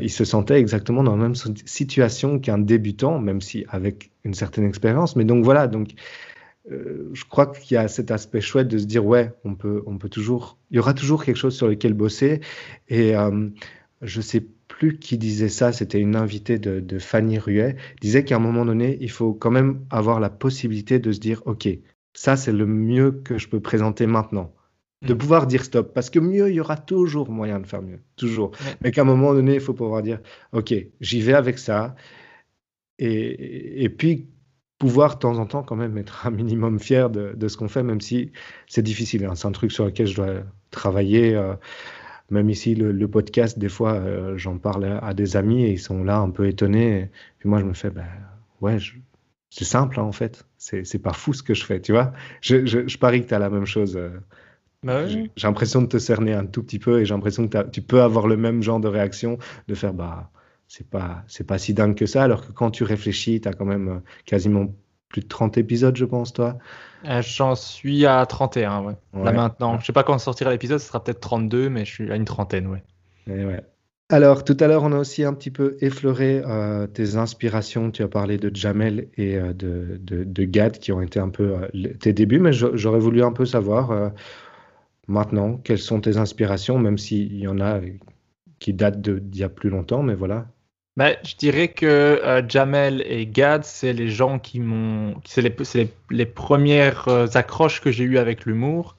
il 0.00 0.10
se 0.10 0.24
sentait 0.24 0.58
exactement 0.58 1.02
dans 1.02 1.14
la 1.14 1.22
même 1.24 1.34
situation 1.34 2.38
qu'un 2.38 2.56
débutant, 2.56 3.18
même 3.18 3.42
si 3.42 3.66
avec 3.68 4.12
une 4.24 4.32
certaine 4.32 4.64
expérience. 4.64 5.14
Mais 5.14 5.24
donc 5.24 5.44
voilà, 5.44 5.66
donc 5.66 5.90
euh, 6.70 7.10
je 7.12 7.24
crois 7.24 7.46
qu'il 7.46 7.74
y 7.74 7.78
a 7.78 7.88
cet 7.88 8.10
aspect 8.10 8.40
chouette 8.40 8.68
de 8.68 8.78
se 8.78 8.84
dire 8.84 9.04
ouais, 9.04 9.32
on 9.44 9.54
peut, 9.54 9.82
on 9.86 9.98
peut 9.98 10.08
toujours, 10.08 10.58
il 10.70 10.76
y 10.76 10.78
aura 10.78 10.94
toujours 10.94 11.24
quelque 11.24 11.36
chose 11.36 11.56
sur 11.56 11.68
lequel 11.68 11.94
bosser. 11.94 12.40
Et 12.88 13.16
euh, 13.16 13.48
je 14.02 14.20
sais 14.20 14.44
plus 14.68 14.98
qui 14.98 15.18
disait 15.18 15.48
ça, 15.48 15.72
c'était 15.72 16.00
une 16.00 16.16
invitée 16.16 16.58
de, 16.58 16.80
de 16.80 16.98
Fanny 16.98 17.38
Ruet, 17.38 17.76
disait 18.00 18.24
qu'à 18.24 18.36
un 18.36 18.40
moment 18.40 18.64
donné, 18.64 18.98
il 19.00 19.10
faut 19.10 19.32
quand 19.32 19.50
même 19.50 19.84
avoir 19.90 20.20
la 20.20 20.30
possibilité 20.30 20.98
de 20.98 21.12
se 21.12 21.20
dire 21.20 21.42
ok, 21.46 21.68
ça 22.12 22.36
c'est 22.36 22.52
le 22.52 22.66
mieux 22.66 23.12
que 23.12 23.38
je 23.38 23.48
peux 23.48 23.60
présenter 23.60 24.06
maintenant. 24.06 24.52
De 25.02 25.14
mm. 25.14 25.18
pouvoir 25.18 25.46
dire 25.46 25.64
stop, 25.64 25.94
parce 25.94 26.10
que 26.10 26.18
mieux, 26.18 26.50
il 26.50 26.56
y 26.56 26.60
aura 26.60 26.76
toujours 26.76 27.30
moyen 27.30 27.60
de 27.60 27.66
faire 27.66 27.82
mieux, 27.82 28.00
toujours. 28.16 28.50
Mais 28.82 28.90
qu'à 28.90 29.02
un 29.02 29.04
moment 29.04 29.32
donné, 29.32 29.54
il 29.54 29.60
faut 29.60 29.74
pouvoir 29.74 30.02
dire, 30.02 30.20
ok, 30.52 30.74
j'y 31.00 31.20
vais 31.20 31.34
avec 31.34 31.58
ça. 31.58 31.94
Et, 32.98 33.84
et 33.84 33.88
puis, 33.90 34.26
pouvoir 34.78 35.14
de 35.14 35.20
temps 35.20 35.38
en 35.38 35.46
temps 35.46 35.62
quand 35.62 35.76
même 35.76 35.98
être 35.98 36.26
un 36.26 36.30
minimum 36.30 36.78
fier 36.78 37.10
de, 37.10 37.34
de 37.36 37.48
ce 37.48 37.56
qu'on 37.56 37.68
fait, 37.68 37.82
même 37.82 38.00
si 38.00 38.32
c'est 38.66 38.82
difficile. 38.82 39.24
Hein. 39.24 39.34
C'est 39.34 39.48
un 39.48 39.52
truc 39.52 39.72
sur 39.72 39.84
lequel 39.84 40.06
je 40.06 40.16
dois 40.16 40.34
travailler. 40.70 41.34
Euh, 41.34 41.54
même 42.30 42.50
ici, 42.50 42.74
le, 42.74 43.08
podcast, 43.08 43.58
des 43.58 43.70
fois, 43.70 43.94
euh, 43.94 44.36
j'en 44.36 44.58
parle 44.58 44.98
à, 45.02 45.14
des 45.14 45.36
amis 45.36 45.64
et 45.64 45.72
ils 45.72 45.78
sont 45.78 46.04
là 46.04 46.18
un 46.18 46.30
peu 46.30 46.46
étonnés. 46.46 47.10
puis 47.38 47.48
moi, 47.48 47.58
je 47.60 47.64
me 47.64 47.72
fais, 47.72 47.90
ben 47.90 48.06
ouais, 48.60 48.76
c'est 49.50 49.64
simple 49.64 49.98
hein, 49.98 50.04
en 50.04 50.12
fait. 50.12 50.46
C'est 50.58 51.02
pas 51.02 51.14
fou 51.14 51.32
ce 51.32 51.42
que 51.42 51.54
je 51.54 51.64
fais, 51.64 51.80
tu 51.80 51.92
vois. 51.92 52.12
Je, 52.42 52.66
je, 52.66 52.86
je 52.86 52.98
parie 52.98 53.22
que 53.22 53.28
tu 53.28 53.34
as 53.34 53.38
la 53.38 53.50
même 53.50 53.66
chose. 53.66 53.96
Euh. 53.96 54.10
Bah 54.84 55.08
j'ai 55.08 55.28
l'impression 55.42 55.82
de 55.82 55.88
te 55.88 55.98
cerner 55.98 56.34
un 56.34 56.46
tout 56.46 56.62
petit 56.62 56.78
peu 56.78 57.00
et 57.00 57.04
j'ai 57.04 57.12
l'impression 57.12 57.48
que 57.48 57.68
tu 57.70 57.82
peux 57.82 58.00
avoir 58.00 58.28
le 58.28 58.36
même 58.36 58.62
genre 58.62 58.78
de 58.78 58.86
réaction, 58.86 59.38
de 59.66 59.74
faire, 59.74 59.92
bah 59.92 60.30
c'est 60.68 60.88
pas 60.88 61.24
c'est 61.26 61.46
pas 61.46 61.58
si 61.58 61.74
dingue 61.74 61.94
que 61.94 62.06
ça 62.06 62.22
alors 62.22 62.46
que 62.46 62.52
quand 62.52 62.70
tu 62.70 62.84
réfléchis 62.84 63.40
tu 63.40 63.48
as 63.48 63.52
quand 63.52 63.64
même 63.64 63.88
euh, 63.88 63.98
quasiment 64.26 64.66
plus 65.08 65.22
de 65.22 65.26
30 65.26 65.56
épisodes 65.58 65.96
je 65.96 66.04
pense 66.04 66.32
toi 66.32 66.58
euh, 67.06 67.22
j'en 67.22 67.54
suis 67.54 68.06
à 68.06 68.24
31 68.26 68.82
ouais. 68.82 68.94
là 69.14 69.32
maintenant 69.32 69.80
je 69.80 69.86
sais 69.86 69.94
pas 69.94 70.04
quand 70.04 70.18
sortira 70.18 70.50
l'épisode 70.50 70.78
ce 70.78 70.86
sera 70.86 71.02
peut-être 71.02 71.20
32 71.20 71.70
mais 71.70 71.84
je 71.86 71.90
suis 71.90 72.12
à 72.12 72.16
une 72.16 72.26
trentaine 72.26 72.68
ouais, 72.68 72.82
ouais. 73.26 73.62
Alors, 74.10 74.42
tout 74.42 74.56
à 74.58 74.66
l'heure, 74.68 74.84
on 74.84 74.92
a 74.92 74.98
aussi 74.98 75.22
un 75.22 75.34
petit 75.34 75.50
peu 75.50 75.76
effleuré 75.82 76.40
euh, 76.46 76.86
tes 76.86 77.16
inspirations. 77.16 77.90
Tu 77.90 78.02
as 78.02 78.08
parlé 78.08 78.38
de 78.38 78.50
Jamel 78.56 79.08
et 79.18 79.38
de, 79.38 80.00
de, 80.00 80.24
de, 80.24 80.44
Gad 80.44 80.78
qui 80.78 80.92
ont 80.92 81.02
été 81.02 81.20
un 81.20 81.28
peu 81.28 81.54
tes 82.00 82.14
débuts, 82.14 82.38
mais 82.38 82.54
j'aurais 82.54 83.00
voulu 83.00 83.22
un 83.22 83.32
peu 83.32 83.44
savoir 83.44 84.12
maintenant 85.08 85.58
quelles 85.58 85.78
sont 85.78 86.00
tes 86.00 86.16
inspirations, 86.16 86.78
même 86.78 86.96
s'il 86.96 87.36
y 87.36 87.46
en 87.46 87.60
a 87.60 87.82
qui 88.58 88.72
datent 88.72 89.00
d'il 89.00 89.40
y 89.40 89.44
a 89.44 89.48
plus 89.48 89.70
longtemps, 89.70 90.02
mais 90.02 90.14
voilà, 90.14 90.46
bah, 90.98 91.12
je 91.22 91.36
dirais 91.36 91.68
que 91.68 91.86
euh, 91.86 92.42
Jamel 92.48 93.04
et 93.06 93.24
Gad, 93.24 93.62
c'est 93.62 93.92
les 93.92 94.10
gens 94.10 94.40
qui 94.40 94.58
m'ont. 94.58 95.14
C'est 95.24 95.42
les, 95.42 95.92
les, 96.10 96.26
premières 96.26 97.06
euh, 97.06 97.28
accroches 97.34 97.80
que 97.80 97.92
j'ai 97.92 98.02
eues 98.02 98.18
avec 98.18 98.46
l'humour. 98.46 98.96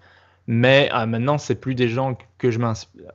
Mais 0.47 0.89
euh, 0.93 1.05
maintenant, 1.05 1.37
c'est 1.37 1.55
plus 1.55 1.75
des 1.75 1.89
gens 1.89 2.17
que 2.37 2.51
je 2.51 2.59
m'inspire. 2.59 3.11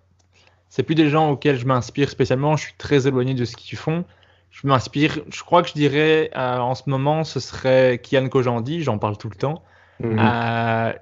C'est 0.68 0.82
plus 0.82 0.94
des 0.94 1.08
gens 1.08 1.30
auxquels 1.30 1.58
je 1.58 1.64
m'inspire 1.64 2.10
spécialement. 2.10 2.56
Je 2.56 2.64
suis 2.64 2.74
très 2.76 3.06
éloigné 3.06 3.32
de 3.32 3.46
ce 3.46 3.56
qu'ils 3.56 3.78
font. 3.78 4.04
Je 4.50 4.66
m'inspire. 4.66 5.18
Je 5.32 5.42
crois 5.44 5.62
que 5.62 5.70
je 5.70 5.74
dirais 5.74 6.30
en 6.34 6.74
ce 6.74 6.82
moment, 6.86 7.24
ce 7.24 7.40
serait 7.40 8.02
Kian 8.02 8.28
Kojandi, 8.28 8.82
j'en 8.82 8.98
parle 8.98 9.16
tout 9.16 9.30
le 9.30 9.36
temps. 9.36 9.64
Mm 10.00 10.16
-hmm. 10.16 10.94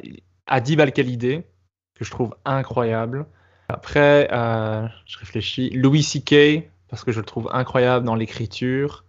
Adib 0.46 0.80
al 0.80 0.92
que 0.92 2.04
je 2.04 2.10
trouve 2.12 2.32
incroyable. 2.44 3.26
Après, 3.68 4.28
je 4.30 5.18
réfléchis. 5.18 5.70
Louis 5.70 6.04
C.K., 6.04 6.70
parce 6.92 7.04
que 7.04 7.10
je 7.10 7.20
le 7.20 7.24
trouve 7.24 7.48
incroyable 7.54 8.04
dans 8.04 8.14
l'écriture. 8.14 9.06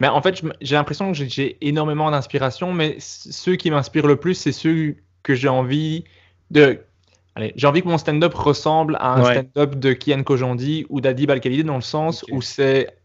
Mais 0.00 0.08
en 0.08 0.20
fait, 0.20 0.42
j'ai 0.60 0.74
l'impression 0.74 1.12
que 1.12 1.16
j'ai 1.16 1.56
énormément 1.64 2.10
d'inspiration, 2.10 2.72
mais 2.72 2.96
ceux 2.98 3.54
qui 3.54 3.70
m'inspirent 3.70 4.08
le 4.08 4.16
plus, 4.16 4.34
c'est 4.34 4.50
ceux 4.50 4.96
que 5.22 5.36
j'ai 5.36 5.48
envie 5.48 6.02
de. 6.50 6.80
Allez, 7.36 7.52
j'ai 7.54 7.68
envie 7.68 7.82
que 7.82 7.86
mon 7.86 7.98
stand-up 7.98 8.34
ressemble 8.34 8.96
à 8.98 9.12
un 9.12 9.22
stand-up 9.22 9.76
de 9.76 9.92
Kian 9.92 10.24
Kojandi 10.24 10.86
ou 10.88 11.00
d'Adib 11.00 11.30
al 11.30 11.40
dans 11.62 11.76
le 11.76 11.82
sens 11.82 12.24
où 12.32 12.42
c'est 12.42 12.98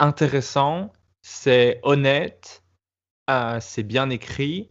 intéressant, 0.00 0.92
c'est 1.22 1.78
honnête, 1.84 2.64
euh, 3.30 3.58
c'est 3.60 3.84
bien 3.84 4.10
écrit 4.10 4.70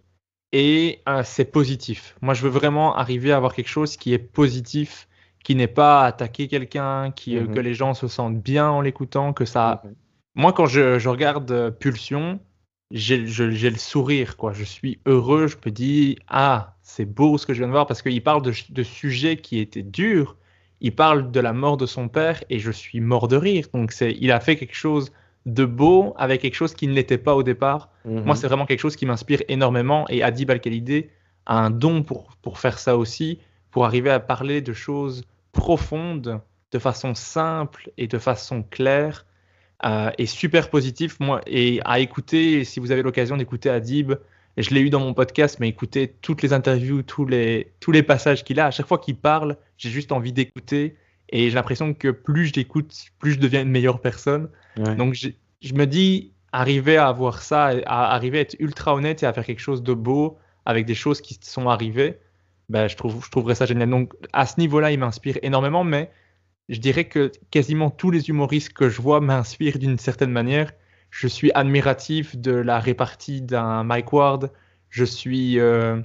et 0.52 1.02
euh, 1.08 1.24
c'est 1.24 1.46
positif. 1.46 2.18
Moi, 2.22 2.34
je 2.34 2.42
veux 2.42 2.50
vraiment 2.50 2.94
arriver 2.98 3.32
à 3.32 3.38
avoir 3.38 3.54
quelque 3.56 3.70
chose 3.70 3.96
qui 3.96 4.14
est 4.14 4.20
positif, 4.20 5.08
qui 5.46 5.56
n'est 5.56 5.68
pas 5.68 6.06
attaquer 6.06 6.48
quelqu'un, 6.48 7.12
qui 7.12 7.38
euh, 7.38 7.46
que 7.46 7.60
mhm. 7.60 7.66
les 7.66 7.76
gens 7.76 7.94
se 7.94 8.08
sentent 8.08 8.42
bien 8.42 8.68
en 8.68 8.82
l'écoutant, 8.82 9.32
que 9.32 9.46
ça. 9.46 9.84
Moi, 10.34 10.52
quand 10.54 10.66
je, 10.66 11.08
regarde 11.08 11.70
Pulsion, 11.80 12.40
j'ai 12.90 13.20
le 13.20 13.78
sourire, 13.78 14.38
quoi. 14.38 14.54
Je 14.54 14.64
suis 14.64 15.00
heureux, 15.06 15.46
je 15.46 15.56
me 15.64 15.70
dis 15.70 16.18
ah 16.28 16.74
c'est 16.82 17.06
beau 17.06 17.38
ce 17.38 17.46
que 17.46 17.54
je 17.54 17.60
viens 17.60 17.68
de 17.68 17.74
voir 17.74 17.86
parce 17.86 18.02
qu'il 18.02 18.24
parle 18.24 18.42
de, 18.42 18.54
de 18.70 18.84
sujets 18.84 19.38
qui 19.38 19.60
étaient 19.60 19.84
durs. 19.84 20.36
Il 20.82 20.96
parle 20.96 21.30
de 21.30 21.40
la 21.40 21.54
mort 21.54 21.78
de 21.78 21.86
son 21.86 22.10
père 22.10 22.44
et 22.50 22.58
je 22.58 22.72
suis 22.72 23.00
mort 23.00 23.28
de 23.28 23.36
rire. 23.36 23.68
Donc 23.72 23.92
c'est, 23.92 24.18
il 24.20 24.32
a 24.32 24.40
fait 24.40 24.56
quelque 24.56 24.76
chose 24.76 25.12
de 25.46 25.64
beau 25.64 26.16
avec 26.18 26.42
quelque 26.42 26.56
chose 26.56 26.74
qui 26.74 26.88
ne 26.88 26.94
l'était 26.94 27.20
pas 27.20 27.36
au 27.36 27.44
départ. 27.44 27.92
Mhm. 28.06 28.24
Moi, 28.24 28.36
c'est 28.36 28.48
vraiment 28.48 28.66
quelque 28.66 28.80
chose 28.80 28.96
qui 28.96 29.06
m'inspire 29.06 29.44
énormément 29.48 30.06
et 30.10 30.24
Adib 30.24 30.50
Al-Khalidé 30.50 31.12
a 31.46 31.60
un 31.60 31.70
don 31.70 32.02
pour, 32.02 32.36
pour 32.42 32.58
faire 32.58 32.80
ça 32.80 32.98
aussi, 32.98 33.38
pour 33.70 33.86
arriver 33.86 34.10
à 34.10 34.20
parler 34.20 34.62
de 34.62 34.74
choses 34.74 35.24
profondes 35.56 36.42
de 36.72 36.80
façon 36.80 37.16
simple 37.16 37.90
et 37.98 38.08
de 38.08 38.20
façon 38.20 38.62
claire 38.62 39.26
euh, 39.84 40.12
et 40.18 40.26
super 40.26 40.70
positif. 40.70 41.20
Moi, 41.20 41.42
et 41.48 41.80
à 41.86 42.00
écouter, 42.00 42.64
si 42.64 42.80
vous 42.80 42.92
avez 42.92 43.02
l'occasion 43.02 43.38
d'écouter 43.38 43.70
Adib, 43.70 44.14
je 44.58 44.70
l'ai 44.70 44.82
eu 44.82 44.90
dans 44.90 45.00
mon 45.00 45.14
podcast, 45.14 45.58
mais 45.60 45.68
écoutez 45.70 46.16
toutes 46.22 46.42
les 46.42 46.54
interviews, 46.54 47.02
tous 47.02 47.26
les, 47.26 47.74
tous 47.80 47.92
les 47.92 48.04
passages 48.04 48.44
qu'il 48.44 48.60
a, 48.60 48.68
à 48.68 48.72
chaque 48.72 48.88
fois 48.88 49.00
qu'il 49.00 49.16
parle, 49.16 49.58
j'ai 49.78 49.90
juste 49.90 50.12
envie 50.12 50.32
d'écouter 50.32 50.96
et 51.30 51.50
j'ai 51.50 51.56
l'impression 51.56 51.94
que 51.94 52.10
plus 52.10 52.48
je 52.48 52.54
l'écoute, 52.54 52.94
plus 53.18 53.32
je 53.32 53.40
deviens 53.40 53.64
une 53.64 53.72
meilleure 53.72 54.00
personne. 54.00 54.50
Donc 54.98 55.16
je 55.16 55.74
me 55.74 55.86
dis, 55.86 56.34
arriver 56.52 56.98
à 56.98 57.08
avoir 57.08 57.42
ça, 57.42 57.72
à 57.86 58.14
arriver 58.14 58.38
à 58.38 58.42
être 58.42 58.56
ultra 58.60 58.94
honnête 58.94 59.24
et 59.24 59.26
à 59.26 59.34
faire 59.34 59.46
quelque 59.46 59.60
chose 59.60 59.84
de 59.84 59.94
beau 59.94 60.38
avec 60.66 60.86
des 60.86 60.96
choses 60.96 61.22
qui 61.22 61.38
sont 61.42 61.70
arrivées, 61.70 62.20
ben, 62.70 62.88
je, 62.88 62.96
trouve, 62.96 63.24
je 63.24 63.30
trouverais 63.30 63.56
ça 63.56 63.66
génial. 63.66 63.90
Donc 63.90 64.14
à 64.34 64.46
ce 64.46 64.60
niveau-là, 64.60 64.92
il 64.92 65.00
m'inspire 65.00 65.38
énormément, 65.42 65.84
mais 65.84 66.12
je 66.70 66.80
dirais 66.80 67.06
que 67.06 67.32
quasiment 67.52 67.90
tous 67.90 68.12
les 68.12 68.30
humoristes 68.30 68.74
que 68.74 68.90
je 68.90 69.02
vois 69.02 69.22
m'inspirent 69.22 69.80
d'une 69.80 69.98
certaine 69.98 70.32
manière. 70.32 70.72
Je 71.12 71.28
suis 71.28 71.52
admiratif 71.54 72.36
de 72.36 72.52
la 72.52 72.80
répartie 72.80 73.42
d'un 73.42 73.84
Mike 73.84 74.12
Ward. 74.12 74.52
Je 74.90 75.06
suis 75.06 75.60
euh, 75.60 76.02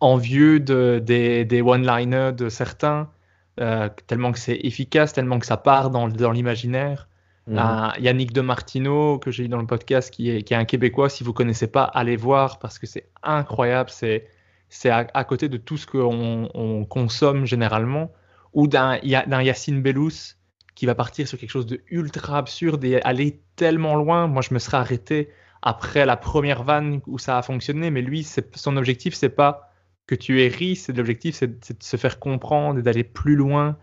envieux 0.00 0.60
de, 0.60 1.02
des, 1.04 1.44
des 1.44 1.62
one-liners 1.62 2.32
de 2.32 2.48
certains. 2.48 3.10
Euh, 3.58 3.88
tellement 4.06 4.32
que 4.32 4.38
c'est 4.38 4.58
efficace, 4.62 5.12
tellement 5.12 5.38
que 5.38 5.46
ça 5.46 5.56
part 5.56 5.90
dans, 5.90 6.08
dans 6.08 6.32
l'imaginaire. 6.32 7.08
Mhm. 7.46 7.92
Yannick 8.00 8.32
de 8.32 8.40
Martino, 8.40 9.18
que 9.18 9.30
j'ai 9.30 9.44
eu 9.44 9.48
dans 9.48 9.60
le 9.60 9.66
podcast, 9.66 10.10
qui 10.10 10.30
est, 10.30 10.42
qui 10.42 10.52
est 10.52 10.56
un 10.56 10.64
Québécois. 10.64 11.08
Si 11.08 11.22
vous 11.24 11.32
connaissez 11.32 11.68
pas, 11.68 11.84
allez 11.84 12.16
voir 12.16 12.58
parce 12.58 12.78
que 12.78 12.86
c'est 12.86 13.08
incroyable. 13.22 13.90
C'est 13.90 14.28
c'est 14.68 14.90
à, 14.90 15.24
côté 15.24 15.48
de 15.48 15.56
tout 15.56 15.76
ce 15.76 15.86
qu'on 15.86 16.48
on 16.52 16.84
consomme 16.84 17.46
généralement. 17.46 18.12
Ou 18.52 18.68
d'un 18.68 18.98
Yacine 19.02 19.82
Bellous 19.82 20.34
qui 20.74 20.86
va 20.86 20.94
partir 20.94 21.26
sur 21.26 21.38
quelque 21.38 21.50
chose 21.50 21.66
de 21.66 21.80
ultra 21.90 22.38
absurde 22.38 22.84
et 22.84 23.00
aller 23.02 23.40
tellement 23.56 23.96
loin. 23.96 24.26
Moi, 24.28 24.42
je 24.42 24.54
me 24.54 24.58
serais 24.58 24.76
arrêté 24.76 25.30
après 25.62 26.06
la 26.06 26.16
première 26.16 26.62
vanne 26.62 27.00
où 27.06 27.18
ça 27.18 27.38
a 27.38 27.42
fonctionné, 27.42 27.90
mais 27.90 28.02
lui, 28.02 28.26
son 28.54 28.76
objectif, 28.76 29.14
c'est 29.14 29.30
pas 29.30 29.72
que 30.06 30.14
tu 30.14 30.42
es 30.42 30.48
ri, 30.48 30.76
c'est 30.76 30.96
l'objectif, 30.96 31.34
c'est 31.34 31.48
de 31.48 31.82
se 31.82 31.96
faire 31.96 32.18
comprendre 32.20 32.78
et 32.78 32.82
d'aller 32.82 33.04
plus 33.04 33.36
loin. 33.36 33.76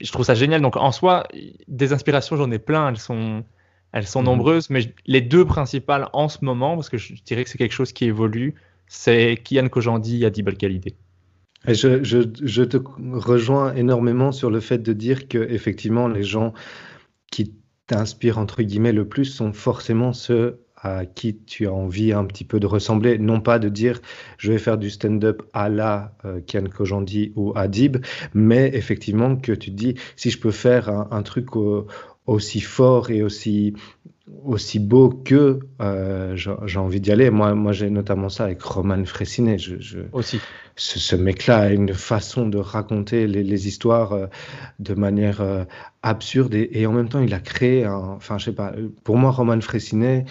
je 0.00 0.12
trouve 0.12 0.24
ça 0.24 0.34
génial. 0.34 0.60
Donc 0.60 0.76
en 0.76 0.92
soi, 0.92 1.26
des 1.66 1.92
inspirations, 1.92 2.36
j'en 2.36 2.50
ai 2.50 2.58
plein. 2.58 2.88
Elles 2.88 2.98
sont, 2.98 3.44
elles 3.92 4.06
sont 4.06 4.20
mhm. 4.20 4.26
nombreuses, 4.26 4.70
mais 4.70 4.94
les 5.06 5.20
deux 5.20 5.44
principales 5.44 6.08
en 6.12 6.28
ce 6.28 6.44
moment, 6.44 6.76
parce 6.76 6.90
que 6.90 6.98
je 6.98 7.14
dirais 7.22 7.44
que 7.44 7.50
c'est 7.50 7.58
quelque 7.58 7.72
chose 7.72 7.92
qui 7.92 8.04
évolue, 8.04 8.54
c'est 8.86 9.36
Kian 9.42 9.68
Kojandi 9.68 10.22
et 10.22 10.26
Adib 10.26 10.48
Al-Khalidé. 10.48 10.96
Je, 11.66 12.04
je, 12.04 12.18
je, 12.42 12.62
te 12.62 12.76
rejoins 12.76 13.74
énormément 13.74 14.32
sur 14.32 14.50
le 14.50 14.60
fait 14.60 14.78
de 14.78 14.92
dire 14.92 15.28
que 15.28 15.38
effectivement 15.38 16.08
les 16.08 16.22
gens 16.22 16.52
qui 17.30 17.54
t'inspirent 17.86 18.38
entre 18.38 18.62
guillemets 18.62 18.92
le 18.92 19.08
plus 19.08 19.24
sont 19.24 19.52
forcément 19.54 20.12
ceux 20.12 20.64
à 20.76 21.06
qui 21.06 21.38
tu 21.38 21.66
as 21.66 21.72
envie 21.72 22.12
un 22.12 22.26
petit 22.26 22.44
peu 22.44 22.60
de 22.60 22.66
ressembler, 22.66 23.18
non 23.18 23.40
pas 23.40 23.58
de 23.58 23.70
dire 23.70 24.00
je 24.36 24.52
vais 24.52 24.58
faire 24.58 24.76
du 24.76 24.90
stand-up 24.90 25.42
à 25.54 25.70
la 25.70 26.14
euh, 26.26 26.40
Kian 26.46 26.64
Kojandi 26.64 27.32
ou 27.36 27.54
Adib, 27.56 28.04
mais 28.34 28.70
effectivement 28.74 29.36
que 29.36 29.52
tu 29.52 29.70
te 29.70 29.76
dis 29.76 29.94
si 30.16 30.30
je 30.30 30.38
peux 30.38 30.50
faire 30.50 30.90
un, 30.90 31.22
truc 31.22 31.56
aussi 32.26 32.60
fort 32.60 33.10
et 33.10 33.22
aussi 33.22 33.74
aussi 34.42 34.78
beau 34.78 35.10
que 35.10 35.60
euh, 35.82 36.34
j'ai 36.36 36.78
envie 36.78 37.00
d'y 37.00 37.12
aller. 37.12 37.30
Moi, 37.30 37.54
moi 37.54 37.72
j'ai 37.72 37.90
notamment 37.90 38.30
ça 38.30 38.44
avec 38.44 38.62
Roman 38.62 39.04
Fressinet. 39.04 39.58
Je, 39.58 40.00
aussi. 40.12 40.40
Ce, 40.76 41.14
mec-là 41.14 41.58
a 41.58 41.70
une 41.70 41.92
façon 41.92 42.48
de 42.48 42.58
raconter 42.58 43.26
les, 43.26 43.68
histoires 43.68 44.12
euh, 44.12 44.26
de 44.80 44.94
manière 44.94 45.66
absurde 46.02 46.54
et, 46.54 46.68
et, 46.72 46.86
en 46.86 46.92
même 46.92 47.08
temps, 47.08 47.20
il 47.20 47.32
a 47.32 47.38
créé, 47.38 47.86
enfin, 47.86 48.38
je 48.38 48.46
sais 48.46 48.52
pas, 48.52 48.72
pour 49.04 49.16
moi, 49.16 49.30
Roman 49.30 49.60
Fressinet, 49.60 50.24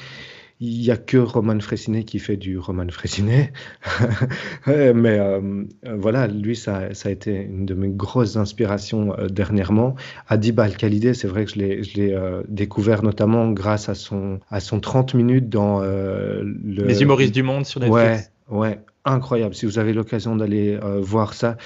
il 0.64 0.80
n'y 0.80 0.91
a 0.91 0.97
que 0.97 1.18
Roman 1.18 1.59
Fressinet 1.59 2.05
qui 2.05 2.20
fait 2.20 2.38
du 2.38 2.57
Roman 2.57 2.88
Fressinet. 2.89 3.51
Mais 4.68 5.20
euh, 5.20 5.66
voilà, 5.84 6.28
lui, 6.28 6.55
ça, 6.55 6.88
a 7.03 7.09
été 7.09 7.36
une 7.36 7.66
de 7.66 7.74
mes 7.74 7.89
grosses 7.89 8.38
inspirations 8.38 9.14
euh, 9.20 9.28
dernièrement. 9.28 9.95
Adib 10.30 10.61
Al-Khalidé, 10.61 11.14
c'est 11.14 11.28
vrai 11.28 11.43
que 11.43 11.51
je 11.51 11.59
l'ai 11.59 12.14
euh, 12.14 12.43
découvert 12.47 13.03
notamment 13.03 13.51
grâce 13.51 13.89
à 13.89 13.95
son, 13.95 14.39
à 14.49 14.61
son 14.61 14.80
30 14.80 15.16
minutes 15.16 15.49
dans 15.49 15.82
le... 15.82 16.43
Les 16.64 17.01
humoristes 17.01 17.34
du 17.34 17.43
monde 17.43 17.66
sur 17.66 17.82
Netflix. 17.82 18.32
Ouais, 18.49 18.57
ouais, 18.57 18.80
incroyable. 19.03 19.55
Si 19.55 19.66
vous 19.66 19.80
avez 19.80 19.91
l'occasion 19.91 20.38
d'aller 20.38 20.80
voir 21.01 21.34
ça, 21.34 21.57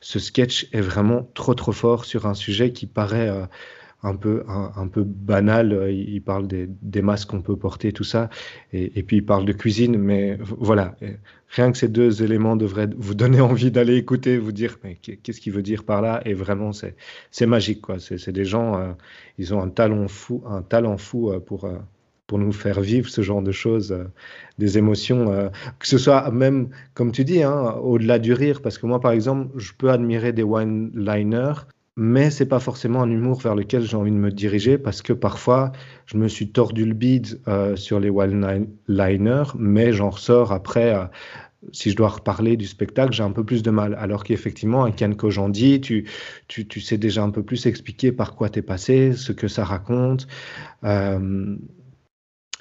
ce 0.00 0.18
sketch 0.18 0.68
est 0.72 0.80
vraiment 0.80 1.28
trop, 1.34 1.54
trop 1.54 1.72
fort 1.72 2.06
sur 2.06 2.26
un 2.26 2.34
sujet 2.34 2.72
qui 2.72 2.86
paraît 2.86 3.30
un 4.06 4.14
peu, 4.14 4.44
un, 4.48 4.86
peu 4.86 5.02
banal. 5.04 5.72
Euh, 5.72 5.90
il 5.90 6.22
parle 6.22 6.46
des, 6.46 6.68
des 6.68 7.02
masques 7.02 7.30
qu'on 7.30 7.42
peut 7.42 7.56
porter, 7.56 7.92
tout 7.92 8.04
ça. 8.04 8.30
Et, 8.72 9.02
puis 9.02 9.16
il 9.16 9.26
parle 9.26 9.44
de 9.44 9.52
cuisine. 9.52 9.98
Mais 9.98 10.38
voilà, 10.40 10.96
rien 11.48 11.72
que 11.72 11.78
ces 11.78 11.88
deux 11.88 12.22
éléments 12.22 12.56
devraient 12.56 12.88
vous 12.96 13.14
donner 13.14 13.40
envie 13.52 13.70
d'aller 13.70 13.96
écouter, 13.96 14.38
vous 14.38 14.52
dire 14.52 14.78
mais 14.84 14.94
qu'est-ce 14.94 15.40
qu'il 15.40 15.52
veut 15.52 15.62
dire 15.62 15.84
par 15.84 16.02
là. 16.02 16.22
Et 16.24 16.34
vraiment, 16.34 16.70
c'est 16.72 17.46
magique. 17.46 17.80
quoi. 17.80 17.96
C'est 17.98 18.32
des 18.32 18.44
gens, 18.44 18.78
euh, 18.78 18.92
ils 19.38 19.52
ont 19.54 19.60
un 19.60 19.68
talent 19.68 20.06
fou, 20.06 20.42
un 20.46 20.62
talent 20.62 20.96
fou 20.96 21.30
euh, 21.30 21.40
pour 21.40 21.68
pour 22.28 22.40
nous 22.40 22.50
faire 22.50 22.80
vivre 22.80 23.08
ce 23.08 23.22
genre 23.22 23.40
de 23.40 23.52
choses, 23.52 23.96
des 24.58 24.78
émotions, 24.78 25.48
que 25.78 25.86
ce 25.86 25.96
soit 25.96 26.28
même, 26.32 26.70
comme 26.92 27.12
tu 27.12 27.24
dis, 27.24 27.44
hein, 27.44 27.76
au-delà 27.80 28.18
du 28.18 28.32
rire, 28.32 28.62
parce 28.62 28.78
que 28.78 28.86
moi, 28.86 28.98
par 28.98 29.12
exemple, 29.12 29.56
je 29.56 29.70
peux 29.78 29.92
admirer 29.92 30.32
des 30.32 30.42
one-liners 30.42 31.68
mais 31.96 32.30
c'est 32.30 32.46
pas 32.46 32.60
forcément 32.60 33.02
un 33.02 33.10
humour 33.10 33.40
vers 33.40 33.54
lequel 33.54 33.82
j'ai 33.82 33.96
envie 33.96 34.10
de 34.10 34.16
me 34.16 34.30
diriger 34.30 34.78
parce 34.78 35.02
que 35.02 35.12
parfois 35.12 35.72
je 36.04 36.18
me 36.18 36.28
suis 36.28 36.50
tordu 36.50 36.84
le 36.84 36.94
bide 36.94 37.40
euh, 37.48 37.74
sur 37.76 38.00
les 38.00 38.10
one-liners, 38.10 39.52
mais 39.58 39.92
j'en 39.92 40.10
ressors 40.10 40.52
après. 40.52 40.94
Euh, 40.94 41.04
si 41.72 41.90
je 41.90 41.96
dois 41.96 42.08
reparler 42.08 42.56
du 42.56 42.66
spectacle, 42.66 43.12
j'ai 43.12 43.22
un 43.22 43.32
peu 43.32 43.44
plus 43.44 43.62
de 43.62 43.70
mal. 43.70 43.94
Alors 43.98 44.24
qu'effectivement, 44.24 44.84
un 44.84 44.92
Ken 44.92 45.16
Kojandi, 45.16 45.80
tu, 45.80 46.08
tu, 46.48 46.66
tu 46.66 46.80
sais 46.80 46.98
déjà 46.98 47.22
un 47.22 47.30
peu 47.30 47.42
plus 47.42 47.66
expliquer 47.66 48.12
par 48.12 48.36
quoi 48.36 48.48
tu 48.48 48.60
es 48.60 48.62
passé, 48.62 49.12
ce 49.14 49.32
que 49.32 49.48
ça 49.48 49.64
raconte. 49.64 50.26
Euh, 50.84 51.56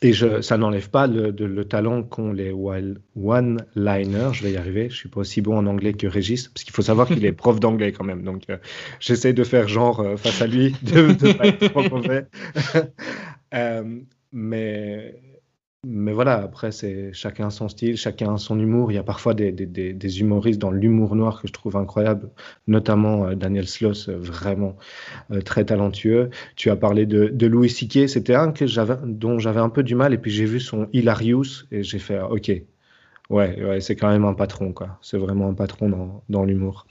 et 0.01 0.13
je, 0.13 0.41
ça 0.41 0.57
n'enlève 0.57 0.89
pas 0.89 1.07
le, 1.07 1.31
le 1.31 1.65
talent 1.65 2.03
qu'ont 2.03 2.33
les 2.33 2.51
one-liners. 2.51 4.33
Je 4.33 4.43
vais 4.43 4.51
y 4.51 4.57
arriver. 4.57 4.89
Je 4.89 4.95
suis 4.95 5.09
pas 5.09 5.21
aussi 5.21 5.41
bon 5.41 5.57
en 5.57 5.65
anglais 5.65 5.93
que 5.93 6.07
Régis, 6.07 6.49
parce 6.49 6.63
qu'il 6.63 6.73
faut 6.73 6.81
savoir 6.81 7.07
qu'il 7.07 7.25
est 7.25 7.31
prof 7.33 7.59
d'anglais 7.59 7.91
quand 7.91 8.03
même. 8.03 8.23
Donc, 8.23 8.43
euh, 8.49 8.57
j'essaie 8.99 9.33
de 9.33 9.43
faire 9.43 9.67
genre 9.67 10.01
euh, 10.01 10.17
face 10.17 10.41
à 10.41 10.47
lui, 10.47 10.75
de 10.81 11.01
ne 11.01 11.33
pas 11.33 11.47
être 11.47 11.67
trop 11.69 11.89
mauvais. 11.89 12.25
euh, 13.53 13.99
mais 14.33 15.15
mais 15.87 16.13
voilà, 16.13 16.41
après, 16.41 16.71
c'est 16.71 17.13
chacun 17.13 17.49
son 17.49 17.69
style, 17.69 17.95
chacun 17.97 18.37
son 18.37 18.59
humour. 18.59 18.91
Il 18.91 18.95
y 18.95 18.97
a 18.97 19.03
parfois 19.03 19.33
des, 19.33 19.51
des, 19.51 19.93
des, 19.93 20.19
humoristes 20.19 20.59
dans 20.59 20.71
l'humour 20.71 21.15
noir 21.15 21.41
que 21.41 21.47
je 21.47 21.53
trouve 21.53 21.77
incroyable, 21.77 22.29
notamment 22.67 23.27
euh, 23.27 23.35
Daniel 23.35 23.67
Sloss, 23.67 24.09
euh, 24.09 24.17
vraiment 24.17 24.75
euh, 25.31 25.41
très 25.41 25.65
talentueux. 25.65 26.29
Tu 26.55 26.69
as 26.69 26.75
parlé 26.75 27.05
de, 27.05 27.27
de 27.27 27.47
Louis 27.47 27.69
C.K., 27.69 28.09
c'était 28.09 28.35
un 28.35 28.51
que 28.51 28.65
dont 29.05 29.39
j'avais 29.39 29.59
un 29.59 29.69
peu 29.69 29.83
du 29.83 29.95
mal, 29.95 30.13
et 30.13 30.17
puis 30.17 30.31
j'ai 30.31 30.45
vu 30.45 30.59
son 30.59 30.87
Hilarious, 30.93 31.65
et 31.71 31.83
j'ai 31.83 31.99
fait, 31.99 32.19
OK, 32.19 32.51
Ouais, 33.29 33.61
ouais 33.63 33.81
c'est 33.81 33.95
quand 33.95 34.09
même 34.09 34.25
un 34.25 34.33
patron, 34.33 34.71
quoi. 34.71 34.99
C'est 35.01 35.17
vraiment 35.17 35.49
un 35.49 35.53
patron 35.53 35.89
dans, 35.89 36.23
dans 36.29 36.43
l'humour. 36.43 36.85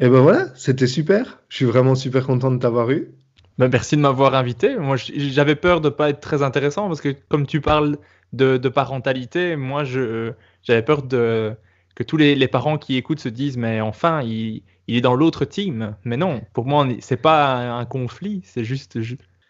Et 0.00 0.08
ben 0.08 0.20
voilà, 0.20 0.48
c'était 0.56 0.86
super. 0.86 1.40
Je 1.48 1.56
suis 1.56 1.64
vraiment 1.66 1.94
super 1.94 2.26
content 2.26 2.50
de 2.50 2.58
t'avoir 2.58 2.90
eu. 2.90 3.12
Ben 3.60 3.68
merci 3.68 3.94
de 3.94 4.00
m'avoir 4.00 4.34
invité. 4.34 4.76
Moi, 4.78 4.96
j'avais 4.96 5.54
peur 5.54 5.82
de 5.82 5.90
ne 5.90 5.94
pas 5.94 6.08
être 6.08 6.20
très 6.20 6.42
intéressant 6.42 6.88
parce 6.88 7.02
que 7.02 7.14
comme 7.28 7.46
tu 7.46 7.60
parles 7.60 7.98
de, 8.32 8.56
parentalité, 8.70 9.54
moi, 9.54 9.84
j'avais 9.84 10.82
peur 10.82 11.02
de, 11.02 11.54
que 11.94 12.02
tous 12.02 12.16
les, 12.16 12.34
les, 12.34 12.48
parents 12.48 12.78
qui 12.78 12.96
écoutent 12.96 13.20
se 13.20 13.28
disent 13.28 13.58
mais 13.58 13.82
enfin, 13.82 14.22
il, 14.22 14.62
il 14.90 14.96
est 14.96 15.02
dans 15.02 15.14
l'autre 15.14 15.44
team. 15.44 15.94
Mais 16.04 16.16
non, 16.16 16.40
pour 16.54 16.64
moi, 16.64 16.88
c'est 17.00 17.20
pas 17.20 17.78
un, 17.78 17.84
conflit, 17.84 18.40
c'est 18.44 18.64
juste, 18.64 18.98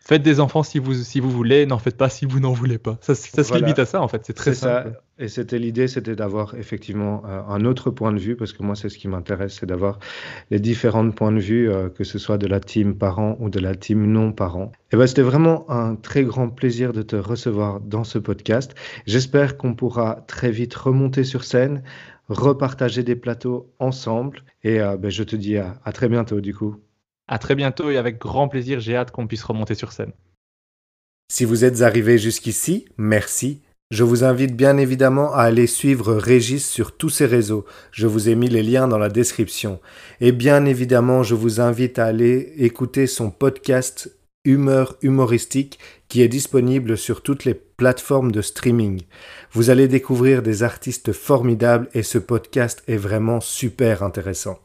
faites 0.00 0.22
des 0.22 0.40
enfants 0.40 0.62
si 0.62 0.78
vous, 0.78 0.94
si 0.94 1.20
vous 1.20 1.30
voulez, 1.30 1.66
n'en 1.66 1.78
faites 1.78 1.96
pas 1.96 2.08
si 2.08 2.24
vous 2.24 2.40
n'en 2.40 2.52
voulez 2.52 2.78
pas. 2.78 2.98
Ça, 3.00 3.14
se 3.14 3.54
limite 3.54 3.78
à 3.78 3.86
ça, 3.86 4.02
en 4.02 4.08
fait. 4.08 4.22
C'est 4.24 4.32
très 4.32 4.54
simple. 4.54 4.92
Ça. 4.92 5.00
Et 5.24 5.28
c'était 5.28 5.58
l'idée, 5.58 5.86
c'était 5.86 6.16
d'avoir 6.16 6.54
effectivement 6.54 7.22
euh, 7.26 7.42
un 7.48 7.64
autre 7.66 7.90
point 7.90 8.10
de 8.10 8.18
vue, 8.18 8.36
parce 8.36 8.54
que 8.54 8.62
moi, 8.62 8.74
c'est 8.74 8.88
ce 8.88 8.96
qui 8.96 9.06
m'intéresse, 9.06 9.58
c'est 9.60 9.66
d'avoir 9.66 9.98
les 10.50 10.58
différents 10.58 11.08
points 11.10 11.32
de 11.32 11.38
vue, 11.38 11.70
euh, 11.70 11.90
que 11.90 12.04
ce 12.04 12.18
soit 12.18 12.38
de 12.38 12.46
la 12.46 12.58
team 12.58 12.96
parent 12.96 13.36
ou 13.38 13.50
de 13.50 13.60
la 13.60 13.74
team 13.74 14.10
non 14.10 14.32
parent. 14.32 14.72
Et 14.92 14.96
ben, 14.96 15.06
c'était 15.06 15.22
vraiment 15.22 15.70
un 15.70 15.94
très 15.94 16.24
grand 16.24 16.48
plaisir 16.48 16.92
de 16.92 17.02
te 17.02 17.16
recevoir 17.16 17.80
dans 17.80 18.04
ce 18.04 18.18
podcast. 18.18 18.74
J'espère 19.06 19.58
qu'on 19.58 19.74
pourra 19.74 20.24
très 20.26 20.50
vite 20.50 20.74
remonter 20.74 21.22
sur 21.22 21.44
scène, 21.44 21.82
repartager 22.28 23.02
des 23.02 23.16
plateaux 23.16 23.70
ensemble. 23.78 24.42
Et 24.64 24.80
euh, 24.80 24.96
ben, 24.96 25.10
je 25.10 25.22
te 25.22 25.36
dis 25.36 25.58
à, 25.58 25.78
à 25.84 25.92
très 25.92 26.08
bientôt, 26.08 26.40
du 26.40 26.54
coup. 26.54 26.76
À 27.30 27.38
très 27.38 27.54
bientôt 27.54 27.90
et 27.90 27.96
avec 27.96 28.18
grand 28.18 28.48
plaisir, 28.48 28.80
j'ai 28.80 28.96
hâte 28.96 29.12
qu'on 29.12 29.28
puisse 29.28 29.44
remonter 29.44 29.76
sur 29.76 29.92
scène. 29.92 30.12
Si 31.30 31.44
vous 31.44 31.64
êtes 31.64 31.80
arrivé 31.80 32.18
jusqu'ici, 32.18 32.86
merci. 32.98 33.62
Je 33.92 34.02
vous 34.02 34.24
invite 34.24 34.56
bien 34.56 34.76
évidemment 34.78 35.32
à 35.32 35.42
aller 35.42 35.68
suivre 35.68 36.14
Régis 36.14 36.68
sur 36.68 36.96
tous 36.96 37.08
ses 37.08 37.26
réseaux. 37.26 37.64
Je 37.92 38.08
vous 38.08 38.28
ai 38.28 38.34
mis 38.34 38.48
les 38.48 38.64
liens 38.64 38.88
dans 38.88 38.98
la 38.98 39.08
description. 39.08 39.80
Et 40.20 40.32
bien 40.32 40.64
évidemment, 40.64 41.22
je 41.22 41.36
vous 41.36 41.60
invite 41.60 42.00
à 42.00 42.06
aller 42.06 42.52
écouter 42.56 43.06
son 43.06 43.30
podcast 43.30 44.12
Humeur 44.44 44.96
humoristique 45.02 45.78
qui 46.08 46.22
est 46.22 46.28
disponible 46.28 46.98
sur 46.98 47.22
toutes 47.22 47.44
les 47.44 47.54
plateformes 47.54 48.32
de 48.32 48.42
streaming. 48.42 49.02
Vous 49.52 49.70
allez 49.70 49.86
découvrir 49.86 50.42
des 50.42 50.64
artistes 50.64 51.12
formidables 51.12 51.88
et 51.94 52.02
ce 52.02 52.18
podcast 52.18 52.82
est 52.88 52.96
vraiment 52.96 53.40
super 53.40 54.02
intéressant. 54.02 54.58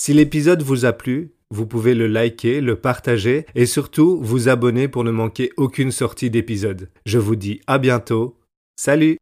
Si 0.00 0.14
l'épisode 0.14 0.62
vous 0.62 0.84
a 0.84 0.92
plu, 0.92 1.32
vous 1.50 1.66
pouvez 1.66 1.94
le 1.94 2.06
liker, 2.06 2.60
le 2.60 2.76
partager 2.76 3.46
et 3.54 3.66
surtout 3.66 4.20
vous 4.22 4.48
abonner 4.48 4.88
pour 4.88 5.04
ne 5.04 5.10
manquer 5.10 5.50
aucune 5.56 5.92
sortie 5.92 6.30
d'épisode. 6.30 6.90
Je 7.06 7.18
vous 7.18 7.36
dis 7.36 7.60
à 7.66 7.78
bientôt. 7.78 8.36
Salut 8.76 9.18